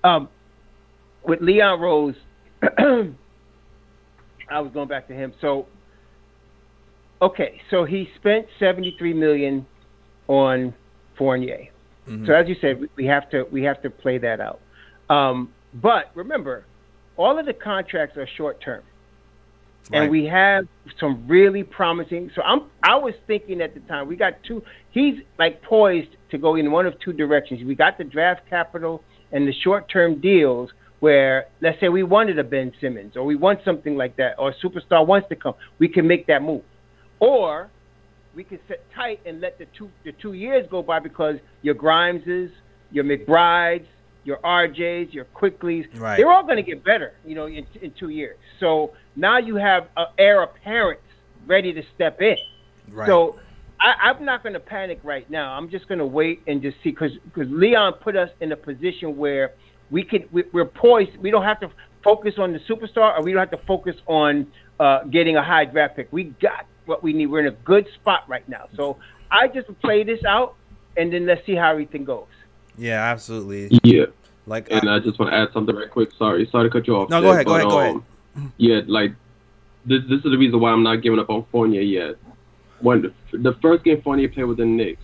um, 0.05 0.29
with 1.25 1.41
Leon 1.41 1.81
Rose, 1.81 2.15
I 2.63 3.11
was 4.61 4.71
going 4.73 4.89
back 4.89 5.09
to 5.09 5.15
him. 5.15 5.35
So, 5.41 5.67
okay, 7.21 7.61
so 7.71 7.85
he 7.85 8.09
spent 8.17 8.47
73 8.61 9.15
million 9.15 9.67
on 10.29 10.75
Fournier. 11.17 11.69
So 12.27 12.33
as 12.33 12.49
you 12.49 12.57
said, 12.61 12.81
we- 12.97 13.07
have 13.07 13.29
to 13.31 13.45
we 13.51 13.63
have 13.65 13.83
to 13.83 13.91
play 13.91 14.19
that 14.19 14.41
out. 14.41 14.61
Um, 15.11 15.53
but 15.75 16.11
remember, 16.15 16.65
all 17.17 17.39
of 17.39 17.47
the 17.47 17.53
contracts 17.55 18.17
are 18.17 18.27
short 18.37 18.61
term 18.61 18.83
and 19.93 20.11
we 20.11 20.25
have 20.27 20.67
some 21.01 21.27
really 21.27 21.63
promising. 21.63 22.31
So 22.35 22.43
I'm 22.43 22.63
I 22.83 22.97
was 22.97 23.15
thinking 23.27 23.61
at 23.61 23.75
the 23.75 23.81
time 23.81 24.09
we 24.09 24.17
got 24.17 24.35
two. 24.47 24.63
He's 24.91 25.15
like 25.39 25.63
poised 25.63 26.11
to 26.31 26.39
go 26.39 26.57
in 26.57 26.71
one 26.71 26.87
of 26.87 26.99
two 27.01 27.13
directions. 27.13 27.65
We 27.65 27.75
got 27.75 27.99
the 27.99 28.05
draft 28.05 28.43
capital 28.49 29.03
and 29.33 29.47
the 29.47 29.53
short 29.65 29.89
term 29.89 30.21
deals 30.21 30.71
where 31.01 31.47
let's 31.61 31.79
say 31.81 31.89
we 31.89 32.03
wanted 32.03 32.39
a 32.39 32.45
Ben 32.45 32.73
Simmons 32.81 33.17
or 33.17 33.25
we 33.25 33.37
want 33.37 33.61
something 33.65 33.97
like 33.97 34.17
that 34.17 34.35
or 34.39 34.51
a 34.51 34.55
superstar 34.55 35.07
wants 35.07 35.29
to 35.29 35.37
come, 35.37 35.55
we 35.79 35.89
can 35.89 36.07
make 36.07 36.27
that 36.27 36.43
move, 36.43 36.63
or 37.21 37.71
we 38.39 38.45
can 38.45 38.61
sit 38.69 38.87
tight 38.95 39.19
and 39.27 39.41
let 39.41 39.59
the 39.59 39.67
two 39.77 39.91
the 40.05 40.13
two 40.13 40.33
years 40.33 40.65
go 40.71 40.81
by 40.81 41.01
because 41.01 41.41
your 41.63 41.75
Grimeses, 41.75 42.53
your 42.93 43.03
McBrides, 43.03 43.85
your 44.23 44.37
RJs, 44.37 45.13
your 45.13 45.25
Quickleys, 45.25 45.89
Right. 45.99 46.17
they're 46.17 46.31
all 46.31 46.45
going 46.45 46.55
to 46.55 46.63
get 46.63 46.85
better, 46.85 47.15
you 47.27 47.35
know, 47.35 47.47
in, 47.47 47.67
in 47.83 47.91
two 47.99 48.11
years. 48.11 48.37
So 48.61 48.93
now 49.17 49.39
you 49.39 49.57
have 49.57 49.89
an 49.97 50.07
heir 50.19 50.43
apparent 50.43 51.01
ready 51.49 51.73
to 51.73 51.83
step 51.97 52.23
in. 52.23 52.37
Right. 52.89 53.09
So 53.09 53.41
I, 53.81 53.95
I'm 54.03 54.25
not 54.25 54.45
going 54.45 54.53
to 54.53 54.61
panic 54.61 55.01
right 55.03 55.29
now. 55.29 55.55
I'm 55.55 55.69
just 55.69 55.89
going 55.89 55.99
to 55.99 56.07
wait 56.07 56.41
and 56.47 56.63
just 56.63 56.77
see 56.85 56.91
because 56.91 57.19
because 57.25 57.51
Leon 57.51 57.95
put 57.95 58.15
us 58.15 58.31
in 58.41 58.53
a 58.53 58.57
position 58.57 59.17
where 59.17 59.55
we 59.91 60.05
can 60.05 60.29
we, 60.31 60.45
we're 60.53 60.65
poised. 60.65 61.17
We 61.17 61.33
don't 61.33 61.43
have 61.43 61.59
to 61.59 61.73
focus 62.05 62.35
on 62.39 62.53
the 62.53 62.61
superstar, 62.61 63.19
or 63.19 63.25
we 63.25 63.33
don't 63.33 63.41
have 63.41 63.61
to 63.61 63.67
focus 63.67 63.97
on 64.07 64.47
uh, 64.79 65.03
getting 65.11 65.35
a 65.35 65.43
high 65.43 65.65
draft 65.65 65.97
pick. 65.97 66.07
We 66.13 66.23
got 66.41 66.67
what 66.89 67.03
we 67.03 67.13
need. 67.13 67.27
We're 67.27 67.41
in 67.41 67.47
a 67.47 67.57
good 67.65 67.87
spot 67.95 68.25
right 68.29 68.49
now. 68.49 68.67
So 68.77 68.97
I 69.31 69.49
just 69.49 69.69
play 69.81 70.03
this 70.05 70.25
out, 70.25 70.55
and 70.97 71.13
then 71.13 71.27
let's 71.27 71.45
see 71.47 71.55
how 71.55 71.71
everything 71.71 72.05
goes. 72.05 72.27
yeah, 72.77 73.03
absolutely. 73.13 73.79
Yeah. 73.85 74.07
Like, 74.47 74.69
And 74.71 74.89
I- 74.89 74.97
I 74.97 74.99
just 75.01 75.19
want 75.19 75.31
to 75.33 75.37
add 75.37 75.49
something 75.53 75.77
right 75.77 75.91
quick. 75.91 76.09
Sorry, 76.19 76.49
sorry 76.51 76.71
to 76.71 76.73
cut 76.73 76.87
you 76.87 76.97
off. 76.97 77.11
No, 77.11 77.21
go 77.21 77.27
there, 77.27 77.35
ahead, 77.35 77.47
go 77.47 77.53
but, 77.53 77.61
ahead, 77.67 77.95
go 77.95 78.05
um, 78.41 78.53
Yeah, 78.57 78.81
like 78.87 79.13
this. 79.85 80.01
This 80.09 80.19
is 80.25 80.31
the 80.31 80.39
reason 80.39 80.59
why 80.61 80.71
I'm 80.71 80.83
not 80.83 80.97
giving 81.03 81.19
up 81.19 81.29
on 81.29 81.45
Fournier 81.53 81.83
yet. 81.83 82.17
When 82.81 83.03
the, 83.03 83.13
the 83.37 83.53
first 83.61 83.85
game 83.85 84.01
Fournier 84.01 84.29
played 84.29 84.45
with 84.45 84.57
the 84.59 84.65
Knicks, 84.65 85.03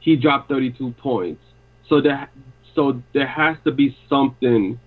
he 0.00 0.16
dropped 0.16 0.48
32 0.48 0.92
points. 0.92 1.42
So 1.88 2.00
there, 2.00 2.30
so 2.74 3.02
there 3.12 3.26
has 3.26 3.56
to 3.64 3.72
be 3.72 3.94
something. 4.08 4.80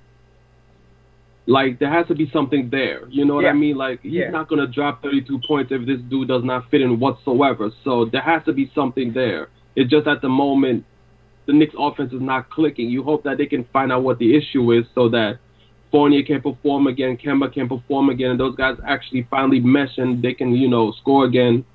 Like 1.52 1.80
there 1.80 1.92
has 1.92 2.08
to 2.08 2.16
be 2.16 2.30
something 2.32 2.70
there. 2.70 3.02
You 3.10 3.26
know 3.26 3.36
what 3.36 3.44
Yeah. 3.44 3.50
I 3.50 3.54
mean? 3.54 3.76
Like 3.76 4.02
he's 4.04 4.14
Yeah. 4.14 4.30
not 4.30 4.48
gonna 4.48 4.68
drop 4.68 5.04
32 5.04 5.40
points 5.46 5.72
if 5.72 5.86
this 5.86 6.00
dude 6.10 6.30
does 6.30 6.46
not 6.46 6.70
fit 6.72 6.82
in 6.82 6.98
whatsoever. 6.98 7.72
So 7.84 8.06
there 8.06 8.22
has 8.22 8.42
to 8.46 8.54
be 8.54 8.72
something 8.74 9.12
there. 9.12 9.50
It's 9.76 9.90
just 9.90 10.08
at 10.08 10.22
the 10.22 10.30
moment 10.30 10.86
the 11.48 11.54
Knicks 11.54 11.76
offense 11.78 12.14
is 12.14 12.22
not 12.22 12.50
clicking. 12.50 12.90
You 12.90 13.04
hope 13.04 13.24
that 13.24 13.38
they 13.38 13.48
can 13.48 13.66
find 13.74 13.92
out 13.92 14.04
what 14.04 14.18
the 14.18 14.34
issue 14.36 14.72
is 14.72 14.86
so 14.96 15.10
that 15.10 15.40
Fournier 15.92 16.24
can 16.24 16.42
perform 16.42 16.88
again, 16.88 17.18
Kemba 17.18 17.52
can 17.52 17.68
perform 17.68 18.10
again, 18.10 18.32
and 18.32 18.40
those 18.40 18.56
guys 18.56 18.78
actually 18.88 19.24
finally 19.30 19.60
mesh 19.60 19.98
and 19.98 20.22
they 20.22 20.34
can, 20.34 20.56
you 20.56 20.70
know, 20.70 20.94
score 21.02 21.26
again, 21.26 21.66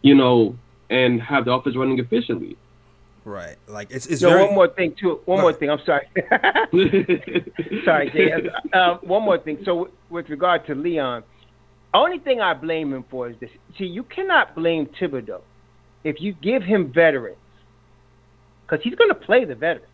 you 0.00 0.14
know, 0.14 0.56
and 0.88 1.20
have 1.20 1.44
the 1.44 1.52
offense 1.52 1.76
running 1.76 1.98
efficiently. 1.98 2.56
Right. 3.24 3.56
Like, 3.66 3.90
it's 3.90 4.06
it's 4.06 4.20
So 4.20 4.30
very. 4.30 4.44
one 4.44 4.54
more 4.54 4.68
thing 4.68 4.94
too. 5.00 5.20
One 5.24 5.40
more 5.40 5.52
thing. 5.52 5.70
I'm 5.70 5.80
sorry. 5.84 6.06
Sorry, 7.84 8.10
Jay. 8.10 8.30
Uh, 8.72 8.96
one 9.02 9.22
more 9.22 9.38
thing. 9.38 9.58
So, 9.64 9.88
with 10.10 10.28
regard 10.28 10.66
to 10.66 10.74
Leon, 10.74 11.22
only 11.92 12.18
thing 12.18 12.40
I 12.40 12.54
blame 12.54 12.92
him 12.92 13.04
for 13.10 13.28
is 13.30 13.36
this. 13.40 13.50
See, 13.78 13.84
you 13.84 14.02
cannot 14.02 14.54
blame 14.54 14.86
Thibodeau 15.00 15.40
if 16.02 16.20
you 16.20 16.34
give 16.34 16.62
him 16.62 16.92
veterans, 16.92 17.36
because 18.66 18.82
he's 18.82 18.94
going 18.96 19.10
to 19.10 19.14
play 19.14 19.44
the 19.44 19.54
veterans. 19.54 19.88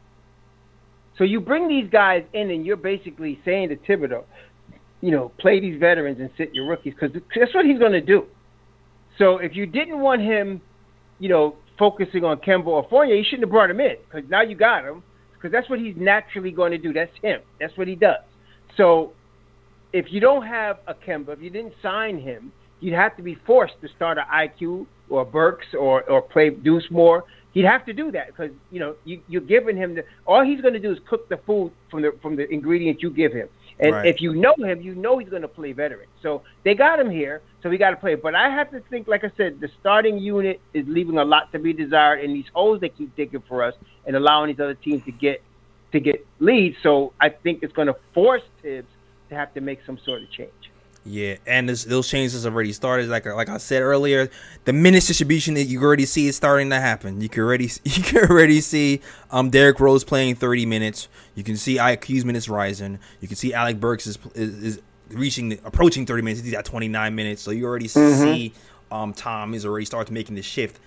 So 1.19 1.25
you 1.25 1.41
bring 1.41 1.69
these 1.69 1.91
guys 1.91 2.25
in, 2.33 2.51
and 2.51 2.65
you're 2.65 2.77
basically 2.77 3.39
saying 3.45 3.69
to 3.69 3.77
Thibodeau, 3.77 4.25
you 5.03 5.11
know, 5.11 5.31
play 5.39 5.61
these 5.61 5.79
veterans 5.79 6.19
and 6.21 6.31
sit 6.39 6.55
your 6.55 6.67
rookies, 6.67 6.95
because 6.99 7.15
that's 7.37 7.55
what 7.55 7.67
he's 7.67 7.79
going 7.79 7.93
to 7.93 8.01
do. 8.01 8.25
So 9.19 9.37
if 9.39 9.55
you 9.55 9.67
didn't 9.67 10.01
want 10.01 10.23
him, 10.23 10.63
you 11.19 11.29
know, 11.29 11.57
focusing 11.81 12.23
on 12.23 12.37
Kemba 12.37 12.67
or 12.67 12.87
Fournier, 12.89 13.17
you 13.17 13.25
shouldn't 13.25 13.45
have 13.45 13.51
brought 13.51 13.71
him 13.71 13.81
in, 13.81 13.97
because 14.05 14.29
now 14.31 14.43
you 14.43 14.55
got 14.55 14.85
him 14.85 15.03
because 15.41 15.51
that's 15.51 15.69
what 15.71 15.79
he's 15.79 15.95
naturally 15.97 16.51
going 16.51 16.71
to 16.71 16.79
do. 16.79 16.93
That's 16.93 17.11
him. 17.23 17.41
That's 17.59 17.77
what 17.77 17.89
he 17.89 17.97
does. 17.97 18.23
So 18.77 19.13
if 19.93 20.07
you 20.11 20.21
don't 20.21 20.47
have 20.47 20.81
a 20.87 20.95
Kemba, 20.95 21.31
if 21.31 21.41
you 21.41 21.51
didn't 21.51 21.73
sign 21.83 22.21
him, 22.21 22.53
you'd 22.81 22.95
have 22.95 23.17
to 23.17 23.23
be 23.23 23.37
forced 23.47 23.75
to 23.81 23.89
start 23.97 24.19
an 24.19 24.25
IQ 24.33 24.87
or 25.09 25.25
Burks 25.25 25.67
or 25.79 26.03
or 26.05 26.23
play 26.23 26.51
Deuce 26.51 26.85
more. 26.91 27.25
He'd 27.53 27.65
have 27.65 27.85
to 27.87 27.93
do 27.93 28.13
that 28.13 28.29
because 28.29 28.51
you 28.71 28.79
know 28.79 28.95
you, 29.05 29.21
you're 29.29 29.41
giving 29.41 29.77
him 29.77 29.95
the 29.95 30.03
all 30.27 30.45
he's 30.45 30.61
going 30.61 30.75
to 30.75 30.81
do 30.81 30.93
is 30.93 30.99
cook 31.09 31.29
the 31.29 31.39
food 31.47 31.73
from 31.91 32.03
the 32.03 32.13
from 32.23 32.37
the 32.37 32.49
ingredients 32.49 33.03
you 33.03 33.11
give 33.11 33.33
him. 33.33 33.49
And 33.81 33.95
Right. 33.95 34.07
if 34.07 34.21
you 34.21 34.35
know 34.35 34.55
him, 34.59 34.81
you 34.83 34.95
know 34.95 35.19
he's 35.19 35.29
going 35.31 35.43
to 35.43 35.49
play 35.49 35.73
veteran. 35.73 36.09
So 36.23 36.43
they 36.65 36.75
got 36.75 37.01
him 37.01 37.11
here, 37.11 37.43
so 37.63 37.71
we 37.71 37.79
got 37.79 37.91
to 37.91 37.97
play. 37.97 38.15
But 38.15 38.35
I 38.35 38.51
have 38.51 38.71
to 38.73 38.81
think, 38.91 39.09
like 39.09 39.25
I 39.25 39.31
said, 39.37 39.59
the 39.61 39.69
starting 39.81 40.19
unit 40.19 40.61
is 40.75 40.85
leaving 40.87 41.19
a 41.19 41.25
lot 41.25 41.51
to 41.53 41.59
be 41.59 41.73
desired, 41.73 42.21
and 42.21 42.35
these 42.35 42.45
holes 42.53 42.81
they 42.81 42.91
keep 42.91 43.17
digging 43.17 43.43
for 43.49 43.63
us 43.65 43.75
and 44.07 44.17
allowing 44.17 44.49
these 44.49 44.61
other 44.61 44.75
teams 44.75 45.05
to 45.05 45.13
get 45.13 45.43
to 45.93 46.01
get 46.01 46.27
leads. 46.39 46.77
So 46.83 47.15
I 47.21 47.31
think 47.31 47.61
it's 47.63 47.73
going 47.73 47.89
to 47.89 47.97
force 48.15 48.43
Thibs 48.63 48.89
to 49.31 49.35
have 49.35 49.53
to 49.55 49.61
make 49.61 49.81
some 49.87 49.99
sort 50.05 50.23
of 50.23 50.31
change. 50.31 50.70
Yeah, 51.05 51.37
and 51.47 51.67
this, 51.69 51.85
those 51.85 52.09
changes 52.09 52.45
already 52.45 52.73
started. 52.75 53.09
Like 53.09 53.25
like 53.25 53.49
I 53.49 53.57
said 53.57 53.83
earlier, 53.83 54.29
the 54.67 54.75
minutes 54.75 55.07
distribution 55.07 55.55
that 55.55 55.65
you 55.65 55.83
already 55.83 56.05
see 56.05 56.27
is 56.27 56.37
starting 56.37 56.69
to 56.71 56.81
happen. 56.81 57.23
You 57.23 57.29
can 57.31 57.43
already 57.43 57.71
you 57.85 58.03
can 58.03 58.31
already 58.31 58.61
see 58.61 59.01
um 59.31 59.49
Derrick 59.49 59.81
Rose 59.81 60.05
playing 60.05 60.35
30 60.35 60.67
minutes. 60.67 61.09
You 61.35 61.43
can 61.43 61.57
see 61.57 61.77
IQ's 61.77 62.25
minutes 62.25 62.49
rising. 62.49 62.99
You 63.21 63.29
can 63.29 63.37
see 63.37 63.55
Alec 63.55 63.81
Burks 63.81 64.07
is 64.07 64.19
is, 64.35 64.63
is 64.63 64.81
reaching 65.09 65.49
the, 65.49 65.61
approaching 65.65 66.05
30 66.05 66.23
minutes. 66.23 66.43
He's 66.43 66.55
at 66.55 66.67
29 66.67 67.15
minutes. 67.15 67.41
So 67.41 67.51
you 67.51 67.65
already 67.65 67.89
see 67.89 68.53
um 68.91 69.15
Tom 69.15 69.55
is 69.55 69.65
already 69.65 69.87
starting 69.87 70.13
making 70.13 70.35
the 70.35 70.43
shift 70.43 70.81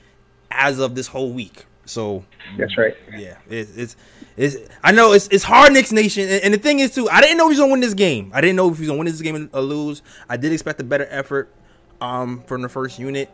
as 0.52 0.78
of 0.78 0.94
this 0.94 1.08
whole 1.08 1.34
week. 1.34 1.66
So 1.86 2.24
That's 2.58 2.78
right. 2.78 2.96
yeah, 3.18 3.38
it's 3.50 3.76
it's, 3.76 3.96
it's 4.38 4.58
I 4.84 4.92
know 4.92 5.12
it's 5.12 5.28
it's 5.28 5.44
hard, 5.44 5.74
Knicks 5.74 5.92
Nation, 5.92 6.24
and, 6.30 6.44
and 6.44 6.54
the 6.54 6.58
thing 6.58 6.80
is 6.80 6.96
too, 6.96 7.10
I 7.10 7.20
didn't 7.22 7.38
know 7.38 7.46
he 7.46 7.50
was 7.50 7.60
gonna 7.60 7.72
win 7.72 7.82
this 7.82 7.94
game. 7.94 8.32
I 8.34 8.42
didn't 8.42 8.56
know 8.56 8.70
if 8.70 8.78
he 8.78 8.82
was 8.82 8.88
gonna 8.90 9.00
win 9.00 9.08
this 9.08 9.22
game 9.22 9.50
or 9.54 9.62
lose. 9.62 10.02
I 10.30 10.38
did 10.38 10.54
expect 10.54 10.80
a 10.80 10.84
better 10.84 11.08
effort 11.10 11.54
um 12.00 12.42
from 12.48 12.62
the 12.62 12.70
first 12.70 13.00
unit. 13.00 13.30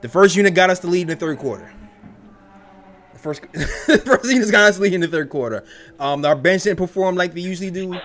The 0.00 0.08
first 0.08 0.36
unit 0.36 0.54
got 0.54 0.70
us 0.70 0.78
the 0.78 0.86
lead 0.86 1.02
in 1.02 1.08
the 1.08 1.16
third 1.16 1.38
quarter. 1.38 1.70
The 3.12 3.18
first 3.18 3.42
the 3.52 4.02
first 4.04 4.32
unit 4.32 4.50
got 4.50 4.64
us 4.64 4.76
the 4.76 4.82
lead 4.84 4.94
in 4.94 5.00
the 5.00 5.08
third 5.08 5.28
quarter. 5.28 5.64
Um, 6.00 6.24
our 6.24 6.36
bench 6.36 6.62
didn't 6.62 6.78
perform 6.78 7.16
like 7.16 7.34
they 7.34 7.40
usually 7.40 7.70
do, 7.70 7.98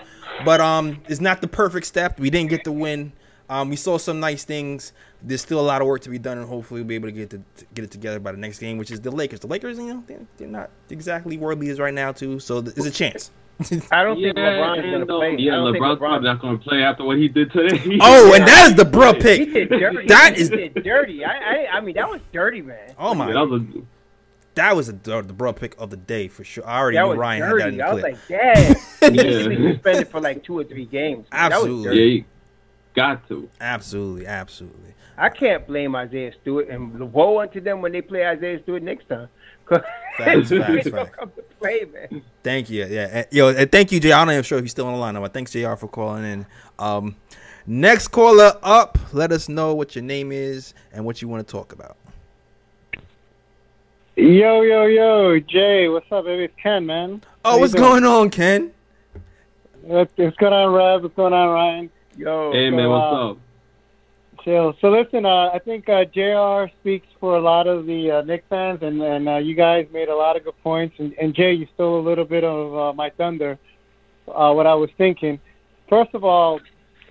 but 0.43 0.59
um, 0.59 1.01
it's 1.07 1.21
not 1.21 1.39
the 1.39 1.47
perfect 1.47 1.85
step. 1.85 2.19
We 2.19 2.29
didn't 2.29 2.49
get 2.49 2.63
the 2.63 2.71
win. 2.71 3.13
Um, 3.53 3.69
we 3.69 3.75
saw 3.75 3.97
some 3.99 4.19
nice 4.19 4.43
things. 4.43 4.93
There's 5.21 5.41
still 5.41 5.59
a 5.59 5.61
lot 5.61 5.79
of 5.81 5.87
work 5.87 6.01
to 6.01 6.09
be 6.09 6.17
done, 6.17 6.39
and 6.39 6.47
hopefully 6.47 6.81
we'll 6.81 6.87
be 6.87 6.95
able 6.95 7.07
to 7.09 7.11
get 7.11 7.29
to, 7.29 7.37
to 7.37 7.65
get 7.75 7.85
it 7.85 7.91
together 7.91 8.19
by 8.19 8.31
the 8.31 8.37
next 8.39 8.57
game, 8.57 8.77
which 8.79 8.89
is 8.89 8.99
the 8.99 9.11
Lakers. 9.11 9.39
The 9.41 9.47
Lakers, 9.47 9.77
you 9.77 9.93
know, 9.93 10.03
they're, 10.07 10.25
they're 10.37 10.47
not 10.47 10.71
exactly 10.89 11.37
world 11.37 11.59
leaders 11.59 11.79
right 11.79 11.93
now, 11.93 12.11
too. 12.11 12.39
So 12.39 12.61
th- 12.63 12.73
there's 12.75 12.87
a 12.87 12.91
chance. 12.91 13.29
I 13.91 14.01
don't 14.03 14.15
think 14.19 14.35
LeBron's 14.35 14.81
going 14.81 14.99
to 15.01 15.05
no, 15.05 15.19
play. 15.19 15.35
yeah, 15.37 15.51
I 15.51 15.55
don't 15.57 15.73
LeBron's 15.75 15.95
LeBron. 15.95 15.99
probably 15.99 16.27
not 16.27 16.41
going 16.41 16.57
to 16.57 16.63
play 16.63 16.81
after 16.81 17.03
what 17.03 17.17
he 17.19 17.27
did 17.27 17.51
today. 17.51 17.97
oh, 18.01 18.33
and 18.33 18.47
that 18.47 18.69
is 18.71 18.75
the 18.75 18.83
bruh 18.85 19.13
He 19.17 19.21
pick. 19.21 19.53
did 19.53 19.69
dirty. 19.69 20.07
That 20.07 20.33
he 20.35 20.41
is 20.41 20.49
did 20.49 20.73
dirty. 20.83 21.23
I, 21.23 21.31
I, 21.31 21.67
I 21.73 21.79
mean, 21.81 21.93
that 21.95 22.09
was 22.09 22.21
dirty, 22.31 22.63
man. 22.63 22.95
oh 22.97 23.13
my, 23.13 23.27
Yeah, 23.27 23.33
that 23.33 23.47
was 23.47 23.61
a, 23.61 23.83
that 24.55 24.75
was 24.75 24.89
a, 24.89 24.93
the 24.93 25.33
bruh 25.33 25.55
pick 25.55 25.75
of 25.79 25.91
the 25.91 25.97
day 25.97 26.27
for 26.27 26.43
sure. 26.43 26.65
I 26.67 26.79
already 26.79 26.97
That 26.97 27.05
knew 27.05 27.13
Ryan 27.13 27.41
dirty. 27.49 27.63
had 27.63 27.77
that 27.77 27.85
I 27.85 27.89
in 27.89 27.93
was 27.93 28.03
the 28.03 28.09
clip. 28.09 28.13
like, 28.17 28.27
damn. 28.27 29.15
Yeah. 29.15 29.55
He 29.55 29.61
was 29.63 29.73
suspended 29.75 30.07
for 30.07 30.19
like 30.21 30.43
two 30.43 30.57
or 30.57 30.63
three 30.63 30.85
games. 30.85 31.27
That 31.31 31.49
was 31.49 31.53
Absolutely. 31.59 32.25
Dirty. 32.95 33.01
yeah, 33.01 33.15
he 33.15 33.19
got 33.19 33.27
to. 33.29 33.49
absolutely, 33.61 34.27
absolutely. 34.27 34.93
I 35.17 35.29
can't 35.29 35.65
blame 35.67 35.95
Isaiah 35.95 36.33
Stewart, 36.41 36.69
and 36.69 37.13
woe 37.13 37.39
unto 37.39 37.61
them 37.61 37.81
when 37.81 37.91
they 37.91 38.01
play 38.01 38.25
Isaiah 38.25 38.61
Stewart 38.63 38.83
next 38.83 39.07
time. 39.09 39.29
Facts, 40.17 40.49
facts, 40.49 40.89
facts. 40.89 41.15
come 41.15 41.31
to 41.35 41.41
play, 41.59 41.85
man. 41.91 42.21
Thank 42.43 42.69
you. 42.69 42.85
Yeah. 42.85 43.23
Yo, 43.31 43.49
and 43.49 43.71
thank 43.71 43.91
you, 43.91 43.99
Jay. 43.99 44.13
I'm 44.13 44.27
not 44.27 44.33
even 44.33 44.43
sure 44.43 44.59
if 44.59 44.63
he's 44.63 44.71
still 44.71 44.85
on 44.85 44.93
the 44.93 44.99
line. 44.99 45.15
But 45.15 45.33
thanks, 45.33 45.51
JR, 45.51 45.73
for 45.75 45.87
calling 45.87 46.23
in. 46.25 46.45
Um, 46.77 47.15
next 47.65 48.09
caller 48.09 48.53
up, 48.61 48.99
let 49.13 49.31
us 49.31 49.49
know 49.49 49.73
what 49.73 49.95
your 49.95 50.03
name 50.03 50.31
is 50.31 50.73
and 50.91 51.05
what 51.05 51.21
you 51.21 51.27
want 51.27 51.47
to 51.47 51.51
talk 51.51 51.73
about. 51.73 51.97
Yo, 54.15 54.61
yo, 54.61 54.85
yo, 54.85 55.39
Jay, 55.39 55.87
what's 55.87 56.11
up, 56.11 56.25
baby? 56.25 56.43
It's 56.43 56.53
Ken, 56.61 56.85
man. 56.85 57.23
Oh, 57.45 57.55
you 57.55 57.61
what's 57.61 57.73
doing? 57.73 57.83
going 57.83 58.03
on, 58.03 58.29
Ken? 58.29 58.71
What's 59.81 60.11
what's 60.17 60.37
going 60.37 60.53
on, 60.53 60.73
Rev? 60.73 61.03
What's 61.03 61.15
going 61.15 61.33
on, 61.33 61.49
Ryan? 61.49 61.89
Yo, 62.17 62.51
Hey 62.51 62.69
man, 62.69 62.85
So, 62.85 62.89
what's 62.89 63.03
uh, 63.03 63.31
up? 63.31 63.37
Chill. 64.43 64.75
So 64.81 64.89
listen, 64.89 65.25
uh, 65.25 65.49
I 65.53 65.59
think 65.59 65.87
uh, 65.87 66.03
Jr. 66.05 66.71
speaks 66.81 67.07
for 67.19 67.37
a 67.37 67.41
lot 67.41 67.67
of 67.67 67.85
the 67.85 68.11
uh, 68.11 68.21
Knicks 68.23 68.45
fans, 68.49 68.79
and 68.81 69.01
and 69.01 69.29
uh, 69.29 69.37
you 69.37 69.55
guys 69.55 69.87
made 69.93 70.09
a 70.09 70.15
lot 70.15 70.35
of 70.35 70.43
good 70.43 70.61
points. 70.61 70.95
And, 70.99 71.13
and 71.13 71.33
Jay, 71.33 71.53
you 71.53 71.67
stole 71.75 71.99
a 71.99 72.05
little 72.07 72.25
bit 72.25 72.43
of 72.43 72.75
uh, 72.75 72.93
my 72.93 73.09
thunder. 73.11 73.57
Uh, 74.27 74.53
what 74.53 74.67
I 74.67 74.75
was 74.75 74.89
thinking. 74.97 75.39
First 75.89 76.13
of 76.13 76.23
all, 76.23 76.59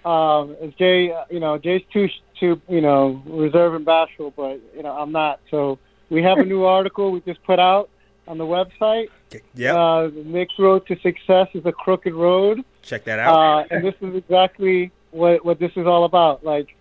um, 0.05 0.57
as 0.63 0.73
Jay, 0.75 1.13
uh, 1.13 1.25
you 1.31 1.41
know, 1.41 1.59
Jay's 1.59 1.83
too 1.93 2.09
too 2.39 2.61
you 2.69 2.81
know 2.81 3.23
reserved 3.27 3.77
and 3.77 3.85
bashful, 3.85 4.33
but 4.37 4.61
you 4.77 4.83
know 4.83 4.93
I'm 4.93 5.13
not. 5.13 5.41
So 5.51 5.79
we 6.11 6.23
have 6.23 6.39
a 6.39 6.45
new 6.53 6.65
article 6.65 7.11
we 7.11 7.21
just 7.23 7.43
put 7.45 7.59
out 7.59 7.89
on 8.29 8.39
the 8.39 8.45
website. 8.45 9.09
Yep. 9.55 9.75
Uh, 9.75 10.03
the 10.09 10.23
Knicks 10.25 10.55
road 10.59 10.87
to 10.87 10.99
success 11.01 11.49
is 11.55 11.65
a 11.65 11.73
crooked 11.73 12.13
road. 12.13 12.65
Check 12.83 13.05
that 13.05 13.18
out. 13.18 13.35
Uh, 13.35 13.64
and 13.70 13.85
this 13.85 13.95
is 14.01 14.14
exactly 14.16 14.91
what 15.11 15.45
what 15.45 15.59
this 15.59 15.72
is 15.76 15.87
all 15.87 16.05
about. 16.05 16.45
Like 16.45 16.74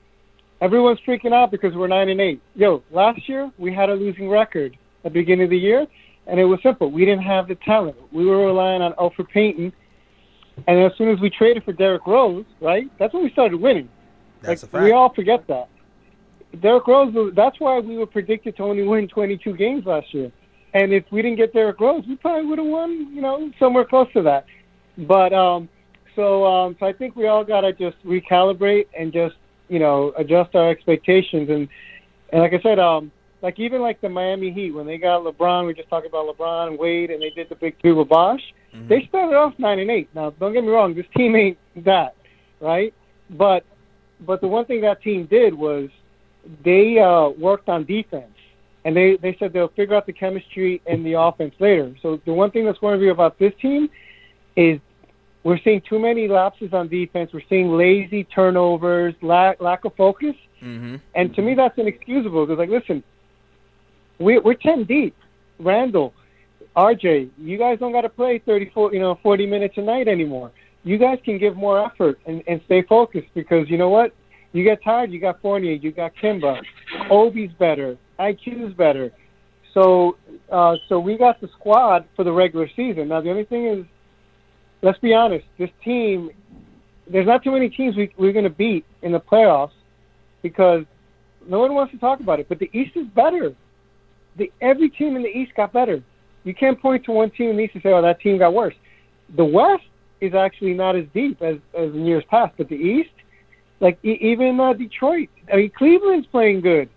everyone's 0.60 0.99
freaking 1.06 1.34
out 1.34 1.52
because 1.52 1.74
we're 1.76 1.88
nine 1.88 2.10
and 2.10 2.20
eight. 2.20 2.41
Yo, 2.56 2.84
last 2.91 3.28
year 3.30 3.52
we 3.58 3.74
had 3.74 3.89
a 3.89 3.93
losing 3.93 4.30
record 4.30 4.78
at 5.04 5.14
the 5.14 5.20
beginning 5.20 5.45
of 5.45 5.49
the 5.49 5.58
year, 5.58 5.86
and 6.28 6.39
it 6.39 6.45
was 6.45 6.60
simple. 6.64 6.91
We 6.91 7.06
didn't 7.06 7.24
have 7.24 7.47
the 7.47 7.56
talent. 7.56 7.97
We 8.12 8.26
were 8.26 8.45
relying 8.45 8.82
on 8.82 8.93
Elfrid 8.93 9.30
Payton, 9.30 9.72
and 10.68 10.80
as 10.80 10.91
soon 10.97 11.10
as 11.10 11.20
we 11.20 11.30
traded 11.30 11.64
for 11.64 11.74
Derrick 11.74 12.06
Rose, 12.08 12.45
right? 12.60 12.89
That's 12.97 13.14
when 13.14 13.24
we 13.24 13.32
started 13.32 13.60
winning. 13.60 13.89
That's 14.41 14.64
like, 14.64 14.70
a 14.70 14.72
fact. 14.72 14.84
We 14.84 14.91
all 14.91 15.14
forget 15.14 15.47
that. 15.47 15.70
Derrick 16.60 16.88
Rose. 16.88 17.34
That's 17.36 17.60
why 17.60 17.80
we 17.80 17.97
were 17.97 18.08
predicted 18.08 18.58
to 18.58 18.64
only 18.64 18.84
win 18.84 19.08
22 19.08 19.56
games 19.56 19.86
last 19.86 20.14
year. 20.14 20.32
And 20.74 20.93
if 20.93 21.04
we 21.12 21.22
didn't 21.22 21.38
get 21.38 21.54
Derrick 21.54 21.80
Rose, 21.80 22.04
we 22.08 22.16
probably 22.16 22.45
would 22.45 22.58
have 22.58 22.68
won, 22.68 23.14
you 23.14 23.22
know, 23.22 23.52
somewhere 23.60 23.86
close 23.86 24.08
to 24.14 24.22
that. 24.24 24.45
But 24.97 25.34
um, 25.34 25.70
so 26.16 26.45
um, 26.45 26.76
so 26.80 26.86
I 26.86 26.93
think 26.93 27.16
we 27.16 27.28
all 27.28 27.43
gotta 27.43 27.74
just 27.74 27.97
recalibrate 28.05 28.88
and 28.97 29.12
just 29.14 29.36
you 29.70 29.80
know 29.80 30.14
adjust 30.18 30.55
our 30.55 30.70
expectations. 30.70 31.49
And 31.49 31.68
and 32.32 32.41
like 32.41 32.53
I 32.53 32.62
said, 32.62 32.80
um, 32.80 33.12
like 33.41 33.59
even 33.59 33.82
like 33.82 34.01
the 34.01 34.09
Miami 34.09 34.51
Heat 34.51 34.72
when 34.72 34.86
they 34.86 34.97
got 34.97 35.24
LeBron, 35.24 35.68
we 35.68 35.74
just 35.74 35.89
talked 35.89 36.07
about 36.07 36.28
LeBron 36.36 36.68
and 36.68 36.80
Wade, 36.80 37.12
and 37.12 37.22
they 37.22 37.30
did 37.30 37.49
the 37.49 37.55
big 37.55 37.80
three 37.82 37.93
with 37.93 38.09
Bosh. 38.09 38.41
They 38.88 39.05
started 39.09 39.36
off 39.36 39.53
nine 39.57 39.80
and 39.80 39.91
eight. 39.91 40.09
Now 40.14 40.32
don't 40.32 40.53
get 40.53 40.64
me 40.64 40.70
wrong, 40.70 40.93
this 40.93 41.05
team 41.16 41.36
ain't 41.36 41.57
that, 41.84 42.16
right? 42.59 42.93
But 43.30 43.66
but 44.26 44.41
the 44.41 44.47
one 44.47 44.66
thing 44.66 44.82
that 44.82 45.01
team 45.01 45.26
did 45.26 45.53
was 45.53 45.89
they 46.64 46.99
uh, 46.99 47.30
worked 47.30 47.70
on 47.70 47.86
defense 47.86 48.32
and 48.86 48.95
they, 48.95 49.18
they 49.18 49.36
said 49.39 49.53
they'll 49.53 49.68
figure 49.70 49.95
out 49.95 50.05
the 50.05 50.14
chemistry 50.14 50.82
and 50.88 51.05
the 51.05 51.14
offense 51.14 51.53
later. 51.59 51.95
So 52.01 52.20
the 52.26 52.34
one 52.34 52.51
thing 52.51 52.66
that's 52.66 52.80
going 52.80 52.95
to 52.95 52.99
be 52.99 53.09
about 53.09 53.38
this 53.38 53.53
team 53.62 53.89
is 54.55 54.80
we're 55.44 55.60
seeing 55.64 55.82
too 55.82 56.00
many 56.00 56.28
lapses 56.28 56.74
on 56.74 56.88
defense. 56.88 57.32
We're 57.34 57.42
seeing 57.50 57.72
lazy 57.76 58.24
turnovers, 58.26 59.16
lack 59.22 59.62
lack 59.62 59.86
of 59.86 59.96
focus, 59.96 60.36
Mm-hmm. 60.62 60.98
and 61.16 61.34
to 61.34 61.42
me 61.42 61.56
that's 61.56 61.76
inexcusable. 61.78 62.46
Because 62.46 62.60
like, 62.60 62.70
listen, 62.70 63.04
we 64.20 64.38
we're 64.38 64.54
ten 64.54 64.84
deep. 64.84 65.16
Randle, 65.60 66.14
RJ, 66.76 67.30
you 67.38 67.58
guys 67.58 67.80
don't 67.80 67.92
got 67.92 68.02
to 68.02 68.10
play 68.10 68.39
34, 68.39 68.94
you 68.94 69.00
know, 69.00 69.20
40 69.22 69.46
minutes 69.46 69.76
a 69.78 69.82
night 69.82 70.08
anymore. 70.08 70.52
You 70.84 70.98
guys 70.98 71.20
can 71.24 71.38
give 71.38 71.56
more 71.56 71.84
effort 71.86 72.20
and, 72.26 72.44
and 72.48 72.62
stay 72.66 72.82
focused 72.82 73.28
because 73.36 73.70
you 73.70 73.78
know 73.78 73.89
what? 73.89 74.12
You 74.54 74.64
get 74.64 74.84
tired, 74.84 75.12
you 75.12 75.20
got 75.20 75.39
Fournier, 75.42 75.74
you 75.74 75.92
got 75.92 76.14
Kemba, 76.16 76.62
Obi's 77.10 77.52
better, 77.54 77.98
IQ's 78.20 78.74
better. 78.74 79.12
So, 79.74 80.18
uh, 80.52 80.76
so 80.89 81.00
we 81.00 81.18
got 81.18 81.39
the 81.39 81.48
squad 81.60 82.06
for 82.16 82.24
the 82.24 82.32
regular 82.32 82.68
season. 82.76 83.08
Now 83.08 83.22
the 83.22 83.30
only 83.30 83.46
thing 83.46 83.68
is, 83.68 83.86
let's 84.82 85.00
be 85.00 85.14
honest, 85.14 85.46
this 85.58 85.70
team, 85.84 86.32
there's 87.10 87.28
not 87.28 87.44
too 87.44 87.52
many 87.52 87.70
teams 87.70 87.96
we, 87.96 88.14
we're 88.18 88.34
going 88.34 88.44
to 88.44 88.50
beat 88.50 88.86
in 89.02 89.12
the 89.12 89.20
playoffs 89.20 89.72
because 90.42 90.84
no 91.48 91.60
one 91.60 91.74
wants 91.74 91.92
to 91.94 92.00
talk 92.00 92.20
about 92.20 92.40
it. 92.40 92.50
But 92.50 92.60
the 92.60 92.70
East 92.74 92.96
is 92.96 93.08
better. 93.08 93.56
The 94.38 94.52
every 94.62 94.90
team 94.90 95.16
in 95.16 95.24
the 95.24 95.30
East 95.30 95.54
got 95.56 95.74
better. 95.74 96.02
You 96.44 96.56
can't 96.56 96.82
point 96.82 97.06
to 97.06 97.12
one 97.12 97.30
team 97.32 97.52
in 97.52 97.58
the 97.58 97.64
East 97.64 97.76
and 97.76 97.84
say, 97.84 97.92
"Oh, 97.92 98.02
that 98.02 98.20
team 98.20 98.38
got 98.38 98.54
worse." 98.54 98.74
The 99.36 99.46
West 99.46 99.84
is 100.22 100.34
actually 100.34 100.74
not 100.74 100.96
as 100.96 101.06
deep 101.14 101.42
as 101.42 101.58
as 101.78 101.94
in 101.94 102.06
years 102.06 102.24
past, 102.30 102.54
but 102.58 102.70
the 102.70 102.76
East, 102.76 103.12
like 103.80 104.00
e- 104.04 104.18
even 104.22 104.60
uh, 104.60 104.74
Detroit, 104.74 105.30
I 105.52 105.58
mean 105.58 105.72
Cleveland's 105.78 106.28
playing 106.28 106.62
good. 106.62 106.90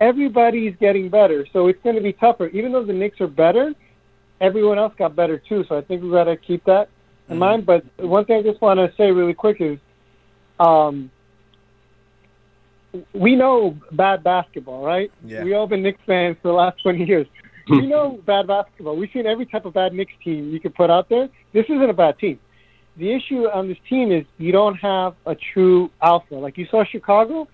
Everybody's 0.00 0.74
getting 0.80 1.08
better, 1.08 1.46
so 1.52 1.68
it's 1.68 1.80
going 1.84 1.94
to 1.94 2.02
be 2.02 2.12
tougher. 2.12 2.48
Even 2.48 2.72
though 2.72 2.84
the 2.84 2.92
Knicks 2.92 3.20
are 3.20 3.28
better, 3.28 3.72
everyone 4.40 4.78
else 4.78 4.92
got 4.98 5.14
better 5.14 5.38
too. 5.38 5.64
So 5.68 5.78
I 5.78 5.82
think 5.82 6.02
we 6.02 6.10
got 6.10 6.24
to 6.24 6.36
keep 6.36 6.64
that 6.64 6.88
in 7.28 7.38
mind. 7.38 7.66
But 7.66 7.84
one 7.98 8.24
thing 8.24 8.36
I 8.38 8.42
just 8.42 8.60
want 8.60 8.78
to 8.78 8.92
say 8.96 9.10
really 9.10 9.34
quick 9.34 9.60
is, 9.60 9.78
um, 10.60 11.10
we 13.14 13.36
know 13.36 13.76
bad 13.92 14.22
basketball, 14.22 14.84
right? 14.84 15.10
Yeah. 15.24 15.44
We 15.44 15.54
all 15.54 15.66
been 15.66 15.82
Knicks 15.82 16.00
fans 16.06 16.36
for 16.42 16.48
the 16.48 16.54
last 16.54 16.82
20 16.82 17.04
years. 17.04 17.26
we 17.68 17.86
know 17.86 18.20
bad 18.26 18.46
basketball. 18.46 18.96
We've 18.96 19.10
seen 19.12 19.26
every 19.26 19.46
type 19.46 19.64
of 19.64 19.74
bad 19.74 19.94
Knicks 19.94 20.12
team 20.22 20.50
you 20.50 20.60
could 20.60 20.74
put 20.74 20.90
out 20.90 21.08
there. 21.08 21.28
This 21.52 21.64
isn't 21.66 21.88
a 21.88 21.94
bad 21.94 22.18
team. 22.18 22.38
The 22.96 23.12
issue 23.12 23.48
on 23.48 23.68
this 23.68 23.78
team 23.88 24.12
is 24.12 24.26
you 24.36 24.52
don't 24.52 24.74
have 24.74 25.14
a 25.24 25.34
true 25.34 25.90
alpha. 26.02 26.34
Like 26.34 26.58
you 26.58 26.66
saw 26.70 26.84
Chicago, 26.84 27.48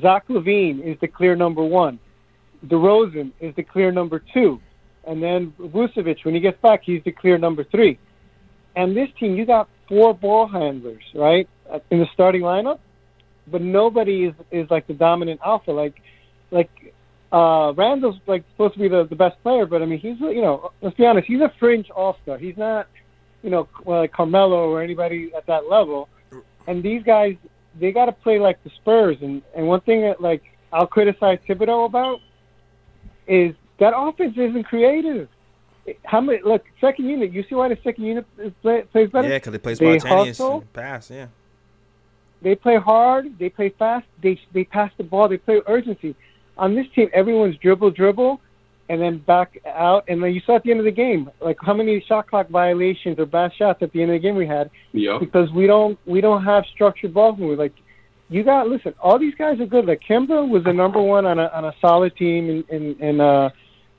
Zach 0.00 0.26
LaVine 0.28 0.82
is 0.82 0.98
the 1.00 1.08
clear 1.08 1.36
number 1.36 1.62
one. 1.62 1.98
DeRozan 2.66 3.32
is 3.40 3.54
the 3.56 3.62
clear 3.62 3.92
number 3.92 4.22
two. 4.32 4.60
And 5.06 5.22
then 5.22 5.52
Vucevic, 5.60 6.24
when 6.24 6.34
he 6.34 6.40
gets 6.40 6.60
back, 6.62 6.82
he's 6.82 7.02
the 7.04 7.12
clear 7.12 7.36
number 7.36 7.64
three. 7.64 7.98
And 8.76 8.96
this 8.96 9.08
team, 9.18 9.36
you 9.36 9.46
got 9.46 9.68
four 9.88 10.14
ball 10.14 10.46
handlers, 10.46 11.02
right, 11.14 11.48
in 11.90 12.00
the 12.00 12.06
starting 12.12 12.42
lineup, 12.42 12.80
but 13.46 13.62
nobody 13.62 14.24
is 14.24 14.34
is 14.50 14.70
like 14.70 14.86
the 14.86 14.94
dominant 14.94 15.40
alpha. 15.44 15.70
Like, 15.70 16.00
like 16.50 16.94
uh, 17.32 17.72
Randle's 17.76 18.16
like 18.26 18.44
supposed 18.52 18.74
to 18.74 18.80
be 18.80 18.88
the 18.88 19.04
the 19.04 19.16
best 19.16 19.40
player, 19.42 19.66
but 19.66 19.82
I 19.82 19.86
mean, 19.86 19.98
he's 19.98 20.18
you 20.20 20.42
know, 20.42 20.72
let's 20.82 20.96
be 20.96 21.06
honest, 21.06 21.26
he's 21.26 21.40
a 21.40 21.52
fringe 21.58 21.90
all 21.90 22.16
star. 22.22 22.38
He's 22.38 22.56
not, 22.56 22.88
you 23.42 23.50
know, 23.50 23.68
like 23.84 24.12
Carmelo 24.12 24.70
or 24.70 24.82
anybody 24.82 25.30
at 25.36 25.46
that 25.46 25.68
level. 25.68 26.08
And 26.66 26.82
these 26.82 27.02
guys, 27.02 27.36
they 27.78 27.92
got 27.92 28.06
to 28.06 28.12
play 28.12 28.38
like 28.38 28.62
the 28.64 28.70
Spurs. 28.70 29.16
And 29.20 29.42
and 29.54 29.66
one 29.66 29.80
thing 29.82 30.02
that 30.02 30.20
like 30.20 30.42
I'll 30.72 30.86
criticize 30.86 31.38
Thibodeau 31.48 31.86
about 31.86 32.20
is 33.26 33.54
that 33.78 33.92
offense 33.96 34.34
isn't 34.36 34.64
creative. 34.64 35.28
How 36.04 36.20
many? 36.20 36.40
Look, 36.42 36.64
second 36.80 37.06
unit. 37.08 37.32
You 37.32 37.44
see 37.48 37.54
why 37.54 37.68
the 37.68 37.78
second 37.84 38.04
unit 38.04 38.26
is 38.38 38.52
play, 38.62 38.82
plays 38.92 39.10
better? 39.10 39.28
Yeah, 39.28 39.36
because 39.36 39.52
they 39.52 39.58
play 39.58 39.74
They 39.74 39.98
spontaneous 39.98 40.38
hustle. 40.38 40.64
pass. 40.72 41.10
Yeah. 41.10 41.26
They 42.42 42.54
play 42.54 42.76
hard. 42.76 43.38
They 43.38 43.48
play 43.48 43.70
fast. 43.70 44.06
They 44.22 44.38
they 44.52 44.64
pass 44.64 44.90
the 44.96 45.04
ball. 45.04 45.28
They 45.28 45.38
play 45.38 45.56
with 45.56 45.64
urgency. 45.68 46.14
On 46.58 46.74
this 46.74 46.86
team, 46.94 47.08
everyone's 47.12 47.56
dribble, 47.56 47.90
dribble, 47.92 48.40
and 48.88 49.00
then 49.00 49.18
back 49.18 49.58
out. 49.66 50.04
And 50.08 50.22
then 50.22 50.32
you 50.34 50.40
saw 50.46 50.56
at 50.56 50.62
the 50.62 50.70
end 50.70 50.80
of 50.80 50.84
the 50.84 50.90
game, 50.92 51.30
like 51.40 51.56
how 51.60 51.74
many 51.74 52.00
shot 52.06 52.28
clock 52.28 52.48
violations 52.48 53.18
or 53.18 53.26
bad 53.26 53.52
shots 53.54 53.82
at 53.82 53.92
the 53.92 54.02
end 54.02 54.10
of 54.10 54.14
the 54.14 54.20
game 54.26 54.36
we 54.36 54.46
had 54.46 54.70
Yep. 54.92 55.20
because 55.20 55.50
we 55.52 55.66
don't 55.66 55.98
we 56.06 56.20
don't 56.20 56.44
have 56.44 56.64
structured 56.72 57.12
ball 57.14 57.32
movement. 57.32 57.58
Like 57.58 57.72
you 58.28 58.42
got 58.42 58.68
listen, 58.68 58.94
all 59.02 59.18
these 59.18 59.34
guys 59.34 59.58
are 59.60 59.66
good. 59.66 59.86
Like 59.86 60.00
Kemba 60.06 60.46
was 60.48 60.64
the 60.64 60.72
number 60.72 61.00
one 61.02 61.24
on 61.26 61.38
a 61.38 61.46
on 61.48 61.64
a 61.64 61.74
solid 61.80 62.14
team 62.16 62.48
in 62.50 62.64
in 62.68 62.96
in, 63.00 63.20
uh, 63.20 63.50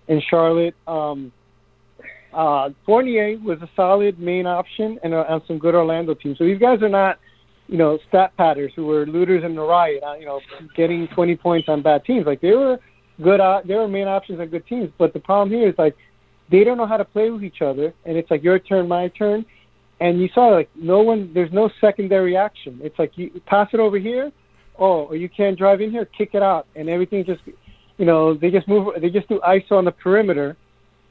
in 0.07 0.21
Charlotte. 0.21 0.75
Um, 0.87 1.31
uh, 2.35 2.69
Fournier 2.85 3.37
was 3.39 3.61
a 3.61 3.69
solid 3.75 4.19
main 4.19 4.45
option 4.45 4.99
and 5.03 5.13
uh, 5.13 5.25
on 5.27 5.41
some 5.47 5.57
good 5.57 5.75
Orlando 5.75 6.13
teams. 6.13 6.37
So 6.37 6.43
these 6.43 6.59
guys 6.59 6.81
are 6.81 6.89
not, 6.89 7.17
you 7.67 7.77
know, 7.77 7.97
stat 8.07 8.33
patters 8.37 8.71
who 8.75 8.85
were 8.85 9.05
looters 9.05 9.43
in 9.43 9.55
the 9.55 9.61
riot. 9.61 10.03
Uh, 10.03 10.15
you 10.15 10.25
know, 10.25 10.39
getting 10.75 11.07
20 11.07 11.35
points 11.37 11.69
on 11.69 11.81
bad 11.81 12.03
teams. 12.05 12.25
Like 12.25 12.41
they 12.41 12.51
were 12.51 12.77
good. 13.21 13.39
Uh, 13.39 13.61
they 13.65 13.75
were 13.75 13.87
main 13.87 14.07
options 14.07 14.39
on 14.39 14.47
good 14.47 14.67
teams. 14.67 14.89
But 14.97 15.13
the 15.13 15.19
problem 15.19 15.57
here 15.57 15.67
is 15.69 15.75
like 15.77 15.95
they 16.51 16.63
don't 16.63 16.77
know 16.77 16.85
how 16.85 16.97
to 16.97 17.05
play 17.05 17.29
with 17.31 17.43
each 17.43 17.61
other, 17.61 17.93
and 18.05 18.17
it's 18.17 18.29
like 18.29 18.43
your 18.43 18.59
turn, 18.59 18.87
my 18.87 19.07
turn 19.09 19.45
and 19.99 20.19
you 20.19 20.29
saw 20.33 20.47
like 20.47 20.69
no 20.75 21.01
one 21.01 21.31
there's 21.33 21.51
no 21.51 21.69
secondary 21.79 22.35
action 22.35 22.79
it's 22.83 22.97
like 22.99 23.11
you 23.15 23.29
pass 23.45 23.67
it 23.73 23.79
over 23.79 23.97
here 23.97 24.31
oh 24.79 25.05
or 25.05 25.15
you 25.15 25.29
can't 25.29 25.57
drive 25.57 25.81
in 25.81 25.91
here 25.91 26.05
kick 26.17 26.31
it 26.33 26.43
out 26.43 26.67
and 26.75 26.89
everything 26.89 27.23
just 27.25 27.41
you 27.97 28.05
know 28.05 28.33
they 28.33 28.51
just 28.51 28.67
move 28.67 28.93
they 29.01 29.09
just 29.09 29.27
do 29.29 29.39
iso 29.47 29.73
on 29.73 29.85
the 29.85 29.91
perimeter 29.91 30.57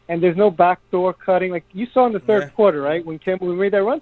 and 0.09 0.22
there's 0.22 0.36
no 0.36 0.50
backdoor 0.50 1.12
cutting 1.14 1.50
like 1.50 1.64
you 1.72 1.86
saw 1.92 2.07
in 2.07 2.12
the 2.12 2.20
third 2.20 2.42
Yeah. 2.44 2.48
quarter 2.50 2.80
right 2.82 3.05
when 3.05 3.18
Kemba 3.18 3.40
we 3.40 3.55
made 3.55 3.72
that 3.72 3.82
run 3.82 4.00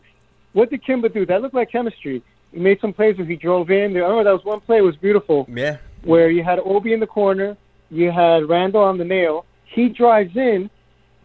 what 0.52 0.70
did 0.70 0.82
Kemba 0.84 1.12
do 1.12 1.24
that 1.26 1.42
looked 1.42 1.54
like 1.54 1.70
chemistry 1.70 2.22
he 2.52 2.58
made 2.60 2.80
some 2.80 2.92
plays 2.92 3.16
where 3.16 3.26
he 3.26 3.36
drove 3.36 3.70
in 3.70 3.96
I 3.96 4.00
remember 4.00 4.24
that 4.24 4.32
was 4.32 4.44
one 4.44 4.60
play 4.60 4.80
was 4.82 4.96
beautiful 4.96 5.46
Yeah. 5.48 5.76
where 6.04 6.30
you 6.30 6.42
had 6.42 6.58
Obi 6.58 6.92
in 6.92 7.00
the 7.00 7.06
corner, 7.06 7.56
you 7.90 8.10
had 8.10 8.48
Randle 8.48 8.82
on 8.82 8.98
the 8.98 9.04
nail. 9.04 9.44
He 9.64 9.88
drives 9.88 10.36
in, 10.36 10.68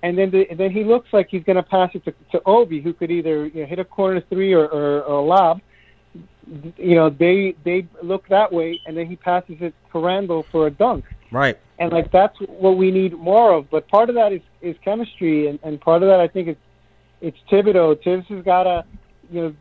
and 0.04 0.18
then 0.18 0.30
the, 0.32 0.50
and 0.50 0.60
then 0.60 0.72
he 0.72 0.84
looks 0.84 1.10
like 1.12 1.28
he's 1.30 1.44
going 1.44 1.56
to 1.56 1.64
pass 1.64 1.90
it 1.96 2.06
to, 2.06 2.14
to 2.32 2.42
Obi, 2.46 2.80
who 2.82 2.94
could 2.94 3.10
either 3.12 3.48
you 3.48 3.62
know, 3.62 3.66
hit 3.66 3.80
a 3.80 3.84
corner 3.86 4.22
three 4.30 4.54
or, 4.54 4.66
or, 4.68 5.02
or 5.02 5.20
a 5.20 5.22
lob. 5.22 5.60
You 6.78 6.96
know, 6.96 7.10
they 7.10 7.56
they 7.66 7.88
look 8.02 8.28
that 8.30 8.54
way, 8.54 8.80
and 8.86 8.96
then 8.96 9.08
he 9.08 9.16
passes 9.18 9.58
it 9.60 9.74
to 9.92 10.00
Randle 10.00 10.46
for 10.52 10.68
a 10.68 10.72
dunk 10.72 11.04
Right. 11.32 11.58
and 11.80 11.92
like 11.92 12.12
that's 12.12 12.38
what 12.40 12.78
we 12.78 12.92
need 12.92 13.14
more 13.18 13.54
of. 13.54 13.70
But 13.70 13.88
part 13.88 14.10
of 14.10 14.16
that 14.16 14.32
is 14.34 14.42
is 14.62 14.76
chemistry, 14.84 15.48
and, 15.48 15.60
and 15.64 15.80
part 15.80 16.02
of 16.04 16.10
that 16.10 16.20
I 16.20 16.28
think 16.28 16.48
it's 16.48 16.62
it's 17.22 17.38
Thibodeau. 17.52 18.02
Thibs 18.04 18.28
has 18.30 18.44
got 18.44 18.64
to 18.64 18.86
you 19.32 19.42
know 19.42 19.56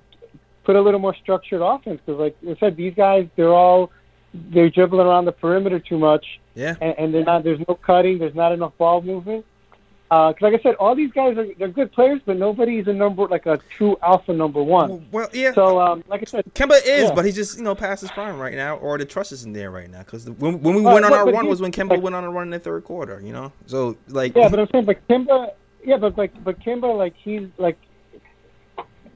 put 0.64 0.76
a 0.76 0.80
little 0.80 1.00
more 1.00 1.14
structured 1.14 1.62
offense 1.62 2.00
because, 2.04 2.18
like 2.20 2.36
I 2.48 2.56
said, 2.58 2.76
these 2.76 2.94
guys 2.94 3.26
they're 3.36 3.52
all 3.54 3.90
they're 4.34 4.70
dribbling 4.70 5.06
around 5.06 5.24
the 5.24 5.32
perimeter 5.32 5.78
too 5.80 5.98
much, 5.98 6.24
Yeah. 6.54 6.74
and, 6.80 6.94
and 6.98 7.14
they're 7.14 7.24
not. 7.24 7.42
There's 7.44 7.60
no 7.68 7.74
cutting. 7.74 8.18
There's 8.18 8.34
not 8.34 8.52
enough 8.52 8.72
ball 8.76 9.00
movement. 9.02 9.44
Because, 10.08 10.36
like 10.40 10.54
I 10.54 10.62
said, 10.62 10.76
all 10.76 10.94
these 10.94 11.10
guys 11.10 11.36
are 11.36 11.46
they're 11.58 11.66
good 11.68 11.90
players, 11.90 12.20
but 12.24 12.36
nobody's 12.36 12.86
a 12.86 12.92
number 12.92 13.26
like 13.26 13.46
a 13.46 13.58
true 13.76 13.96
alpha 14.02 14.32
number 14.32 14.62
one. 14.62 15.04
Well, 15.10 15.28
yeah. 15.32 15.52
So, 15.52 15.80
um, 15.80 16.04
like 16.06 16.22
I 16.22 16.24
said, 16.26 16.44
Kemba 16.54 16.78
is, 16.84 17.08
Yeah. 17.08 17.14
but 17.14 17.24
he's 17.24 17.34
just 17.34 17.58
you 17.58 17.64
know 17.64 17.74
past 17.74 18.02
his 18.02 18.10
prime 18.12 18.38
right 18.38 18.54
now, 18.54 18.76
or 18.76 18.98
the 18.98 19.04
trust 19.04 19.32
isn't 19.32 19.52
there 19.52 19.70
right 19.72 19.90
now. 19.90 19.98
Because 20.00 20.30
when, 20.30 20.60
when 20.62 20.76
we 20.76 20.82
Well, 20.82 20.94
went 20.94 21.04
on 21.06 21.10
but- 21.10 21.18
our 21.18 21.24
but 21.24 21.34
run 21.34 21.48
was 21.48 21.60
when 21.60 21.72
Kemba 21.72 21.90
like- 21.90 22.02
went 22.02 22.14
on 22.14 22.22
a 22.22 22.30
run 22.30 22.44
in 22.44 22.50
the 22.50 22.58
third 22.60 22.84
quarter. 22.84 23.20
You 23.20 23.32
know, 23.32 23.52
so 23.66 23.96
like 24.08 24.36
Yeah, 24.36 24.48
but 24.48 24.60
I'm 24.60 24.68
saying, 24.70 24.84
but 24.84 25.06
Kemba, 25.08 25.50
yeah, 25.84 25.96
but 25.96 26.16
like, 26.16 26.32
but 26.44 26.60
Kemba, 26.60 26.96
like 26.96 27.14
he's 27.16 27.48
like, 27.58 27.76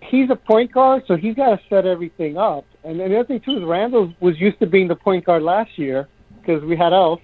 he's 0.03 0.29
a 0.31 0.37
point 0.37 0.73
guard, 0.73 1.05
so 1.07 1.17
he's 1.17 1.35
got 1.35 1.51
to 1.57 1.61
set 1.69 1.87
everything 1.87 2.37
up. 2.37 2.65
And 2.83 2.99
then 2.99 3.11
the 3.11 3.19
other 3.21 3.27
thing 3.27 3.41
too 3.41 3.59
is 3.59 3.63
Randle 3.65 4.13
was 4.21 4.41
used 4.41 4.59
to 4.61 4.67
being 4.67 4.89
the 4.89 4.97
point 4.97 5.25
guard 5.25 5.43
last 5.43 5.79
year 5.79 6.09
because 6.41 6.63
we 6.65 6.77
had 6.77 6.93
Elf, 6.93 7.21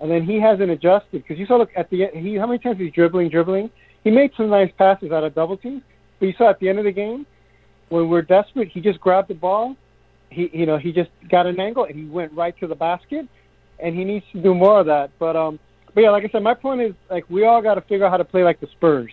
and 0.00 0.10
then 0.10 0.24
he 0.24 0.40
hasn't 0.40 0.70
adjusted 0.70 1.22
because 1.22 1.38
you 1.38 1.46
saw 1.46 1.56
look 1.56 1.70
at 1.76 1.90
the 1.90 2.04
end. 2.04 2.26
He 2.26 2.36
how 2.36 2.46
many 2.46 2.58
times 2.58 2.78
he's 2.78 2.92
dribbling, 2.92 3.28
dribbling. 3.30 3.70
He 4.04 4.10
made 4.10 4.32
some 4.36 4.48
nice 4.48 4.70
passes 4.78 5.10
out 5.10 5.24
of 5.24 5.34
double 5.34 5.56
teams, 5.56 5.82
but 6.18 6.26
you 6.26 6.34
saw 6.38 6.50
at 6.50 6.60
the 6.60 6.68
end 6.68 6.78
of 6.78 6.84
the 6.84 6.92
game 6.92 7.26
when 7.88 8.08
we're 8.08 8.22
desperate, 8.22 8.68
he 8.68 8.80
just 8.80 9.00
grabbed 9.00 9.28
the 9.28 9.34
ball. 9.34 9.76
He, 10.30 10.50
you 10.52 10.66
know, 10.66 10.76
he 10.76 10.92
just 10.92 11.10
got 11.30 11.46
an 11.46 11.58
angle 11.58 11.84
and 11.84 11.96
he 11.96 12.04
went 12.04 12.32
right 12.32 12.56
to 12.58 12.66
the 12.66 12.74
basket, 12.74 13.26
and 13.78 13.94
he 13.94 14.04
needs 14.04 14.24
to 14.32 14.42
do 14.42 14.54
more 14.54 14.80
of 14.80 14.86
that. 14.86 15.10
But 15.18 15.36
um, 15.36 15.58
but 15.94 16.02
yeah, 16.02 16.10
like 16.10 16.24
I 16.24 16.28
said, 16.28 16.42
my 16.42 16.54
point 16.54 16.80
is 16.80 16.94
like 17.10 17.28
we 17.28 17.44
all 17.44 17.62
got 17.62 17.74
to 17.74 17.80
figure 17.82 18.06
out 18.06 18.10
how 18.10 18.18
to 18.18 18.24
play 18.24 18.44
like 18.44 18.60
the 18.60 18.68
Spurs 18.68 19.12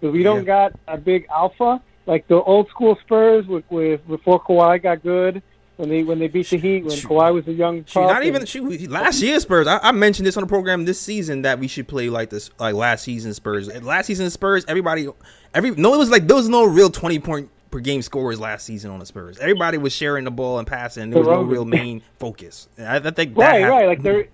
because 0.00 0.12
we 0.12 0.22
don't 0.22 0.44
got 0.44 0.72
a 0.88 0.96
big 0.96 1.26
alpha 1.30 1.82
like 2.06 2.26
the 2.28 2.34
old 2.34 2.68
school 2.68 2.98
Spurs 3.04 3.46
with, 3.46 3.64
with 3.70 4.06
before 4.06 4.42
Kawhi 4.42 4.82
got 4.82 5.02
good 5.02 5.42
when 5.76 5.88
they 5.88 6.02
when 6.02 6.18
they 6.18 6.28
beat 6.28 6.48
the 6.48 6.56
Heat 6.58 6.84
when 6.84 6.96
Kawhi 6.96 7.32
was 7.34 7.46
a 7.48 7.52
young. 7.52 7.84
Shoot, 7.84 8.00
not 8.00 8.24
even 8.24 8.44
shoot, 8.46 8.88
last 8.90 9.20
year 9.22 9.38
Spurs. 9.40 9.66
I, 9.66 9.78
I 9.78 9.92
mentioned 9.92 10.26
this 10.26 10.36
on 10.36 10.42
the 10.42 10.46
program 10.48 10.84
this 10.84 11.00
season 11.00 11.42
that 11.42 11.58
we 11.58 11.66
should 11.68 11.88
play 11.88 12.08
like 12.08 12.30
this, 12.30 12.50
like 12.58 12.74
last 12.74 13.02
season 13.04 13.34
Spurs. 13.34 13.68
Last 13.82 14.06
season 14.06 14.30
Spurs, 14.30 14.64
everybody, 14.68 15.08
every 15.52 15.72
no, 15.72 15.94
it 15.94 15.98
was 15.98 16.10
like 16.10 16.26
there 16.26 16.36
was 16.36 16.48
no 16.48 16.64
real 16.64 16.90
twenty 16.90 17.18
point 17.18 17.50
per 17.70 17.80
game 17.80 18.02
scorers 18.02 18.38
last 18.38 18.64
season 18.64 18.90
on 18.90 19.00
the 19.00 19.06
Spurs. 19.06 19.38
Everybody 19.38 19.78
was 19.78 19.92
sharing 19.92 20.24
the 20.24 20.30
ball 20.30 20.58
and 20.58 20.66
passing. 20.66 21.10
There 21.10 21.18
was 21.20 21.28
no 21.28 21.42
real 21.42 21.64
main 21.64 22.02
focus. 22.18 22.68
I, 22.78 22.96
I 22.96 23.00
think 23.10 23.34
that 23.34 23.36
right, 23.36 23.60
has- 23.62 23.70
right, 23.70 23.86
like 23.88 24.02
they're 24.02 24.28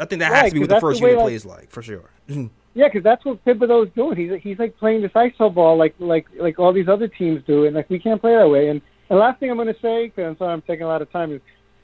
I 0.00 0.06
think 0.06 0.20
that 0.20 0.30
Right, 0.32 0.42
has 0.44 0.48
to 0.50 0.54
be 0.54 0.60
what 0.60 0.68
the 0.70 0.80
first 0.80 1.00
the 1.00 1.06
unit 1.06 1.18
like- 1.18 1.24
plays 1.26 1.44
like 1.46 1.70
for 1.70 1.82
sure. 1.82 2.10
Yeah, 2.74 2.86
because 2.86 3.02
that's 3.02 3.24
what 3.24 3.44
Thibodeau's 3.44 3.90
doing. 3.96 4.16
He's 4.16 4.40
he's 4.40 4.58
like 4.60 4.76
playing 4.78 5.02
this 5.02 5.10
ISO 5.10 5.52
ball 5.52 5.76
like 5.76 5.96
like 5.98 6.26
like 6.38 6.60
all 6.60 6.72
these 6.72 6.86
other 6.86 7.08
teams 7.08 7.42
do, 7.44 7.64
and 7.64 7.74
like 7.74 7.90
we 7.90 7.98
can't 7.98 8.20
play 8.20 8.36
that 8.36 8.48
way. 8.48 8.68
And 8.68 8.80
the 9.08 9.14
last 9.14 9.40
thing 9.40 9.50
I'm 9.50 9.56
going 9.56 9.68
to 9.68 9.80
say, 9.80 10.06
because 10.06 10.24
I'm 10.28 10.38
sorry 10.38 10.52
I'm 10.52 10.62
taking 10.62 10.84
a 10.84 10.88
lot 10.88 11.02
of 11.02 11.10
time, 11.10 11.32
is, 11.32 11.40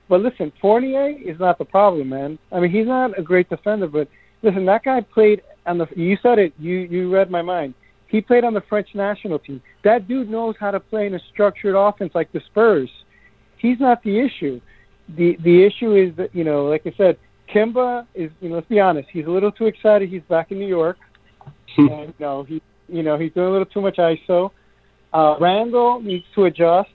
but 0.08 0.20
listen, 0.20 0.52
Fournier 0.60 1.08
is 1.08 1.38
not 1.38 1.58
the 1.58 1.64
problem, 1.64 2.10
man. 2.10 2.38
I 2.52 2.60
mean, 2.60 2.70
he's 2.70 2.86
not 2.86 3.18
a 3.18 3.22
great 3.22 3.48
defender, 3.48 3.86
but 3.86 4.08
listen, 4.42 4.66
that 4.66 4.84
guy 4.84 5.00
played 5.00 5.42
on 5.66 5.78
the. 5.78 5.86
You 5.96 6.18
said 6.22 6.38
it. 6.38 6.52
You 6.58 6.78
you 6.78 7.12
read 7.12 7.30
my 7.30 7.42
mind. 7.42 7.74
He 8.08 8.20
played 8.20 8.44
on 8.44 8.54
the 8.54 8.60
French 8.68 8.88
national 8.94 9.38
team. 9.38 9.62
That 9.82 10.06
dude 10.06 10.28
knows 10.28 10.54
how 10.60 10.70
to 10.70 10.78
play 10.78 11.06
in 11.06 11.14
a 11.14 11.20
structured 11.32 11.74
offense 11.74 12.12
like 12.14 12.30
the 12.32 12.40
Spurs. 12.46 12.90
He's 13.56 13.80
not 13.80 14.02
the 14.02 14.20
issue. 14.20 14.60
The 15.16 15.36
the 15.42 15.64
issue 15.64 15.96
is 15.96 16.14
that 16.16 16.34
you 16.34 16.44
know, 16.44 16.66
like 16.66 16.82
I 16.86 16.92
said, 16.96 17.16
Kemba 17.52 18.06
is. 18.14 18.30
You 18.40 18.50
know, 18.50 18.56
let's 18.56 18.68
be 18.68 18.80
honest. 18.80 19.08
He's 19.10 19.26
a 19.26 19.30
little 19.30 19.50
too 19.50 19.66
excited. 19.66 20.10
He's 20.10 20.22
back 20.28 20.52
in 20.52 20.58
New 20.58 20.68
York, 20.68 20.98
and 21.78 22.08
you 22.08 22.14
know 22.20 22.44
he 22.44 22.62
you 22.88 23.02
know 23.02 23.18
he's 23.18 23.32
doing 23.32 23.48
a 23.48 23.50
little 23.50 23.66
too 23.66 23.80
much 23.80 23.96
ISO. 23.96 24.50
Uh, 25.12 25.36
Randle 25.40 26.00
needs 26.00 26.24
to 26.34 26.44
adjust. 26.44 26.90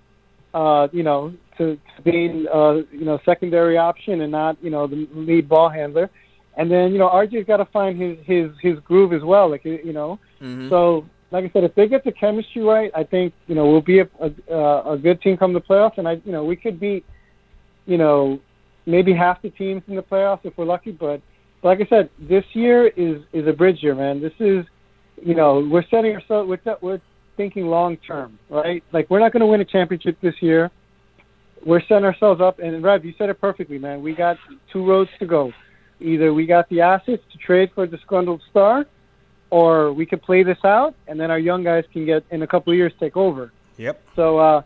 Uh, 0.53 0.87
you 0.91 1.03
know, 1.03 1.31
to, 1.57 1.75
to 1.75 2.01
being 2.03 2.47
uh, 2.51 2.73
you 2.91 3.05
know 3.05 3.19
secondary 3.25 3.77
option 3.77 4.21
and 4.21 4.31
not 4.31 4.57
you 4.63 4.69
know 4.69 4.87
the 4.87 5.07
lead 5.13 5.47
ball 5.47 5.69
handler. 5.69 6.09
And 6.57 6.71
then 6.71 6.91
you 6.91 6.97
know 6.97 7.07
RJ's 7.09 7.45
got 7.45 7.57
to 7.57 7.65
find 7.65 8.01
his 8.01 8.17
his 8.25 8.51
his 8.61 8.79
groove 8.79 9.13
as 9.13 9.21
well. 9.23 9.49
Like 9.49 9.63
you 9.63 9.93
know, 9.93 10.19
Mhm. 10.41 10.69
so 10.69 11.05
like 11.31 11.45
I 11.45 11.49
said, 11.53 11.63
if 11.63 11.75
they 11.75 11.87
get 11.87 12.03
the 12.03 12.11
chemistry 12.11 12.63
right, 12.63 12.91
I 12.95 13.03
think 13.03 13.33
you 13.47 13.55
know 13.55 13.69
we'll 13.69 13.81
be 13.81 13.99
a 13.99 14.09
a, 14.19 14.93
a 14.93 14.97
good 14.97 15.21
team 15.21 15.37
come 15.37 15.53
the 15.53 15.61
playoffs, 15.61 15.97
and 15.97 16.07
I 16.07 16.13
you 16.25 16.31
know 16.31 16.43
we 16.43 16.55
could 16.55 16.79
beat 16.79 17.05
you 17.85 17.97
know 17.97 18.39
maybe 18.85 19.13
half 19.13 19.41
the 19.41 19.51
teams 19.51 19.83
in 19.87 19.95
the 19.95 20.01
playoffs 20.01 20.39
if 20.43 20.57
we're 20.57 20.65
lucky. 20.65 20.91
But, 20.91 21.21
but 21.61 21.69
like 21.69 21.81
I 21.81 21.89
said, 21.89 22.09
this 22.19 22.45
year 22.53 22.87
is 22.87 23.21
is 23.33 23.45
a 23.47 23.53
bridge 23.53 23.83
year, 23.83 23.95
man. 23.95 24.19
This 24.19 24.33
is 24.39 24.65
you 25.23 25.35
know 25.35 25.67
we're 25.71 25.85
setting 25.89 26.15
ourselves 26.15 26.49
we're 26.49 26.77
we're 26.81 27.01
thinking 27.39 27.67
long 27.67 27.95
term, 27.95 28.37
right? 28.49 28.83
Like 28.91 29.09
we're 29.09 29.21
not 29.21 29.31
going 29.31 29.39
to 29.39 29.45
win 29.45 29.61
a 29.61 29.65
championship 29.65 30.19
this 30.19 30.35
year. 30.41 30.69
We're 31.65 31.81
setting 31.87 32.03
ourselves 32.03 32.41
up, 32.41 32.59
and 32.59 32.83
Rev, 32.83 33.05
you 33.05 33.13
said 33.17 33.29
it 33.29 33.39
perfectly, 33.39 33.79
man. 33.79 34.01
We 34.01 34.13
got 34.13 34.35
two 34.73 34.85
roads 34.85 35.09
to 35.19 35.25
go. 35.25 35.53
Either 36.01 36.33
we 36.33 36.45
got 36.45 36.67
the 36.67 36.81
assets 36.81 37.23
to 37.31 37.37
trade 37.37 37.69
for 37.73 37.85
a 37.85 37.87
disgruntled 37.87 38.41
star, 38.49 38.85
or 39.51 39.93
we 39.93 40.05
could 40.05 40.21
play 40.21 40.43
this 40.43 40.57
out, 40.65 40.95
and 41.07 41.17
then 41.17 41.31
our 41.31 41.39
young 41.39 41.63
guys 41.63 41.85
can 41.93 42.05
get 42.05 42.25
in 42.29 42.41
a 42.41 42.47
couple 42.47 42.73
of 42.73 42.77
years 42.77 42.91
take 42.99 43.15
over. 43.15 43.53
Yep. 43.77 44.01
So, 44.17 44.37
uh, 44.37 44.61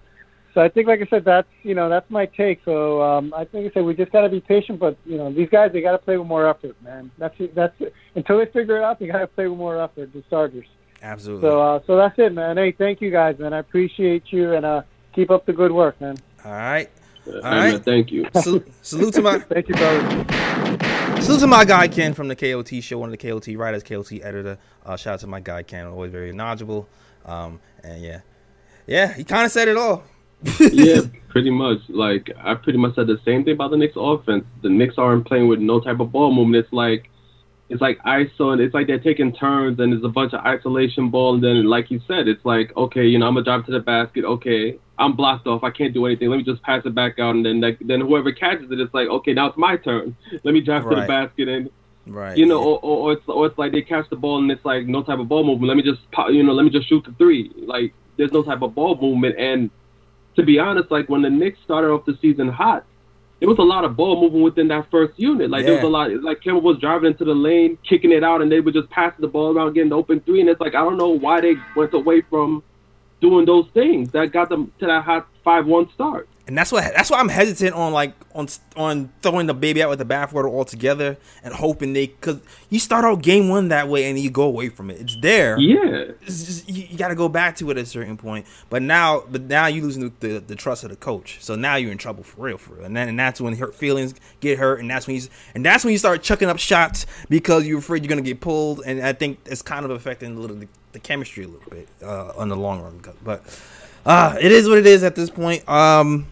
so 0.56 0.62
I 0.62 0.70
think, 0.70 0.88
like 0.88 1.02
I 1.02 1.08
said, 1.12 1.26
that's 1.26 1.48
you 1.62 1.76
know 1.76 1.90
that's 1.90 2.10
my 2.10 2.26
take. 2.26 2.62
So 2.66 3.04
um, 3.04 3.36
I 3.38 3.46
think 3.46 3.70
I 3.70 3.74
said 3.76 3.84
we 3.86 3.94
just 3.94 4.12
got 4.12 4.22
to 4.22 4.30
be 4.30 4.42
patient, 4.42 4.80
but 4.80 4.98
you 5.06 5.18
know 5.18 5.32
these 5.32 5.50
guys 5.50 5.72
they 5.74 5.82
got 5.82 5.92
to 5.92 6.00
play 6.00 6.18
with 6.18 6.28
more 6.28 6.50
effort, 6.50 6.76
man. 6.82 7.12
That's 7.20 7.36
that's 7.54 7.80
until 8.16 8.40
they 8.40 8.48
figure 8.48 8.78
it 8.78 8.84
out, 8.84 9.00
they 9.00 9.06
got 9.06 9.20
to 9.20 9.28
play 9.28 9.48
with 9.48 9.60
more 9.60 9.80
effort. 9.80 10.12
The 10.12 10.24
starters. 10.26 10.66
Absolutely. 11.04 11.41
So, 11.49 11.62
uh, 11.62 11.80
so 11.86 11.97
that's 11.97 12.18
it, 12.18 12.34
man. 12.34 12.56
Hey, 12.56 12.72
thank 12.72 13.01
you 13.01 13.12
guys, 13.12 13.38
man. 13.38 13.54
I 13.54 13.60
appreciate 13.60 14.32
you, 14.32 14.54
and 14.54 14.66
uh, 14.66 14.84
keep 15.14 15.30
up 15.30 15.45
the 15.45 15.51
good 15.54 15.72
work, 15.72 15.99
man. 15.99 16.18
All 16.45 16.51
right. 16.54 16.89
All 17.28 17.34
Amen. 17.36 17.74
right. 17.74 17.84
Thank 17.84 18.12
you. 18.12 18.26
Salute, 18.41 18.72
salute 18.82 19.14
to 19.16 19.22
my 19.22 19.39
Thank 19.49 19.68
you, 19.68 19.76
brother. 19.76 21.22
salute 21.22 21.39
to 21.41 21.47
my 21.47 21.66
guy 21.66 21.88
Ken 21.89 22.14
from 22.14 22.30
the 22.30 22.36
KOT 22.36 22.82
show, 22.82 22.97
one 22.97 23.14
of 23.14 23.18
the 23.18 23.30
KOT 23.30 23.47
writers, 23.58 23.84
KOT 23.84 24.14
editor. 24.22 24.58
Uh, 24.86 24.95
shout 24.95 25.16
out 25.16 25.20
to 25.22 25.28
my 25.28 25.39
guy 25.41 25.64
Ken, 25.64 25.86
always 25.88 26.12
very 26.12 26.32
knowledgeable. 26.34 26.88
Um, 27.26 27.60
and 27.84 28.01
yeah, 28.01 28.22
yeah, 28.88 29.14
he 29.14 29.24
kind 29.24 29.45
of 29.45 29.51
said 29.51 29.68
it 29.68 29.78
all. 29.78 30.04
yeah, 30.60 31.01
pretty 31.30 31.49
much. 31.49 31.80
Like 31.89 32.30
I 32.38 32.56
pretty 32.56 32.80
much 32.80 32.95
said 32.95 33.08
the 33.08 33.20
same 33.24 33.43
thing 33.43 33.54
about 33.54 33.72
the 33.72 33.78
Knicks 33.78 33.95
offense. 33.97 34.43
The 34.62 34.70
Knicks 34.70 34.95
aren't 34.97 35.26
playing 35.26 35.47
with 35.47 35.60
no 35.60 35.80
type 35.80 35.99
of 36.01 36.12
ball 36.12 36.34
movement. 36.34 36.66
It's 36.66 36.74
like 36.74 37.10
it's 37.74 37.82
like 37.82 37.98
ISO 38.04 38.54
and 38.54 38.62
it's 38.62 38.74
like 38.74 38.86
they're 38.86 39.00
taking 39.00 39.34
turns 39.34 39.80
and 39.80 39.92
there's 39.92 40.04
a 40.04 40.10
bunch 40.10 40.34
of 40.34 40.46
isolation 40.46 41.10
ball 41.10 41.34
and 41.34 41.44
then 41.44 41.66
like 41.66 41.90
you 41.90 42.00
said, 42.08 42.28
it's 42.28 42.46
like, 42.46 42.76
okay, 42.78 43.04
you 43.04 43.18
know, 43.18 43.26
I'm 43.28 43.34
gonna 43.34 43.44
drive 43.44 43.66
to 43.66 43.72
the 43.72 43.80
basket, 43.80 44.24
okay, 44.24 44.78
I'm 45.00 45.16
blocked 45.16 45.48
off, 45.48 45.64
I 45.64 45.72
can't 45.72 45.94
do 45.94 46.06
anything, 46.06 46.30
let 46.30 46.38
me 46.38 46.44
just 46.44 46.62
pass 46.62 46.84
it 46.86 46.94
back 46.94 47.18
out 47.18 47.36
and 47.36 47.44
then 47.44 47.60
like 47.62 47.80
then 47.82 48.00
whoever 48.02 48.32
catches 48.32 48.72
it, 48.72 48.80
it's 48.80 48.94
like, 48.94 49.08
okay, 49.08 49.34
now 49.34 49.48
it's 49.48 49.58
my 49.58 49.76
turn. 49.78 50.16
Let 50.44 50.54
me 50.54 50.62
drive 50.62 50.84
to 50.84 50.90
the 50.90 51.08
basket 51.08 51.48
and 51.48 51.70
Right. 52.06 52.38
you 52.38 52.46
know, 52.46 52.60
or, 52.60 52.80
or, 52.84 52.98
or 52.98 53.14
it's 53.14 53.24
or 53.28 53.46
it's 53.48 53.58
like 53.58 53.72
they 53.72 53.82
catch 53.82 54.10
the 54.10 54.18
ball 54.18 54.38
and 54.38 54.52
it's 54.52 54.66
like 54.66 54.86
no 54.88 55.04
type 55.04 55.20
of 55.20 55.30
ball 55.30 55.46
movement. 55.46 55.70
Let 55.70 55.78
me 55.78 55.84
just 55.84 56.12
pop, 56.12 56.32
you 56.32 56.44
know, 56.44 56.52
let 56.52 56.64
me 56.64 56.70
just 56.70 56.90
shoot 56.90 57.04
the 57.06 57.14
three. 57.14 57.50
Like 57.56 57.94
there's 58.18 58.34
no 58.34 58.44
type 58.44 58.62
of 58.62 58.76
ball 58.76 59.00
movement. 59.02 59.40
And 59.40 59.70
to 60.36 60.44
be 60.44 60.60
honest, 60.60 60.92
like 60.92 61.08
when 61.08 61.22
the 61.22 61.30
Knicks 61.30 61.60
started 61.64 61.88
off 61.92 62.06
the 62.06 62.18
season 62.22 62.50
hot, 62.50 62.86
there 63.44 63.50
was 63.50 63.60
a 63.60 63.62
lot 63.62 63.84
of 63.84 63.98
ball 63.98 64.22
moving 64.22 64.41
within 64.41 64.70
that 64.70 64.89
first 64.89 65.20
unit. 65.20 65.50
Like 65.50 65.66
there 65.66 65.76
was 65.76 65.84
a 65.84 65.88
lot. 65.88 66.10
Like 66.24 66.39
Kemba 66.39 66.62
was 66.62 66.78
driving 66.80 67.12
into 67.12 67.26
the 67.26 67.34
lane, 67.34 67.78
kicking 67.84 68.14
it 68.14 68.24
out, 68.24 68.41
and 68.41 68.50
they 68.50 68.62
would 68.62 68.74
just 68.74 68.89
pass 68.89 69.14
the 69.20 69.28
ball 69.28 69.54
around, 69.54 69.74
getting 69.74 69.89
the 69.89 69.98
open 69.98 70.22
three. 70.22 70.39
And 70.39 70.48
it's 70.48 70.62
like 70.62 70.76
I 70.76 70.78
don't 70.82 70.96
know 70.96 71.10
why 71.10 71.41
they 71.41 71.56
went 71.76 71.94
away 71.94 72.22
from 72.22 72.64
doing 73.20 73.44
those 73.44 73.68
things 73.74 74.14
that 74.14 74.32
got 74.32 74.48
them 74.48 74.72
to 74.80 74.86
that 74.86 75.04
hot 75.04 75.28
five 75.44 75.66
one 75.66 75.89
start. 75.94 76.28
and 76.48 76.58
that's 76.58 76.72
what 76.72 76.84
that's 76.96 77.10
why 77.10 77.20
I'm 77.20 77.30
hesitant 77.30 77.74
on 77.74 77.94
like 77.94 78.14
on 78.36 78.48
on 78.76 79.12
throwing 79.22 79.48
the 79.48 79.54
baby 79.54 79.82
out 79.82 79.89
with 79.89 80.00
the 80.00 80.06
bathwater 80.06 80.50
altogether 80.50 81.18
and 81.44 81.54
hoping 81.54 81.94
they 81.94 82.08
because 82.08 82.41
you 82.70 82.80
start 82.80 83.06
out 83.06 83.22
game 83.22 83.48
one 83.48 83.70
that 83.70 83.88
way 83.88 84.10
and 84.10 84.20
you 84.20 84.30
go 84.30 84.44
away 84.44 84.70
from 84.70 84.89
it. 84.89 85.00
It's 85.00 85.16
there. 85.22 85.58
Yeah. 85.60 86.12
It's 86.22 86.46
just, 86.46 86.70
you, 86.70 86.86
you 86.89 86.98
got 86.98 87.10
to 87.10 87.16
go 87.16 87.30
back 87.30 87.56
to 87.58 87.70
it 87.70 87.78
at 87.78 87.84
a 87.84 87.86
certain 87.86 88.18
point. 88.18 88.46
But 88.70 88.82
now, 88.82 89.24
but 89.30 89.44
now 89.44 89.68
you 89.68 89.82
losing 89.82 90.04
the, 90.20 90.28
the, 90.28 90.39
the 90.39 90.56
trust 90.56 90.84
of 90.84 90.89
the 90.89 90.96
coach. 90.96 91.38
So 91.41 91.56
now 91.56 91.76
you're 91.76 91.91
in 91.91 91.98
trouble 91.98 92.24
for 92.24 92.41
real, 92.41 92.58
for 92.58 92.76
real. 92.76 92.86
And 92.86 92.96
then 92.96 93.08
and 93.10 93.20
that's 93.20 93.39
when 93.39 93.56
hurt 93.56 93.76
feelings 93.76 94.14
get 94.39 94.58
hurt, 94.60 94.80
and 94.80 94.89
that's 94.89 95.08
when 95.08 95.16
you 95.18 95.22
and 95.56 95.66
that's 95.66 95.84
when 95.84 95.91
you 95.91 95.98
start 95.98 96.24
chucking 96.24 96.50
up 96.50 96.60
shots 96.60 97.06
because 97.30 97.68
you're 97.68 97.80
afraid 97.80 98.04
you're 98.04 98.10
gonna 98.10 98.22
get 98.22 98.41
pulled. 98.41 98.82
And 98.86 99.02
I 99.02 99.14
think 99.14 99.39
it's 99.46 99.62
kind 99.62 99.86
of 99.86 99.91
affecting 99.91 100.36
a 100.36 100.39
little 100.39 100.58
the, 100.58 100.68
the 100.94 101.00
chemistry 101.00 101.44
a 101.46 101.48
little 101.48 101.70
bit 101.70 101.88
uh, 102.02 102.34
on 102.36 102.50
the 102.50 102.58
long 102.58 102.82
run. 102.82 103.02
But 103.24 103.46
uh, 104.06 104.38
it 104.39 104.51
is 104.51 104.68
what 104.68 104.78
it 104.78 104.86
is 104.86 105.04
at 105.04 105.16
this 105.16 105.30
point. 105.30 105.68
Um, 105.68 106.28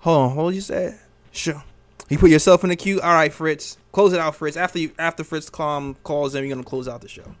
hold 0.00 0.30
on, 0.30 0.36
what 0.36 0.50
did 0.50 0.56
you 0.56 0.60
say? 0.62 0.96
Sure. 1.32 1.62
You 2.08 2.18
put 2.18 2.30
yourself 2.30 2.64
in 2.64 2.70
the 2.70 2.76
queue. 2.76 3.00
All 3.00 3.12
right, 3.12 3.32
Fritz. 3.32 3.76
Close 3.92 4.12
it 4.12 4.20
out, 4.20 4.34
Fritz. 4.34 4.56
After 4.56 4.78
you, 4.78 4.92
after 4.98 5.24
Fritz 5.24 5.50
calm 5.50 5.96
calls 6.04 6.34
in, 6.34 6.44
you're 6.44 6.54
gonna 6.54 6.64
close 6.64 6.88
out 6.88 7.00
the 7.00 7.08
show. 7.08 7.34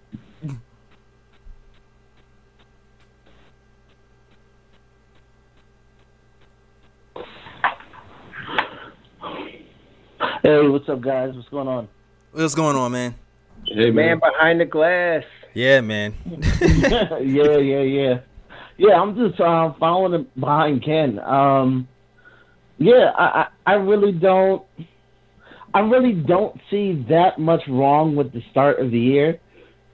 Hey, 10.42 10.66
what's 10.68 10.88
up, 10.88 11.00
guys? 11.00 11.34
What's 11.34 11.48
going 11.48 11.68
on? 11.68 11.88
What's 12.32 12.54
going 12.54 12.76
on, 12.76 12.92
man? 12.92 13.14
Hey 13.66 13.90
Man 13.90 13.94
man. 13.94 14.20
behind 14.20 14.60
the 14.60 14.64
glass. 14.64 15.24
Yeah, 15.54 15.80
man. 15.80 16.14
yeah, 16.60 17.18
yeah, 17.58 17.80
yeah. 17.80 18.18
Yeah, 18.78 19.00
I'm 19.00 19.16
just 19.16 19.40
uh, 19.40 19.72
following 19.78 20.26
behind 20.38 20.84
Ken. 20.84 21.18
Um, 21.18 21.88
yeah, 22.78 23.10
I, 23.18 23.24
I, 23.66 23.72
I 23.72 23.74
really 23.74 24.12
don't, 24.12 24.62
I 25.74 25.80
really 25.80 26.12
don't 26.14 26.58
see 26.70 27.04
that 27.08 27.38
much 27.38 27.62
wrong 27.68 28.14
with 28.14 28.32
the 28.32 28.40
start 28.50 28.78
of 28.78 28.90
the 28.92 28.98
year. 28.98 29.40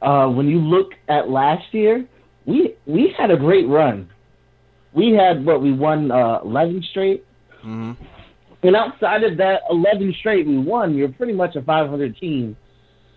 Uh, 0.02 0.28
when 0.28 0.48
you 0.48 0.58
look 0.58 0.90
at 1.08 1.30
last 1.30 1.72
year, 1.72 2.06
we 2.44 2.76
we 2.84 3.14
had 3.16 3.30
a 3.30 3.36
great 3.38 3.66
run. 3.66 4.10
We 4.92 5.12
had 5.12 5.44
what 5.44 5.62
we 5.62 5.72
won 5.72 6.10
uh, 6.10 6.40
11 6.44 6.84
straight, 6.90 7.24
hmm 7.62 7.92
and 8.64 8.74
outside 8.74 9.22
of 9.22 9.36
that 9.36 9.60
11 9.70 10.14
straight 10.20 10.46
we 10.46 10.58
won, 10.58 10.94
you're 10.94 11.10
pretty 11.10 11.34
much 11.34 11.54
a 11.54 11.60
500 11.60 12.16
team 12.16 12.56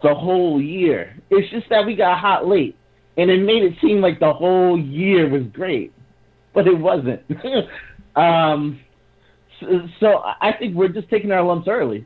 the 0.03 0.13
whole 0.13 0.61
year. 0.61 1.15
It's 1.30 1.49
just 1.49 1.70
that 1.70 1.86
we 1.86 1.95
got 1.95 2.20
hot 2.20 2.45
late, 2.45 2.76
and 3.18 3.30
it 3.32 3.41
made 3.41 3.63
it 3.63 3.74
seem 3.82 3.99
like 3.99 4.20
the 4.20 4.32
whole 4.32 4.80
year 4.80 5.28
was 5.28 5.43
great, 5.53 5.93
but 6.53 6.68
it 6.68 6.78
wasn't. 6.78 7.22
um, 8.15 8.80
so, 9.59 9.88
so 9.99 10.24
I 10.39 10.53
think 10.57 10.76
we're 10.76 10.89
just 10.89 11.09
taking 11.09 11.32
our 11.32 11.43
lumps 11.43 11.68
early. 11.68 12.05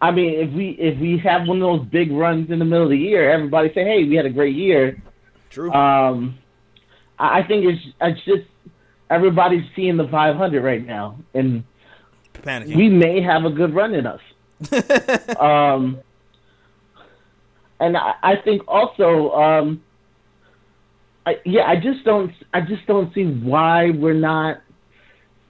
I 0.00 0.10
mean, 0.10 0.34
if 0.34 0.52
we 0.52 0.70
if 0.70 0.98
we 1.00 1.18
have 1.18 1.46
one 1.46 1.62
of 1.62 1.80
those 1.80 1.88
big 1.88 2.12
runs 2.12 2.50
in 2.50 2.58
the 2.58 2.64
middle 2.64 2.84
of 2.84 2.90
the 2.90 2.98
year, 2.98 3.30
everybody 3.30 3.72
say, 3.74 3.84
"Hey, 3.84 4.04
we 4.04 4.16
had 4.16 4.26
a 4.26 4.30
great 4.30 4.54
year." 4.54 5.02
True. 5.50 5.72
Um, 5.72 6.38
I 7.18 7.42
think 7.42 7.64
it's 7.64 7.82
it's 8.00 8.24
just 8.24 8.46
everybody's 9.10 9.64
seeing 9.74 9.96
the 9.96 10.08
500 10.08 10.62
right 10.62 10.84
now, 10.84 11.18
and 11.32 11.64
Panicking. 12.34 12.76
we 12.76 12.88
may 12.88 13.22
have 13.22 13.44
a 13.44 13.50
good 13.50 13.74
run 13.74 13.94
in 13.94 14.06
us. 14.06 14.20
um, 15.40 16.00
and 17.80 17.96
I, 17.96 18.14
I 18.22 18.36
think 18.36 18.62
also, 18.68 19.30
um, 19.32 19.82
I, 21.26 21.36
yeah, 21.44 21.62
I 21.66 21.76
just 21.76 22.04
don't, 22.04 22.32
I 22.52 22.60
just 22.60 22.86
don't 22.86 23.12
see 23.14 23.24
why 23.24 23.90
we're 23.90 24.12
not, 24.12 24.60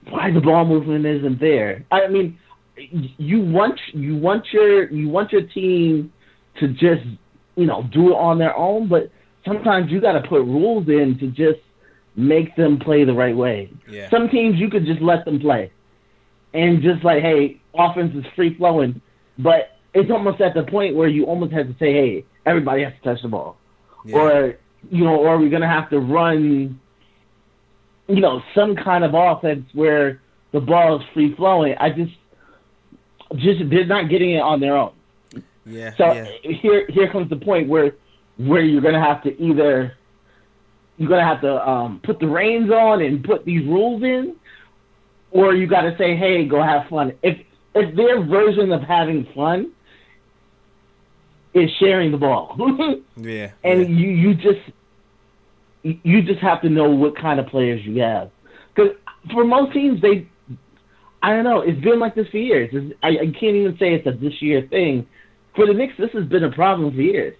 why 0.09 0.31
the 0.31 0.39
ball 0.39 0.65
movement 0.65 1.05
isn't 1.05 1.39
there. 1.39 1.85
I 1.91 2.07
mean, 2.07 2.37
you 2.75 3.41
want, 3.41 3.79
you 3.93 4.15
want 4.15 4.45
your, 4.51 4.89
you 4.91 5.09
want 5.09 5.31
your 5.31 5.41
team 5.41 6.13
to 6.59 6.69
just, 6.69 7.05
you 7.55 7.65
know, 7.65 7.83
do 7.91 8.09
it 8.09 8.15
on 8.15 8.37
their 8.37 8.55
own, 8.55 8.87
but 8.87 9.11
sometimes 9.45 9.91
you 9.91 9.99
got 10.01 10.13
to 10.13 10.21
put 10.27 10.41
rules 10.41 10.87
in 10.87 11.17
to 11.19 11.27
just 11.27 11.59
make 12.15 12.55
them 12.55 12.79
play 12.79 13.03
the 13.03 13.13
right 13.13 13.35
way. 13.35 13.69
yeah. 13.89 14.09
Some 14.09 14.29
teams 14.29 14.57
you 14.57 14.69
could 14.69 14.85
just 14.85 15.01
let 15.01 15.25
them 15.25 15.39
play, 15.39 15.71
and 16.53 16.81
just 16.81 17.03
like, 17.03 17.21
hey, 17.21 17.59
offense 17.77 18.15
is 18.15 18.23
free 18.35 18.55
flowing, 18.55 19.01
but 19.37 19.77
it's 19.93 20.09
almost 20.09 20.39
at 20.41 20.53
the 20.53 20.63
point 20.63 20.95
where 20.95 21.09
you 21.09 21.25
almost 21.25 21.51
have 21.51 21.67
to 21.67 21.73
say, 21.73 21.91
hey, 21.91 22.25
everybody 22.45 22.83
has 22.83 22.93
to 22.93 23.09
touch 23.09 23.21
the 23.21 23.27
ball, 23.27 23.57
yeah. 24.05 24.15
or 24.15 24.57
you 24.89 25.03
know, 25.03 25.15
or 25.15 25.37
we're 25.37 25.49
gonna 25.49 25.67
have 25.67 25.89
to 25.89 25.99
run, 25.99 26.79
you 28.07 28.21
know, 28.21 28.41
some 28.53 28.75
kind 28.75 29.03
of 29.03 29.13
offense 29.13 29.65
where 29.73 30.21
the 30.51 30.59
ball 30.59 30.99
is 30.99 31.05
free 31.13 31.35
flowing. 31.35 31.75
I 31.79 31.89
just, 31.89 32.13
just 33.35 33.69
they're 33.69 33.85
not 33.85 34.09
getting 34.09 34.31
it 34.31 34.41
on 34.41 34.59
their 34.59 34.77
own. 34.77 34.93
yeah. 35.65 35.91
So 35.97 36.13
yeah. 36.13 36.25
here, 36.41 36.85
here 36.89 37.11
comes 37.11 37.29
the 37.29 37.35
point 37.37 37.67
where, 37.67 37.95
where 38.37 38.61
you're 38.61 38.81
gonna 38.81 39.03
have 39.03 39.23
to 39.23 39.41
either, 39.41 39.97
you're 40.97 41.09
gonna 41.09 41.25
have 41.25 41.41
to 41.41 41.69
um, 41.69 41.99
put 42.03 42.19
the 42.19 42.27
reins 42.27 42.71
on 42.71 43.01
and 43.01 43.23
put 43.23 43.45
these 43.45 43.65
rules 43.65 44.03
in, 44.03 44.35
or 45.31 45.53
you 45.53 45.67
got 45.67 45.81
to 45.81 45.95
say, 45.97 46.15
hey, 46.15 46.45
go 46.45 46.61
have 46.63 46.87
fun. 46.89 47.11
If 47.21 47.37
if 47.73 47.93
their 47.95 48.23
version 48.23 48.71
of 48.71 48.81
having 48.81 49.27
fun 49.35 49.71
is 51.55 51.71
sharing 51.79 52.11
the 52.11 52.17
ball, 52.17 52.55
Yeah. 53.17 53.51
and 53.63 53.81
yeah. 53.81 53.87
you 53.87 54.09
you 54.09 54.33
just 54.35 54.59
you- 55.83 56.21
just 56.21 56.39
have 56.41 56.61
to 56.61 56.69
know 56.69 56.89
what 56.89 57.15
kind 57.17 57.39
of 57.39 57.47
players 57.47 57.83
you 57.85 58.01
have. 58.01 58.29
Because 58.75 58.91
for 59.31 59.43
most 59.43 59.73
teams, 59.73 60.01
they 60.01 60.27
I 61.23 61.33
don't 61.33 61.43
know. 61.43 61.61
It's 61.61 61.79
been 61.81 61.99
like 61.99 62.13
this 62.13 62.27
for 62.27 62.37
years. 62.37 62.71
I, 63.01 63.07
I 63.09 63.25
can't 63.39 63.55
even 63.55 63.75
say 63.79 63.93
it's 63.95 64.05
a 64.05 64.11
this 64.11 64.41
year 64.41 64.67
thing. 64.69 65.07
For 65.55 65.65
the 65.65 65.73
Knicks, 65.73 65.93
this 65.97 66.11
has 66.11 66.25
been 66.25 66.43
a 66.43 66.51
problem 66.51 66.91
for 66.93 67.01
years. 67.01 67.35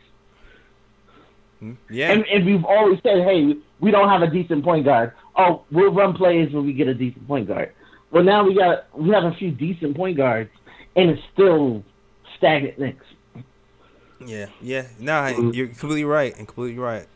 Hmm, 1.60 1.74
yeah. 1.90 2.12
And, 2.12 2.26
and 2.26 2.46
we've 2.46 2.64
always 2.66 3.00
said, 3.04 3.18
hey, 3.24 3.54
we 3.82 3.92
don't 3.92 4.10
have 4.10 4.22
a 4.22 4.28
decent 4.32 4.64
point 4.64 4.86
guard. 4.86 5.12
Oh, 5.38 5.64
we'll 5.72 5.92
run 5.94 6.14
plays 6.14 6.52
when 6.54 6.66
we 6.66 6.74
get 6.74 6.88
a 6.88 6.94
decent 6.94 7.28
point 7.28 7.48
guard. 7.48 7.74
Well, 8.12 8.24
now 8.24 8.44
we 8.46 8.56
got 8.56 8.86
we 8.98 9.10
have 9.10 9.26
a 9.26 9.34
few 9.36 9.52
decent 9.52 9.96
point 9.98 10.16
guards, 10.18 10.50
and 10.96 11.10
it's 11.10 11.22
still 11.34 11.84
stagnant 12.38 12.80
Knicks. 12.80 13.06
Yeah, 14.26 14.48
yeah. 14.62 14.88
Nah, 15.00 15.30
Mm-hmm. 15.30 15.50
you're 15.52 15.68
completely 15.68 16.04
right 16.06 16.36
and 16.38 16.48
completely 16.48 16.80
right. 16.80 17.08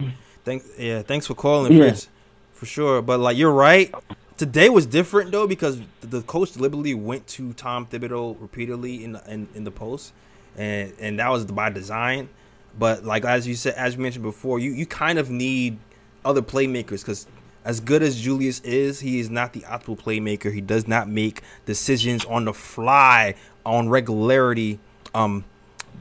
Thanks, 0.43 0.65
yeah. 0.77 1.01
Thanks 1.01 1.27
for 1.27 1.33
calling, 1.35 1.73
Yeah. 1.73 1.89
Fritz, 1.89 2.07
for 2.53 2.65
sure. 2.65 3.01
But 3.01 3.19
like, 3.19 3.37
you're 3.37 3.51
right. 3.53 3.93
Today 4.37 4.69
was 4.69 4.85
different 4.85 5.31
though 5.31 5.47
because 5.47 5.79
the 6.01 6.21
coach 6.21 6.53
deliberately 6.53 6.93
went 6.93 7.27
to 7.27 7.51
Tom 7.53 7.85
Thibodeau 7.85 8.39
repeatedly 8.39 9.03
in 9.03 9.11
the, 9.13 9.23
in, 9.31 9.47
in 9.53 9.63
the 9.65 9.71
post, 9.71 10.13
and 10.57 10.93
and 10.99 11.19
that 11.19 11.29
was 11.29 11.43
by 11.45 11.69
design. 11.69 12.29
But 12.77 13.03
like 13.03 13.25
as 13.25 13.45
you 13.47 13.55
said, 13.55 13.73
as 13.75 13.95
you 13.95 14.01
mentioned 14.01 14.23
before, 14.23 14.59
you 14.59 14.71
you 14.71 14.85
kind 14.85 15.19
of 15.19 15.29
need 15.29 15.77
other 16.23 16.41
playmakers 16.41 17.01
because 17.01 17.27
as 17.65 17.81
good 17.81 18.01
as 18.01 18.19
Julius 18.21 18.61
is, 18.61 19.01
he 19.01 19.19
is 19.19 19.29
not 19.29 19.51
the 19.51 19.59
optimal 19.61 19.99
playmaker. 19.99 20.53
He 20.53 20.61
does 20.61 20.87
not 20.87 21.09
make 21.09 21.41
decisions 21.65 22.23
on 22.23 22.45
the 22.45 22.53
fly 22.53 23.35
on 23.65 23.89
regularity. 23.89 24.79
Um, 25.13 25.43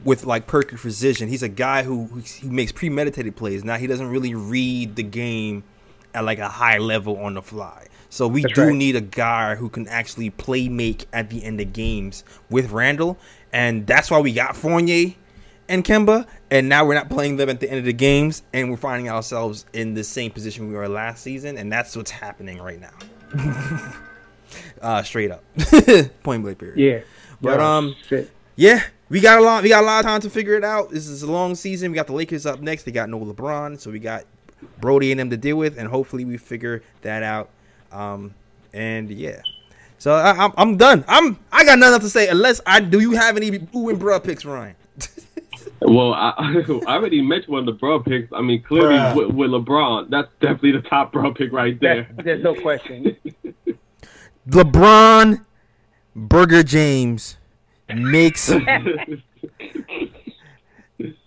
with 0.03 0.25
like 0.25 0.47
perfect 0.47 0.81
precision. 0.81 1.29
He's 1.29 1.43
a 1.43 1.49
guy 1.49 1.83
who 1.83 2.05
who 2.05 2.19
he 2.19 2.49
makes 2.49 2.71
premeditated 2.71 3.35
plays. 3.35 3.63
Now 3.63 3.77
he 3.77 3.87
doesn't 3.87 4.07
really 4.07 4.35
read 4.35 4.95
the 4.95 5.03
game 5.03 5.63
at 6.13 6.23
like 6.23 6.39
a 6.39 6.49
high 6.49 6.77
level 6.77 7.17
on 7.17 7.35
the 7.35 7.41
fly. 7.41 7.87
So 8.09 8.27
we 8.27 8.41
That's 8.41 8.53
do 8.53 8.63
right. 8.65 8.75
need 8.75 8.95
a 8.95 9.01
guy 9.01 9.55
who 9.55 9.69
can 9.69 9.87
actually 9.87 10.31
play 10.31 10.67
make 10.67 11.05
at 11.13 11.29
the 11.29 11.43
end 11.43 11.61
of 11.61 11.73
games 11.73 12.23
with 12.49 12.71
Randall, 12.71 13.17
and 13.53 13.85
that's 13.85 14.09
why 14.09 14.19
we 14.19 14.33
got 14.33 14.55
Fournier 14.55 15.13
and 15.67 15.83
Kemba. 15.83 16.25
And 16.49 16.67
now 16.67 16.85
we're 16.85 16.95
not 16.95 17.09
playing 17.09 17.37
them 17.37 17.49
at 17.49 17.59
the 17.59 17.69
end 17.69 17.77
of 17.77 17.85
the 17.85 17.93
games, 17.93 18.41
and 18.51 18.71
we're 18.71 18.77
finding 18.77 19.09
ourselves 19.09 19.67
in 19.73 19.93
the 19.93 20.03
same 20.03 20.31
position 20.31 20.67
we 20.67 20.73
were 20.73 20.89
last 20.89 21.21
season, 21.21 21.57
and 21.57 21.71
that's 21.71 21.95
what's 21.95 22.09
happening 22.09 22.59
right 22.59 22.79
now. 22.81 23.93
uh, 24.81 25.03
straight 25.03 25.29
up, 25.29 25.43
point 26.23 26.41
blank 26.41 26.57
period. 26.57 26.77
Yeah. 26.79 27.01
But 27.41 27.59
um, 27.59 27.95
shit. 28.07 28.31
yeah, 28.55 28.81
we 29.09 29.19
got 29.19 29.39
a 29.39 29.41
lot. 29.41 29.63
We 29.63 29.69
got 29.69 29.83
a 29.83 29.85
lot 29.85 29.99
of 29.99 30.05
time 30.05 30.21
to 30.21 30.29
figure 30.29 30.55
it 30.55 30.63
out. 30.63 30.89
This 30.89 31.07
is 31.07 31.23
a 31.23 31.31
long 31.31 31.55
season. 31.55 31.91
We 31.91 31.95
got 31.95 32.07
the 32.07 32.13
Lakers 32.13 32.45
up 32.45 32.61
next. 32.61 32.83
They 32.83 32.91
got 32.91 33.09
no 33.09 33.19
LeBron, 33.19 33.79
so 33.79 33.91
we 33.91 33.99
got 33.99 34.25
Brodie 34.79 35.11
and 35.11 35.19
them 35.19 35.29
to 35.29 35.37
deal 35.37 35.57
with, 35.57 35.77
and 35.77 35.87
hopefully 35.87 36.25
we 36.25 36.37
figure 36.37 36.83
that 37.01 37.23
out. 37.23 37.49
Um, 37.91 38.33
and 38.73 39.09
yeah, 39.09 39.41
so 39.97 40.13
I, 40.13 40.31
I'm 40.45 40.53
I'm 40.57 40.77
done. 40.77 41.03
I'm 41.07 41.39
I 41.51 41.65
got 41.65 41.79
nothing 41.79 42.01
to 42.01 42.09
say 42.09 42.27
unless 42.27 42.61
I 42.65 42.79
do. 42.79 42.99
You 42.99 43.11
have 43.11 43.35
any 43.35 43.47
ooh 43.75 43.89
and 43.89 43.99
bruh 43.99 44.23
picks, 44.23 44.45
Ryan? 44.45 44.75
Well, 45.81 46.13
I, 46.13 46.33
I 46.87 46.95
already 46.95 47.21
mentioned 47.21 47.53
one 47.53 47.61
of 47.61 47.65
the 47.65 47.73
bro 47.73 48.01
picks. 48.01 48.31
I 48.33 48.41
mean, 48.41 48.61
clearly 48.61 48.97
with, 49.15 49.33
with 49.33 49.51
LeBron, 49.51 50.09
that's 50.09 50.27
definitely 50.41 50.73
the 50.73 50.81
top 50.81 51.13
bro 51.13 51.33
pick 51.33 51.51
right 51.51 51.79
there. 51.79 52.07
That, 52.15 52.25
there's 52.25 52.43
no 52.43 52.53
question. 52.53 53.15
LeBron 54.49 55.45
Burger 56.15 56.63
James 56.63 57.37
makes 57.95 58.49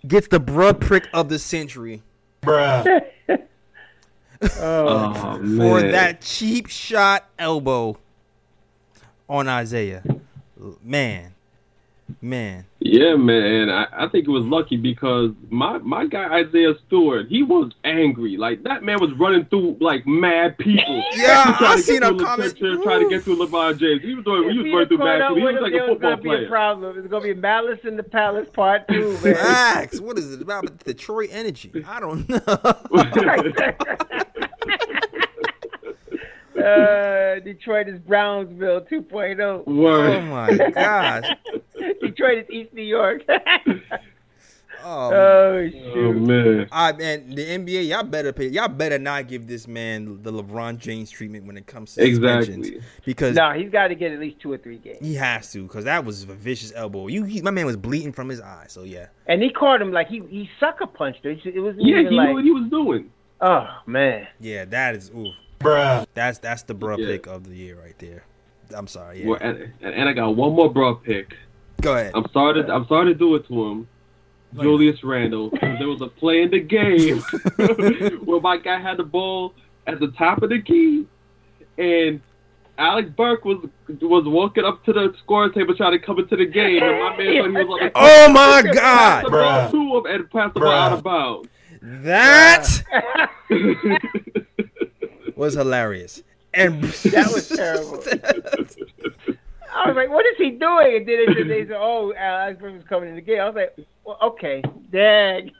gets 0.07 0.27
the 0.27 0.39
bruh 0.39 0.79
prick 0.79 1.07
of 1.13 1.29
the 1.29 1.39
century 1.39 2.01
Bruh. 2.41 3.01
Oh, 4.59 5.37
for 5.37 5.79
man, 5.79 5.91
that 5.91 6.19
cheap 6.19 6.67
shot 6.67 7.29
elbow 7.39 7.97
on 9.29 9.47
Isaiah. 9.47 10.03
Man, 10.83 11.33
man. 12.21 12.65
Yeah, 12.93 13.15
man. 13.15 13.71
I, 13.71 13.87
I 13.91 14.07
think 14.07 14.27
it 14.27 14.29
was 14.29 14.45
lucky 14.45 14.77
because 14.77 15.31
my 15.49 15.79
my 15.79 16.05
guy 16.05 16.41
Isaiah 16.41 16.75
Stewart, 16.85 17.25
he 17.27 17.41
was 17.41 17.71
angry. 17.83 18.37
Like 18.37 18.61
that 18.63 18.83
man 18.83 18.99
was 19.01 19.11
running 19.13 19.45
through 19.45 19.77
like 19.81 20.05
mad 20.05 20.59
people. 20.59 21.03
Yeah, 21.13 21.57
I 21.59 21.79
seen 21.79 22.01
get 22.01 22.03
a 22.03 22.15
through 22.15 22.25
comment. 22.25 22.57
Trying 22.57 23.03
to 23.03 23.09
get 23.09 23.23
through 23.23 23.37
LeBron 23.37 23.79
James. 23.79 24.01
He 24.03 24.13
was 24.13 24.25
doing. 24.25 24.49
He 24.49 24.57
was 24.57 24.71
running 24.71 24.87
through 24.89 24.97
mad 24.99 25.21
people. 25.21 25.35
He 25.37 25.43
was 25.43 25.61
like 25.61 25.73
a 25.73 25.87
football 25.87 26.15
gonna 26.17 26.21
be 26.21 26.45
a 26.45 26.47
problem. 26.47 26.99
It's 26.99 27.07
gonna 27.07 27.23
be 27.23 27.33
Malice 27.33 27.79
in 27.83 27.97
the 27.97 28.03
Palace 28.03 28.49
Part 28.53 28.87
Two, 28.89 29.17
man. 29.23 29.33
Max, 29.33 29.99
what 29.99 30.19
is 30.19 30.31
it 30.31 30.41
about 30.41 30.77
Detroit 30.83 31.29
energy? 31.31 31.71
I 31.87 31.99
don't 31.99 32.29
know. 32.29 34.19
Uh, 36.57 37.39
Detroit 37.43 37.87
is 37.87 37.99
Brownsville 37.99 38.81
2.0. 38.81 39.63
Oh 39.65 39.71
Word. 39.73 40.23
my 40.25 40.55
gosh. 40.71 41.25
Detroit 42.01 42.39
is 42.39 42.45
East 42.49 42.73
New 42.73 42.83
York. 42.83 43.23
Oh, 44.85 45.13
oh 45.13 45.69
shoot. 45.69 45.93
Oh 45.95 46.11
man. 46.11 46.67
I 46.69 46.91
man, 46.91 47.29
the 47.29 47.45
NBA, 47.45 47.87
y'all 47.87 48.03
better 48.03 48.33
pay. 48.33 48.47
Y'all 48.49 48.67
better 48.67 48.99
not 48.99 49.29
give 49.29 49.47
this 49.47 49.65
man 49.65 50.21
the 50.23 50.33
LeBron 50.33 50.77
James 50.77 51.09
treatment 51.09 51.45
when 51.45 51.55
it 51.55 51.65
comes 51.67 51.95
to 51.95 52.05
suspensions, 52.05 52.67
Exactly. 52.67 52.83
because 53.05 53.33
No, 53.37 53.53
he's 53.53 53.69
got 53.69 53.87
to 53.87 53.95
get 53.95 54.11
at 54.11 54.19
least 54.19 54.41
two 54.41 54.51
or 54.51 54.57
three 54.57 54.77
games. 54.79 54.97
he 54.99 55.13
has 55.15 55.49
to. 55.53 55.63
Because 55.63 55.85
that 55.85 56.03
was 56.03 56.23
a 56.23 56.33
vicious 56.33 56.73
elbow. 56.75 57.07
You, 57.07 57.23
he, 57.23 57.41
my 57.41 57.51
man 57.51 57.65
was 57.65 57.77
bleeding 57.77 58.11
from 58.11 58.27
his 58.27 58.41
eye. 58.41 58.65
So 58.67 58.83
yeah, 58.83 59.05
And 59.27 59.41
he 59.41 59.51
caught 59.53 59.81
him 59.81 59.93
like 59.93 60.09
he 60.09 60.19
he 60.27 60.49
sucker 60.59 60.87
punched 60.87 61.23
her. 61.23 61.29
It 61.29 61.61
wasn't 61.61 61.83
Yeah, 61.85 61.99
he 61.99 62.09
like, 62.09 62.27
knew 62.27 62.33
what 62.33 62.43
he 62.43 62.51
was 62.51 62.69
doing. 62.69 63.09
oh 63.39 63.65
man. 63.85 64.27
yeah, 64.41 64.65
that 64.65 64.95
is 64.95 65.11
ooh, 65.11 65.31
Bruh. 65.63 66.05
that's 66.13 66.37
that's 66.39 66.63
the 66.63 66.75
bruh 66.75 66.97
Yeah. 66.97 67.07
pick 67.07 67.27
of 67.27 67.43
the 67.49 67.55
year 67.55 67.77
right 67.79 67.97
there. 67.99 68.23
I'm 68.75 68.87
sorry. 68.87 69.21
Yeah, 69.21 69.27
Well, 69.29 69.39
and, 69.41 69.71
and 69.81 69.93
and 69.95 70.09
I 70.09 70.13
got 70.13 70.35
one 70.35 70.53
more 70.53 70.71
bro 70.71 70.95
pick. 70.95 71.33
go 71.81 71.93
ahead. 71.95 72.11
I'm 72.15 72.25
sorry 72.33 72.61
to 72.63 72.73
I'm 72.73 72.87
sorry 72.87 73.13
to 73.13 73.17
do 73.17 73.35
it 73.35 73.47
to 73.47 73.63
him. 73.67 73.87
Julius 74.59 75.03
Randle. 75.03 75.49
'cause 75.49 75.77
There 75.79 75.87
was 75.87 76.01
a 76.01 76.07
play 76.07 76.43
in 76.43 76.51
the 76.51 76.59
game 76.59 77.19
where 78.25 78.39
my 78.39 78.57
guy 78.57 78.79
had 78.79 78.97
the 78.97 79.03
ball 79.03 79.53
at 79.87 79.99
the 79.99 80.07
top 80.09 80.43
of 80.43 80.49
the 80.51 80.61
key, 80.61 81.07
and 81.79 82.21
Alex 82.77 83.09
Burke 83.15 83.43
was 83.45 83.57
was 84.01 84.25
walking 84.27 84.63
up 84.63 84.83
to 84.85 84.93
the 84.93 85.13
scoring 85.23 85.51
table 85.53 85.75
trying 85.75 85.91
to 85.93 85.99
come 85.99 86.19
into 86.19 86.35
the 86.35 86.45
game, 86.45 86.81
and 86.83 86.99
my 86.99 87.17
man 87.17 87.51
thought 87.53 87.59
he 87.59 87.65
was 87.65 87.79
like, 87.81 87.91
Oh 87.95 88.29
my 88.31 88.61
God, 88.73 89.25
the 89.25 89.29
ball 89.31 89.39
Bruh. 89.41 89.71
to 89.71 89.97
him 89.97 90.05
and 90.21 90.31
passed 90.31 90.53
the 90.53 90.59
ball 90.59 90.69
Bruh. 90.69 90.77
out 90.77 90.93
of 90.93 91.03
bounds. 91.03 91.49
that 91.81 92.83
was 95.43 95.53
hilarious. 95.55 96.23
And 96.53 96.83
That 96.83 97.31
was 97.33 97.49
terrible. 97.49 98.03
I 99.75 99.87
was 99.87 99.95
like, 99.95 100.09
what 100.09 100.25
is 100.27 100.37
he 100.37 100.51
doing? 100.51 100.97
And 100.97 101.07
then 101.07 101.25
they, 101.35 101.43
they 101.43 101.67
said, 101.67 101.77
oh, 101.79 102.13
Alex 102.15 102.61
was 102.61 102.83
coming 102.87 103.09
in 103.09 103.15
the 103.15 103.21
game. 103.21 103.39
I 103.41 103.45
was 103.49 103.55
like, 103.55 103.75
well, 104.05 104.17
okay, 104.21 104.61
dang. 104.91 105.51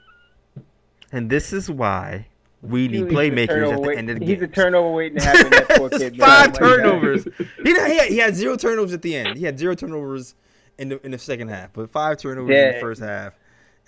and 1.12 1.28
this 1.28 1.52
is 1.52 1.68
why 1.70 2.26
we 2.62 2.86
need 2.88 3.06
playmakers 3.06 3.68
at 3.72 3.74
the 3.74 3.80
wait- 3.80 3.98
end 3.98 4.10
of 4.10 4.18
the 4.20 4.24
game. 4.24 4.34
He's 4.36 4.42
a 4.42 4.46
turnover 4.46 4.90
waiting 4.92 5.18
to 5.18 5.24
happen. 5.26 5.50
That 5.50 5.68
poor 5.76 5.90
kid. 5.90 6.16
man. 6.16 6.28
Five 6.28 6.50
Oh, 6.54 6.58
turnovers. 6.58 7.26
He, 7.64 7.70
had, 7.72 8.06
he 8.08 8.18
had 8.18 8.34
zero 8.36 8.56
turnovers 8.56 8.92
at 8.92 9.02
the 9.02 9.16
end. 9.16 9.36
He 9.36 9.44
had 9.44 9.58
zero 9.58 9.74
turnovers 9.74 10.34
in 10.78 10.88
the 10.90 11.04
in 11.04 11.10
the 11.10 11.18
second 11.18 11.48
half, 11.48 11.72
but 11.72 11.90
five 11.90 12.16
turnovers 12.18 12.56
in 12.56 12.74
the 12.74 12.80
first 12.80 13.02
half. 13.02 13.34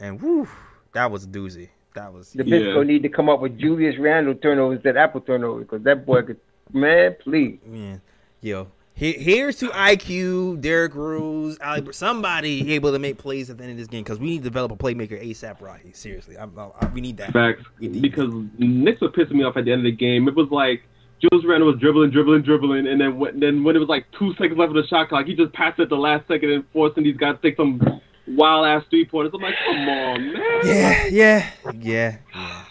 And 0.00 0.20
whoo, 0.20 0.48
that 0.92 1.10
was 1.10 1.24
a 1.24 1.28
doozy. 1.28 1.68
That 1.96 2.12
was 2.12 2.32
The 2.32 2.44
Yeah. 2.44 2.58
Bisco 2.58 2.82
need 2.82 3.02
to 3.02 3.08
come 3.08 3.28
up 3.28 3.40
with 3.40 3.58
Julius 3.58 3.98
Randle 3.98 4.34
turnovers 4.34 4.76
instead 4.76 4.90
of 4.90 4.96
Apple 4.98 5.22
turnovers 5.22 5.64
because 5.64 5.82
that 5.84 6.06
boy 6.06 6.22
could, 6.22 6.38
man, 6.72 7.16
please. 7.20 7.58
man. 7.66 8.02
Yo, 8.42 8.68
here's 8.92 9.56
to 9.56 9.68
IQ, 9.68 10.60
Derrick 10.60 10.94
Rose, 10.94 11.58
Ali, 11.64 11.90
somebody 11.92 12.74
able 12.74 12.92
to 12.92 12.98
make 12.98 13.16
plays 13.16 13.48
at 13.48 13.56
the 13.56 13.64
end 13.64 13.72
of 13.72 13.78
this 13.78 13.88
game 13.88 14.04
because 14.04 14.20
we 14.20 14.26
need 14.28 14.38
to 14.38 14.44
develop 14.44 14.72
a 14.72 14.76
playmaker 14.76 15.20
ASAP. 15.20 15.60
Right? 15.62 15.96
Seriously, 15.96 16.36
I'm, 16.38 16.52
I, 16.58 16.86
we 16.88 17.00
need 17.00 17.16
that. 17.16 17.32
Facts. 17.32 17.64
Need 17.80 18.02
Because 18.02 18.30
Knicks 18.58 19.00
were 19.00 19.08
pissing 19.08 19.32
me 19.32 19.44
off 19.44 19.56
at 19.56 19.64
the 19.64 19.72
end 19.72 19.80
of 19.80 19.84
the 19.84 19.96
game. 19.96 20.28
It 20.28 20.36
was 20.36 20.48
like 20.50 20.82
Julius 21.20 21.46
Randle 21.48 21.70
was 21.70 21.80
dribbling, 21.80 22.10
dribbling, 22.10 22.42
dribbling, 22.42 22.86
and 22.86 23.00
then 23.00 23.18
when, 23.18 23.40
then 23.40 23.64
when 23.64 23.74
it 23.74 23.78
was 23.78 23.88
like 23.88 24.04
two 24.18 24.34
seconds 24.34 24.58
left 24.58 24.68
of 24.68 24.74
the 24.76 24.86
shot 24.86 25.08
clock, 25.08 25.24
he 25.24 25.34
just 25.34 25.54
passed 25.54 25.78
it 25.78 25.84
at 25.84 25.88
the 25.88 25.96
last 25.96 26.28
second 26.28 26.50
and 26.50 26.64
forcing 26.74 27.04
these 27.04 27.16
guys 27.16 27.36
to 27.36 27.42
take 27.42 27.56
some 27.56 27.80
wild 28.28 28.66
ass 28.66 28.84
three 28.90 29.04
pointers. 29.04 29.32
I'm 29.34 29.40
like, 29.42 29.54
come 29.64 29.88
on, 29.88 30.32
man. 30.32 30.42
Yeah, 30.64 31.06
yeah, 31.06 31.50
yeah, 31.80 32.16
yeah, 32.34 32.64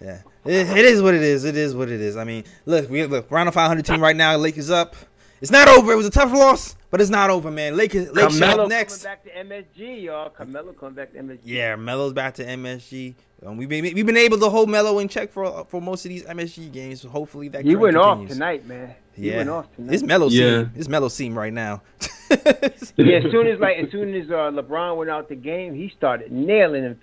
yeah. 0.00 0.18
It, 0.44 0.68
it 0.78 0.84
is 0.84 1.02
what 1.02 1.14
it 1.14 1.22
is. 1.22 1.44
It 1.44 1.56
is 1.56 1.74
what 1.74 1.90
it 1.90 2.00
is. 2.00 2.16
I 2.16 2.24
mean, 2.24 2.44
look, 2.66 2.88
we 2.88 3.04
look 3.06 3.30
round 3.30 3.48
of 3.48 3.54
500 3.54 3.84
team 3.84 4.00
right 4.00 4.14
now. 4.16 4.36
Lakers 4.36 4.70
up. 4.70 4.94
It's 5.40 5.50
not 5.50 5.68
over. 5.68 5.92
It 5.92 5.96
was 5.96 6.06
a 6.06 6.10
tough 6.10 6.32
loss, 6.32 6.76
but 6.90 7.00
it's 7.00 7.10
not 7.10 7.28
over, 7.28 7.50
man. 7.50 7.76
Lakers, 7.76 8.10
Lakers 8.12 8.38
Carmelo 8.38 8.62
up 8.64 8.68
next. 8.70 9.02
coming 9.02 9.18
back 9.18 9.24
to 9.24 9.80
MSG, 9.80 10.02
y'all. 10.04 10.30
Carmelo 10.30 10.72
coming 10.72 10.94
back 10.94 11.12
to 11.12 11.18
MSG. 11.18 11.40
Yeah, 11.44 11.76
Melo's 11.76 12.12
back 12.14 12.34
to 12.34 12.44
MSG. 12.46 13.14
Um, 13.44 13.58
we've 13.58 13.68
been 13.68 13.84
we've 13.84 14.06
been 14.06 14.16
able 14.16 14.38
to 14.38 14.48
hold 14.48 14.70
Melo 14.70 14.98
in 15.00 15.08
check 15.08 15.30
for 15.30 15.66
for 15.66 15.82
most 15.82 16.06
of 16.06 16.08
these 16.08 16.22
MSG 16.24 16.72
games. 16.72 17.02
So 17.02 17.10
hopefully 17.10 17.48
that 17.48 17.64
He 17.64 17.70
trend 17.72 17.82
went 17.82 17.96
off 17.98 18.26
tonight, 18.28 18.66
man. 18.66 18.94
He 19.14 19.28
Yeah, 19.30 19.36
went 19.38 19.50
off 19.50 19.74
tonight. 19.76 19.92
it's 19.94 20.02
Melo 20.02 20.28
Yeah. 20.28 20.62
seam. 20.62 20.72
It's 20.74 20.88
Melo 20.88 21.08
seam 21.08 21.36
right 21.36 21.52
now. 21.52 21.82
yeah, 22.96 23.16
as 23.18 23.22
soon 23.30 23.46
as 23.46 23.58
like 23.60 23.76
as 23.78 23.90
soon 23.90 24.14
as 24.14 24.28
uh, 24.30 24.50
LeBron 24.50 24.96
went 24.96 25.10
out 25.10 25.28
the 25.28 25.34
game, 25.36 25.74
he 25.74 25.88
started 25.96 26.32
nailing 26.32 26.82
him. 26.82 27.00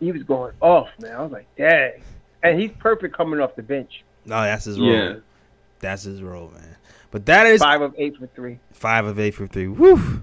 He 0.00 0.12
was 0.12 0.22
going 0.22 0.52
off, 0.60 0.88
man. 1.00 1.14
I 1.16 1.22
was 1.22 1.32
like, 1.32 1.46
dang. 1.56 2.02
And 2.42 2.60
he's 2.60 2.70
perfect 2.78 3.16
coming 3.16 3.40
off 3.40 3.56
the 3.56 3.62
bench. 3.62 4.04
No, 4.24 4.40
that's 4.42 4.64
his 4.66 4.78
role. 4.78 4.92
Yeah. 4.92 5.14
That's 5.80 6.02
his 6.02 6.22
role, 6.22 6.50
man. 6.50 6.76
But 7.10 7.26
that 7.26 7.46
is 7.46 7.60
Five 7.60 7.80
of 7.80 7.94
eight 7.96 8.16
for 8.16 8.26
three. 8.28 8.58
Five 8.72 9.06
of 9.06 9.18
eight 9.18 9.32
for 9.34 9.46
three. 9.46 9.68
Woo. 9.68 10.22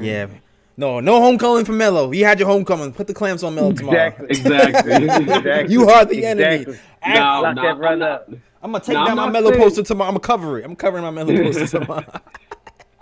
Yeah. 0.00 0.28
No, 0.76 1.00
no 1.00 1.20
homecoming 1.20 1.64
for 1.66 1.72
Melo. 1.72 2.12
You 2.12 2.24
had 2.24 2.38
your 2.38 2.48
homecoming. 2.48 2.92
Put 2.92 3.06
the 3.06 3.14
clamps 3.14 3.42
on 3.42 3.54
Melo 3.54 3.72
tomorrow. 3.72 4.14
Exactly. 4.20 4.26
Exactly. 4.30 5.04
Exactly. 5.04 5.72
You 5.72 5.88
are 5.90 6.04
the 6.06 6.24
enemy. 6.24 6.54
Exactly. 6.62 6.78
Act- 7.02 7.18
No, 7.18 7.40
Lock 7.42 7.56
no, 7.56 7.62
that 7.62 7.86
I'm 7.86 7.98
not- 7.98 8.28
I'm 8.62 8.70
gonna 8.72 8.84
take 8.84 8.94
No, 8.94 9.04
down 9.04 9.10
I'm 9.10 9.16
my 9.16 9.24
not 9.26 9.32
Melo 9.32 9.56
poster 9.56 9.82
tomorrow. 9.82 10.08
I'm 10.08 10.14
gonna 10.14 10.20
cover 10.20 10.58
it. 10.60 10.64
I'm 10.64 10.76
covering 10.76 11.02
my 11.04 11.10
Melo 11.10 11.36
poster 11.36 11.66
tomorrow. 11.80 12.04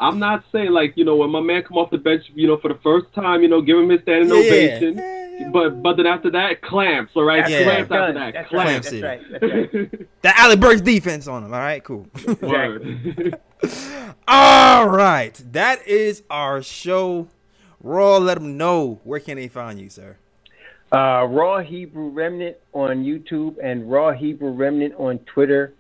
I'm 0.01 0.19
not 0.19 0.45
saying 0.51 0.71
like 0.73 0.97
you 0.97 1.05
know 1.05 1.17
when 1.17 1.31
my 1.31 1.41
man 1.41 1.63
come 1.63 1.77
off 1.79 1.91
the 1.91 1.99
bench, 1.99 2.25
you 2.35 2.49
know 2.49 2.57
for 2.57 2.69
the 2.69 2.79
first 2.83 3.13
time, 3.15 3.43
you 3.43 3.49
know 3.49 3.61
give 3.61 3.79
him 3.79 3.89
his 3.91 4.01
standing 4.03 4.29
Yeah. 4.31 4.35
ovation. 4.35 4.95
Yeah, 4.99 5.29
yeah. 5.41 5.49
But 5.51 5.83
but 5.83 5.97
then 5.97 6.07
after 6.07 6.31
that, 6.31 6.63
clamps. 6.63 7.13
All 7.15 7.23
right, 7.25 7.41
That's 7.43 7.51
Yeah. 7.53 7.63
clamps 7.65 7.91
right. 7.91 8.01
after 8.01 8.13
that. 8.15 8.33
That's 8.35 8.49
clamps. 8.49 8.93
right. 8.93 9.01
Clamps 9.01 9.27
That's 9.31 9.43
right. 9.43 9.71
That's 9.73 9.93
right. 9.93 10.09
that 10.23 10.39
Alec 10.39 10.61
Burks 10.61 10.81
defense 10.81 11.29
on 11.29 11.45
him. 11.45 11.53
All 11.53 11.61
right, 11.61 11.85
cool. 11.85 12.07
Word. 12.43 13.39
All 14.29 14.89
right, 14.89 15.41
that 15.53 15.87
is 15.87 16.23
our 16.31 16.63
show. 16.63 17.29
Raw, 17.83 18.19
let 18.19 18.35
them 18.35 18.57
know 18.57 19.01
where 19.05 19.21
can 19.21 19.37
they 19.37 19.49
find 19.49 19.81
you, 19.81 19.89
sir. 19.89 20.17
Uh, 20.93 21.27
Raw 21.29 21.59
Hebrew 21.61 22.09
Remnant 22.09 22.57
on 22.73 23.05
YouTube 23.05 23.57
and 23.63 23.91
Raw 23.91 24.13
Hebrew 24.13 24.51
Remnant 24.51 24.95
on 24.99 25.19
Twitter. 25.21 25.73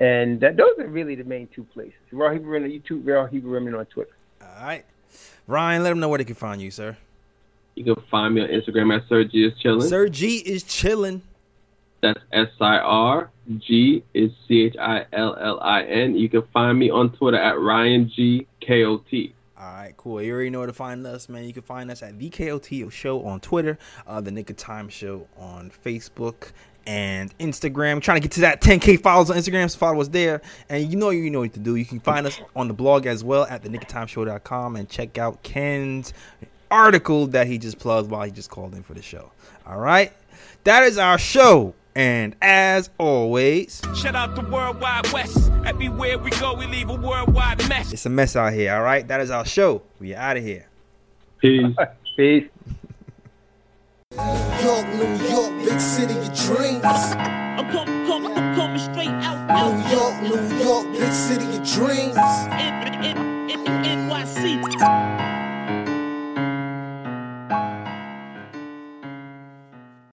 And 0.00 0.40
that, 0.40 0.56
those 0.56 0.78
are 0.78 0.86
really 0.86 1.14
the 1.16 1.24
main 1.24 1.48
two 1.54 1.64
places. 1.64 1.94
Raw 2.12 2.32
Hebrew 2.32 2.52
Remnant 2.52 2.72
on 2.74 2.80
YouTube, 2.98 3.06
Raw 3.06 3.26
Hebrew 3.26 3.52
Remnant 3.52 3.76
on 3.76 3.86
Twitter. 3.86 4.12
All 4.40 4.64
right, 4.64 4.84
Ryan, 5.46 5.82
let 5.82 5.90
them 5.90 6.00
know 6.00 6.08
where 6.08 6.18
they 6.18 6.24
can 6.24 6.34
find 6.36 6.60
you, 6.62 6.70
sir. 6.70 6.96
you 7.74 7.84
can 7.84 8.02
find 8.10 8.34
me 8.34 8.42
on 8.42 8.48
Instagram 8.48 8.94
at 8.96 9.08
Sergi 9.08 9.44
is 9.44 9.52
chilling. 9.60 9.88
Sir 9.88 10.08
G 10.08 10.36
is 10.38 10.62
chilling. 10.62 11.22
That's 12.00 12.20
S 12.32 12.48
I 12.60 12.76
R 12.78 13.30
G 13.58 14.04
is 14.14 14.30
C 14.46 14.62
H 14.66 14.76
I 14.80 15.04
L 15.12 15.36
L 15.40 15.58
I 15.60 15.82
N. 15.82 16.14
You 16.16 16.28
can 16.28 16.42
find 16.52 16.78
me 16.78 16.90
on 16.90 17.10
Twitter 17.10 17.38
at 17.38 17.58
Ryan 17.58 18.08
G 18.14 18.46
K 18.60 18.84
O 18.84 18.98
T. 18.98 19.34
All 19.58 19.64
right, 19.64 19.92
cool. 19.96 20.22
You 20.22 20.32
already 20.32 20.50
know 20.50 20.58
where 20.58 20.68
to 20.68 20.72
find 20.72 21.04
us, 21.04 21.28
man. 21.28 21.42
You 21.42 21.52
can 21.52 21.64
find 21.64 21.90
us 21.90 22.00
at 22.04 22.16
the 22.16 22.30
KOT 22.30 22.92
Show 22.92 23.24
on 23.24 23.40
Twitter, 23.40 23.76
uh, 24.06 24.20
the 24.20 24.30
Knick 24.30 24.50
of 24.50 24.56
Time 24.56 24.88
Show 24.88 25.26
on 25.36 25.72
Facebook 25.84 26.52
and 26.88 27.36
Instagram. 27.38 28.00
trying 28.00 28.16
to 28.16 28.20
get 28.22 28.32
to 28.32 28.40
that 28.40 28.62
10k 28.62 29.00
followers 29.02 29.30
on 29.30 29.36
Instagram, 29.36 29.70
so 29.70 29.78
follow 29.78 30.00
us 30.00 30.08
there. 30.08 30.40
And 30.70 30.90
you 30.90 30.96
know 30.96 31.10
you 31.10 31.28
know 31.30 31.40
what 31.40 31.52
to 31.52 31.60
do. 31.60 31.76
You 31.76 31.84
can 31.84 32.00
find 32.00 32.26
us 32.26 32.40
on 32.56 32.66
the 32.66 32.74
blog 32.74 33.04
as 33.06 33.22
well 33.22 33.44
at 33.44 33.62
the 33.62 33.68
nickoftimeshow.com 33.68 34.74
and 34.76 34.88
check 34.88 35.18
out 35.18 35.42
Ken's 35.42 36.14
article 36.70 37.26
that 37.28 37.46
he 37.46 37.58
just 37.58 37.78
plugged 37.78 38.10
while 38.10 38.22
he 38.24 38.30
just 38.30 38.48
called 38.50 38.74
in 38.74 38.82
for 38.82 38.94
the 38.94 39.02
show. 39.02 39.30
All 39.66 39.78
right, 39.78 40.12
that 40.64 40.82
is 40.84 40.96
our 40.98 41.18
show. 41.18 41.74
And 41.94 42.36
as 42.40 42.90
always, 42.98 43.82
Shout 43.96 44.14
out 44.14 44.34
the 44.36 44.42
Worldwide 44.42 45.12
West. 45.12 45.50
Everywhere 45.66 46.16
we 46.16 46.30
go, 46.30 46.54
we 46.54 46.66
leave 46.66 46.88
a 46.88 46.94
worldwide 46.94 47.68
mess. 47.68 47.92
it's 47.92 48.06
a 48.06 48.10
mess 48.10 48.36
out 48.36 48.52
here. 48.52 48.72
All 48.72 48.82
right, 48.82 49.06
that 49.08 49.20
is 49.20 49.30
our 49.30 49.44
show. 49.44 49.82
We 49.98 50.14
are 50.14 50.18
out 50.18 50.36
of 50.36 50.44
here. 50.44 50.66
Peace. 51.38 51.74
Peace. 52.16 52.48
York, 54.18 54.86
New 54.94 55.28
York, 55.28 55.52
big 55.64 55.80
city 55.80 56.18
of 56.18 56.34
dreams. 56.34 56.84
I'm 56.84 57.70
coming, 57.70 58.06
coming, 58.06 58.36
I'm 58.36 58.54
coming 58.56 58.78
straight 58.78 59.08
out, 59.08 59.38
New 59.48 59.96
York, 59.96 60.22
New 60.22 60.58
York, 60.64 60.92
big 60.92 61.12
city 61.12 61.44
of 61.56 61.62
dreams. 61.64 62.16
N- 62.16 63.04
N- 63.04 63.16
N- 63.50 63.66
N- 63.68 64.08
NYC. 64.10 65.27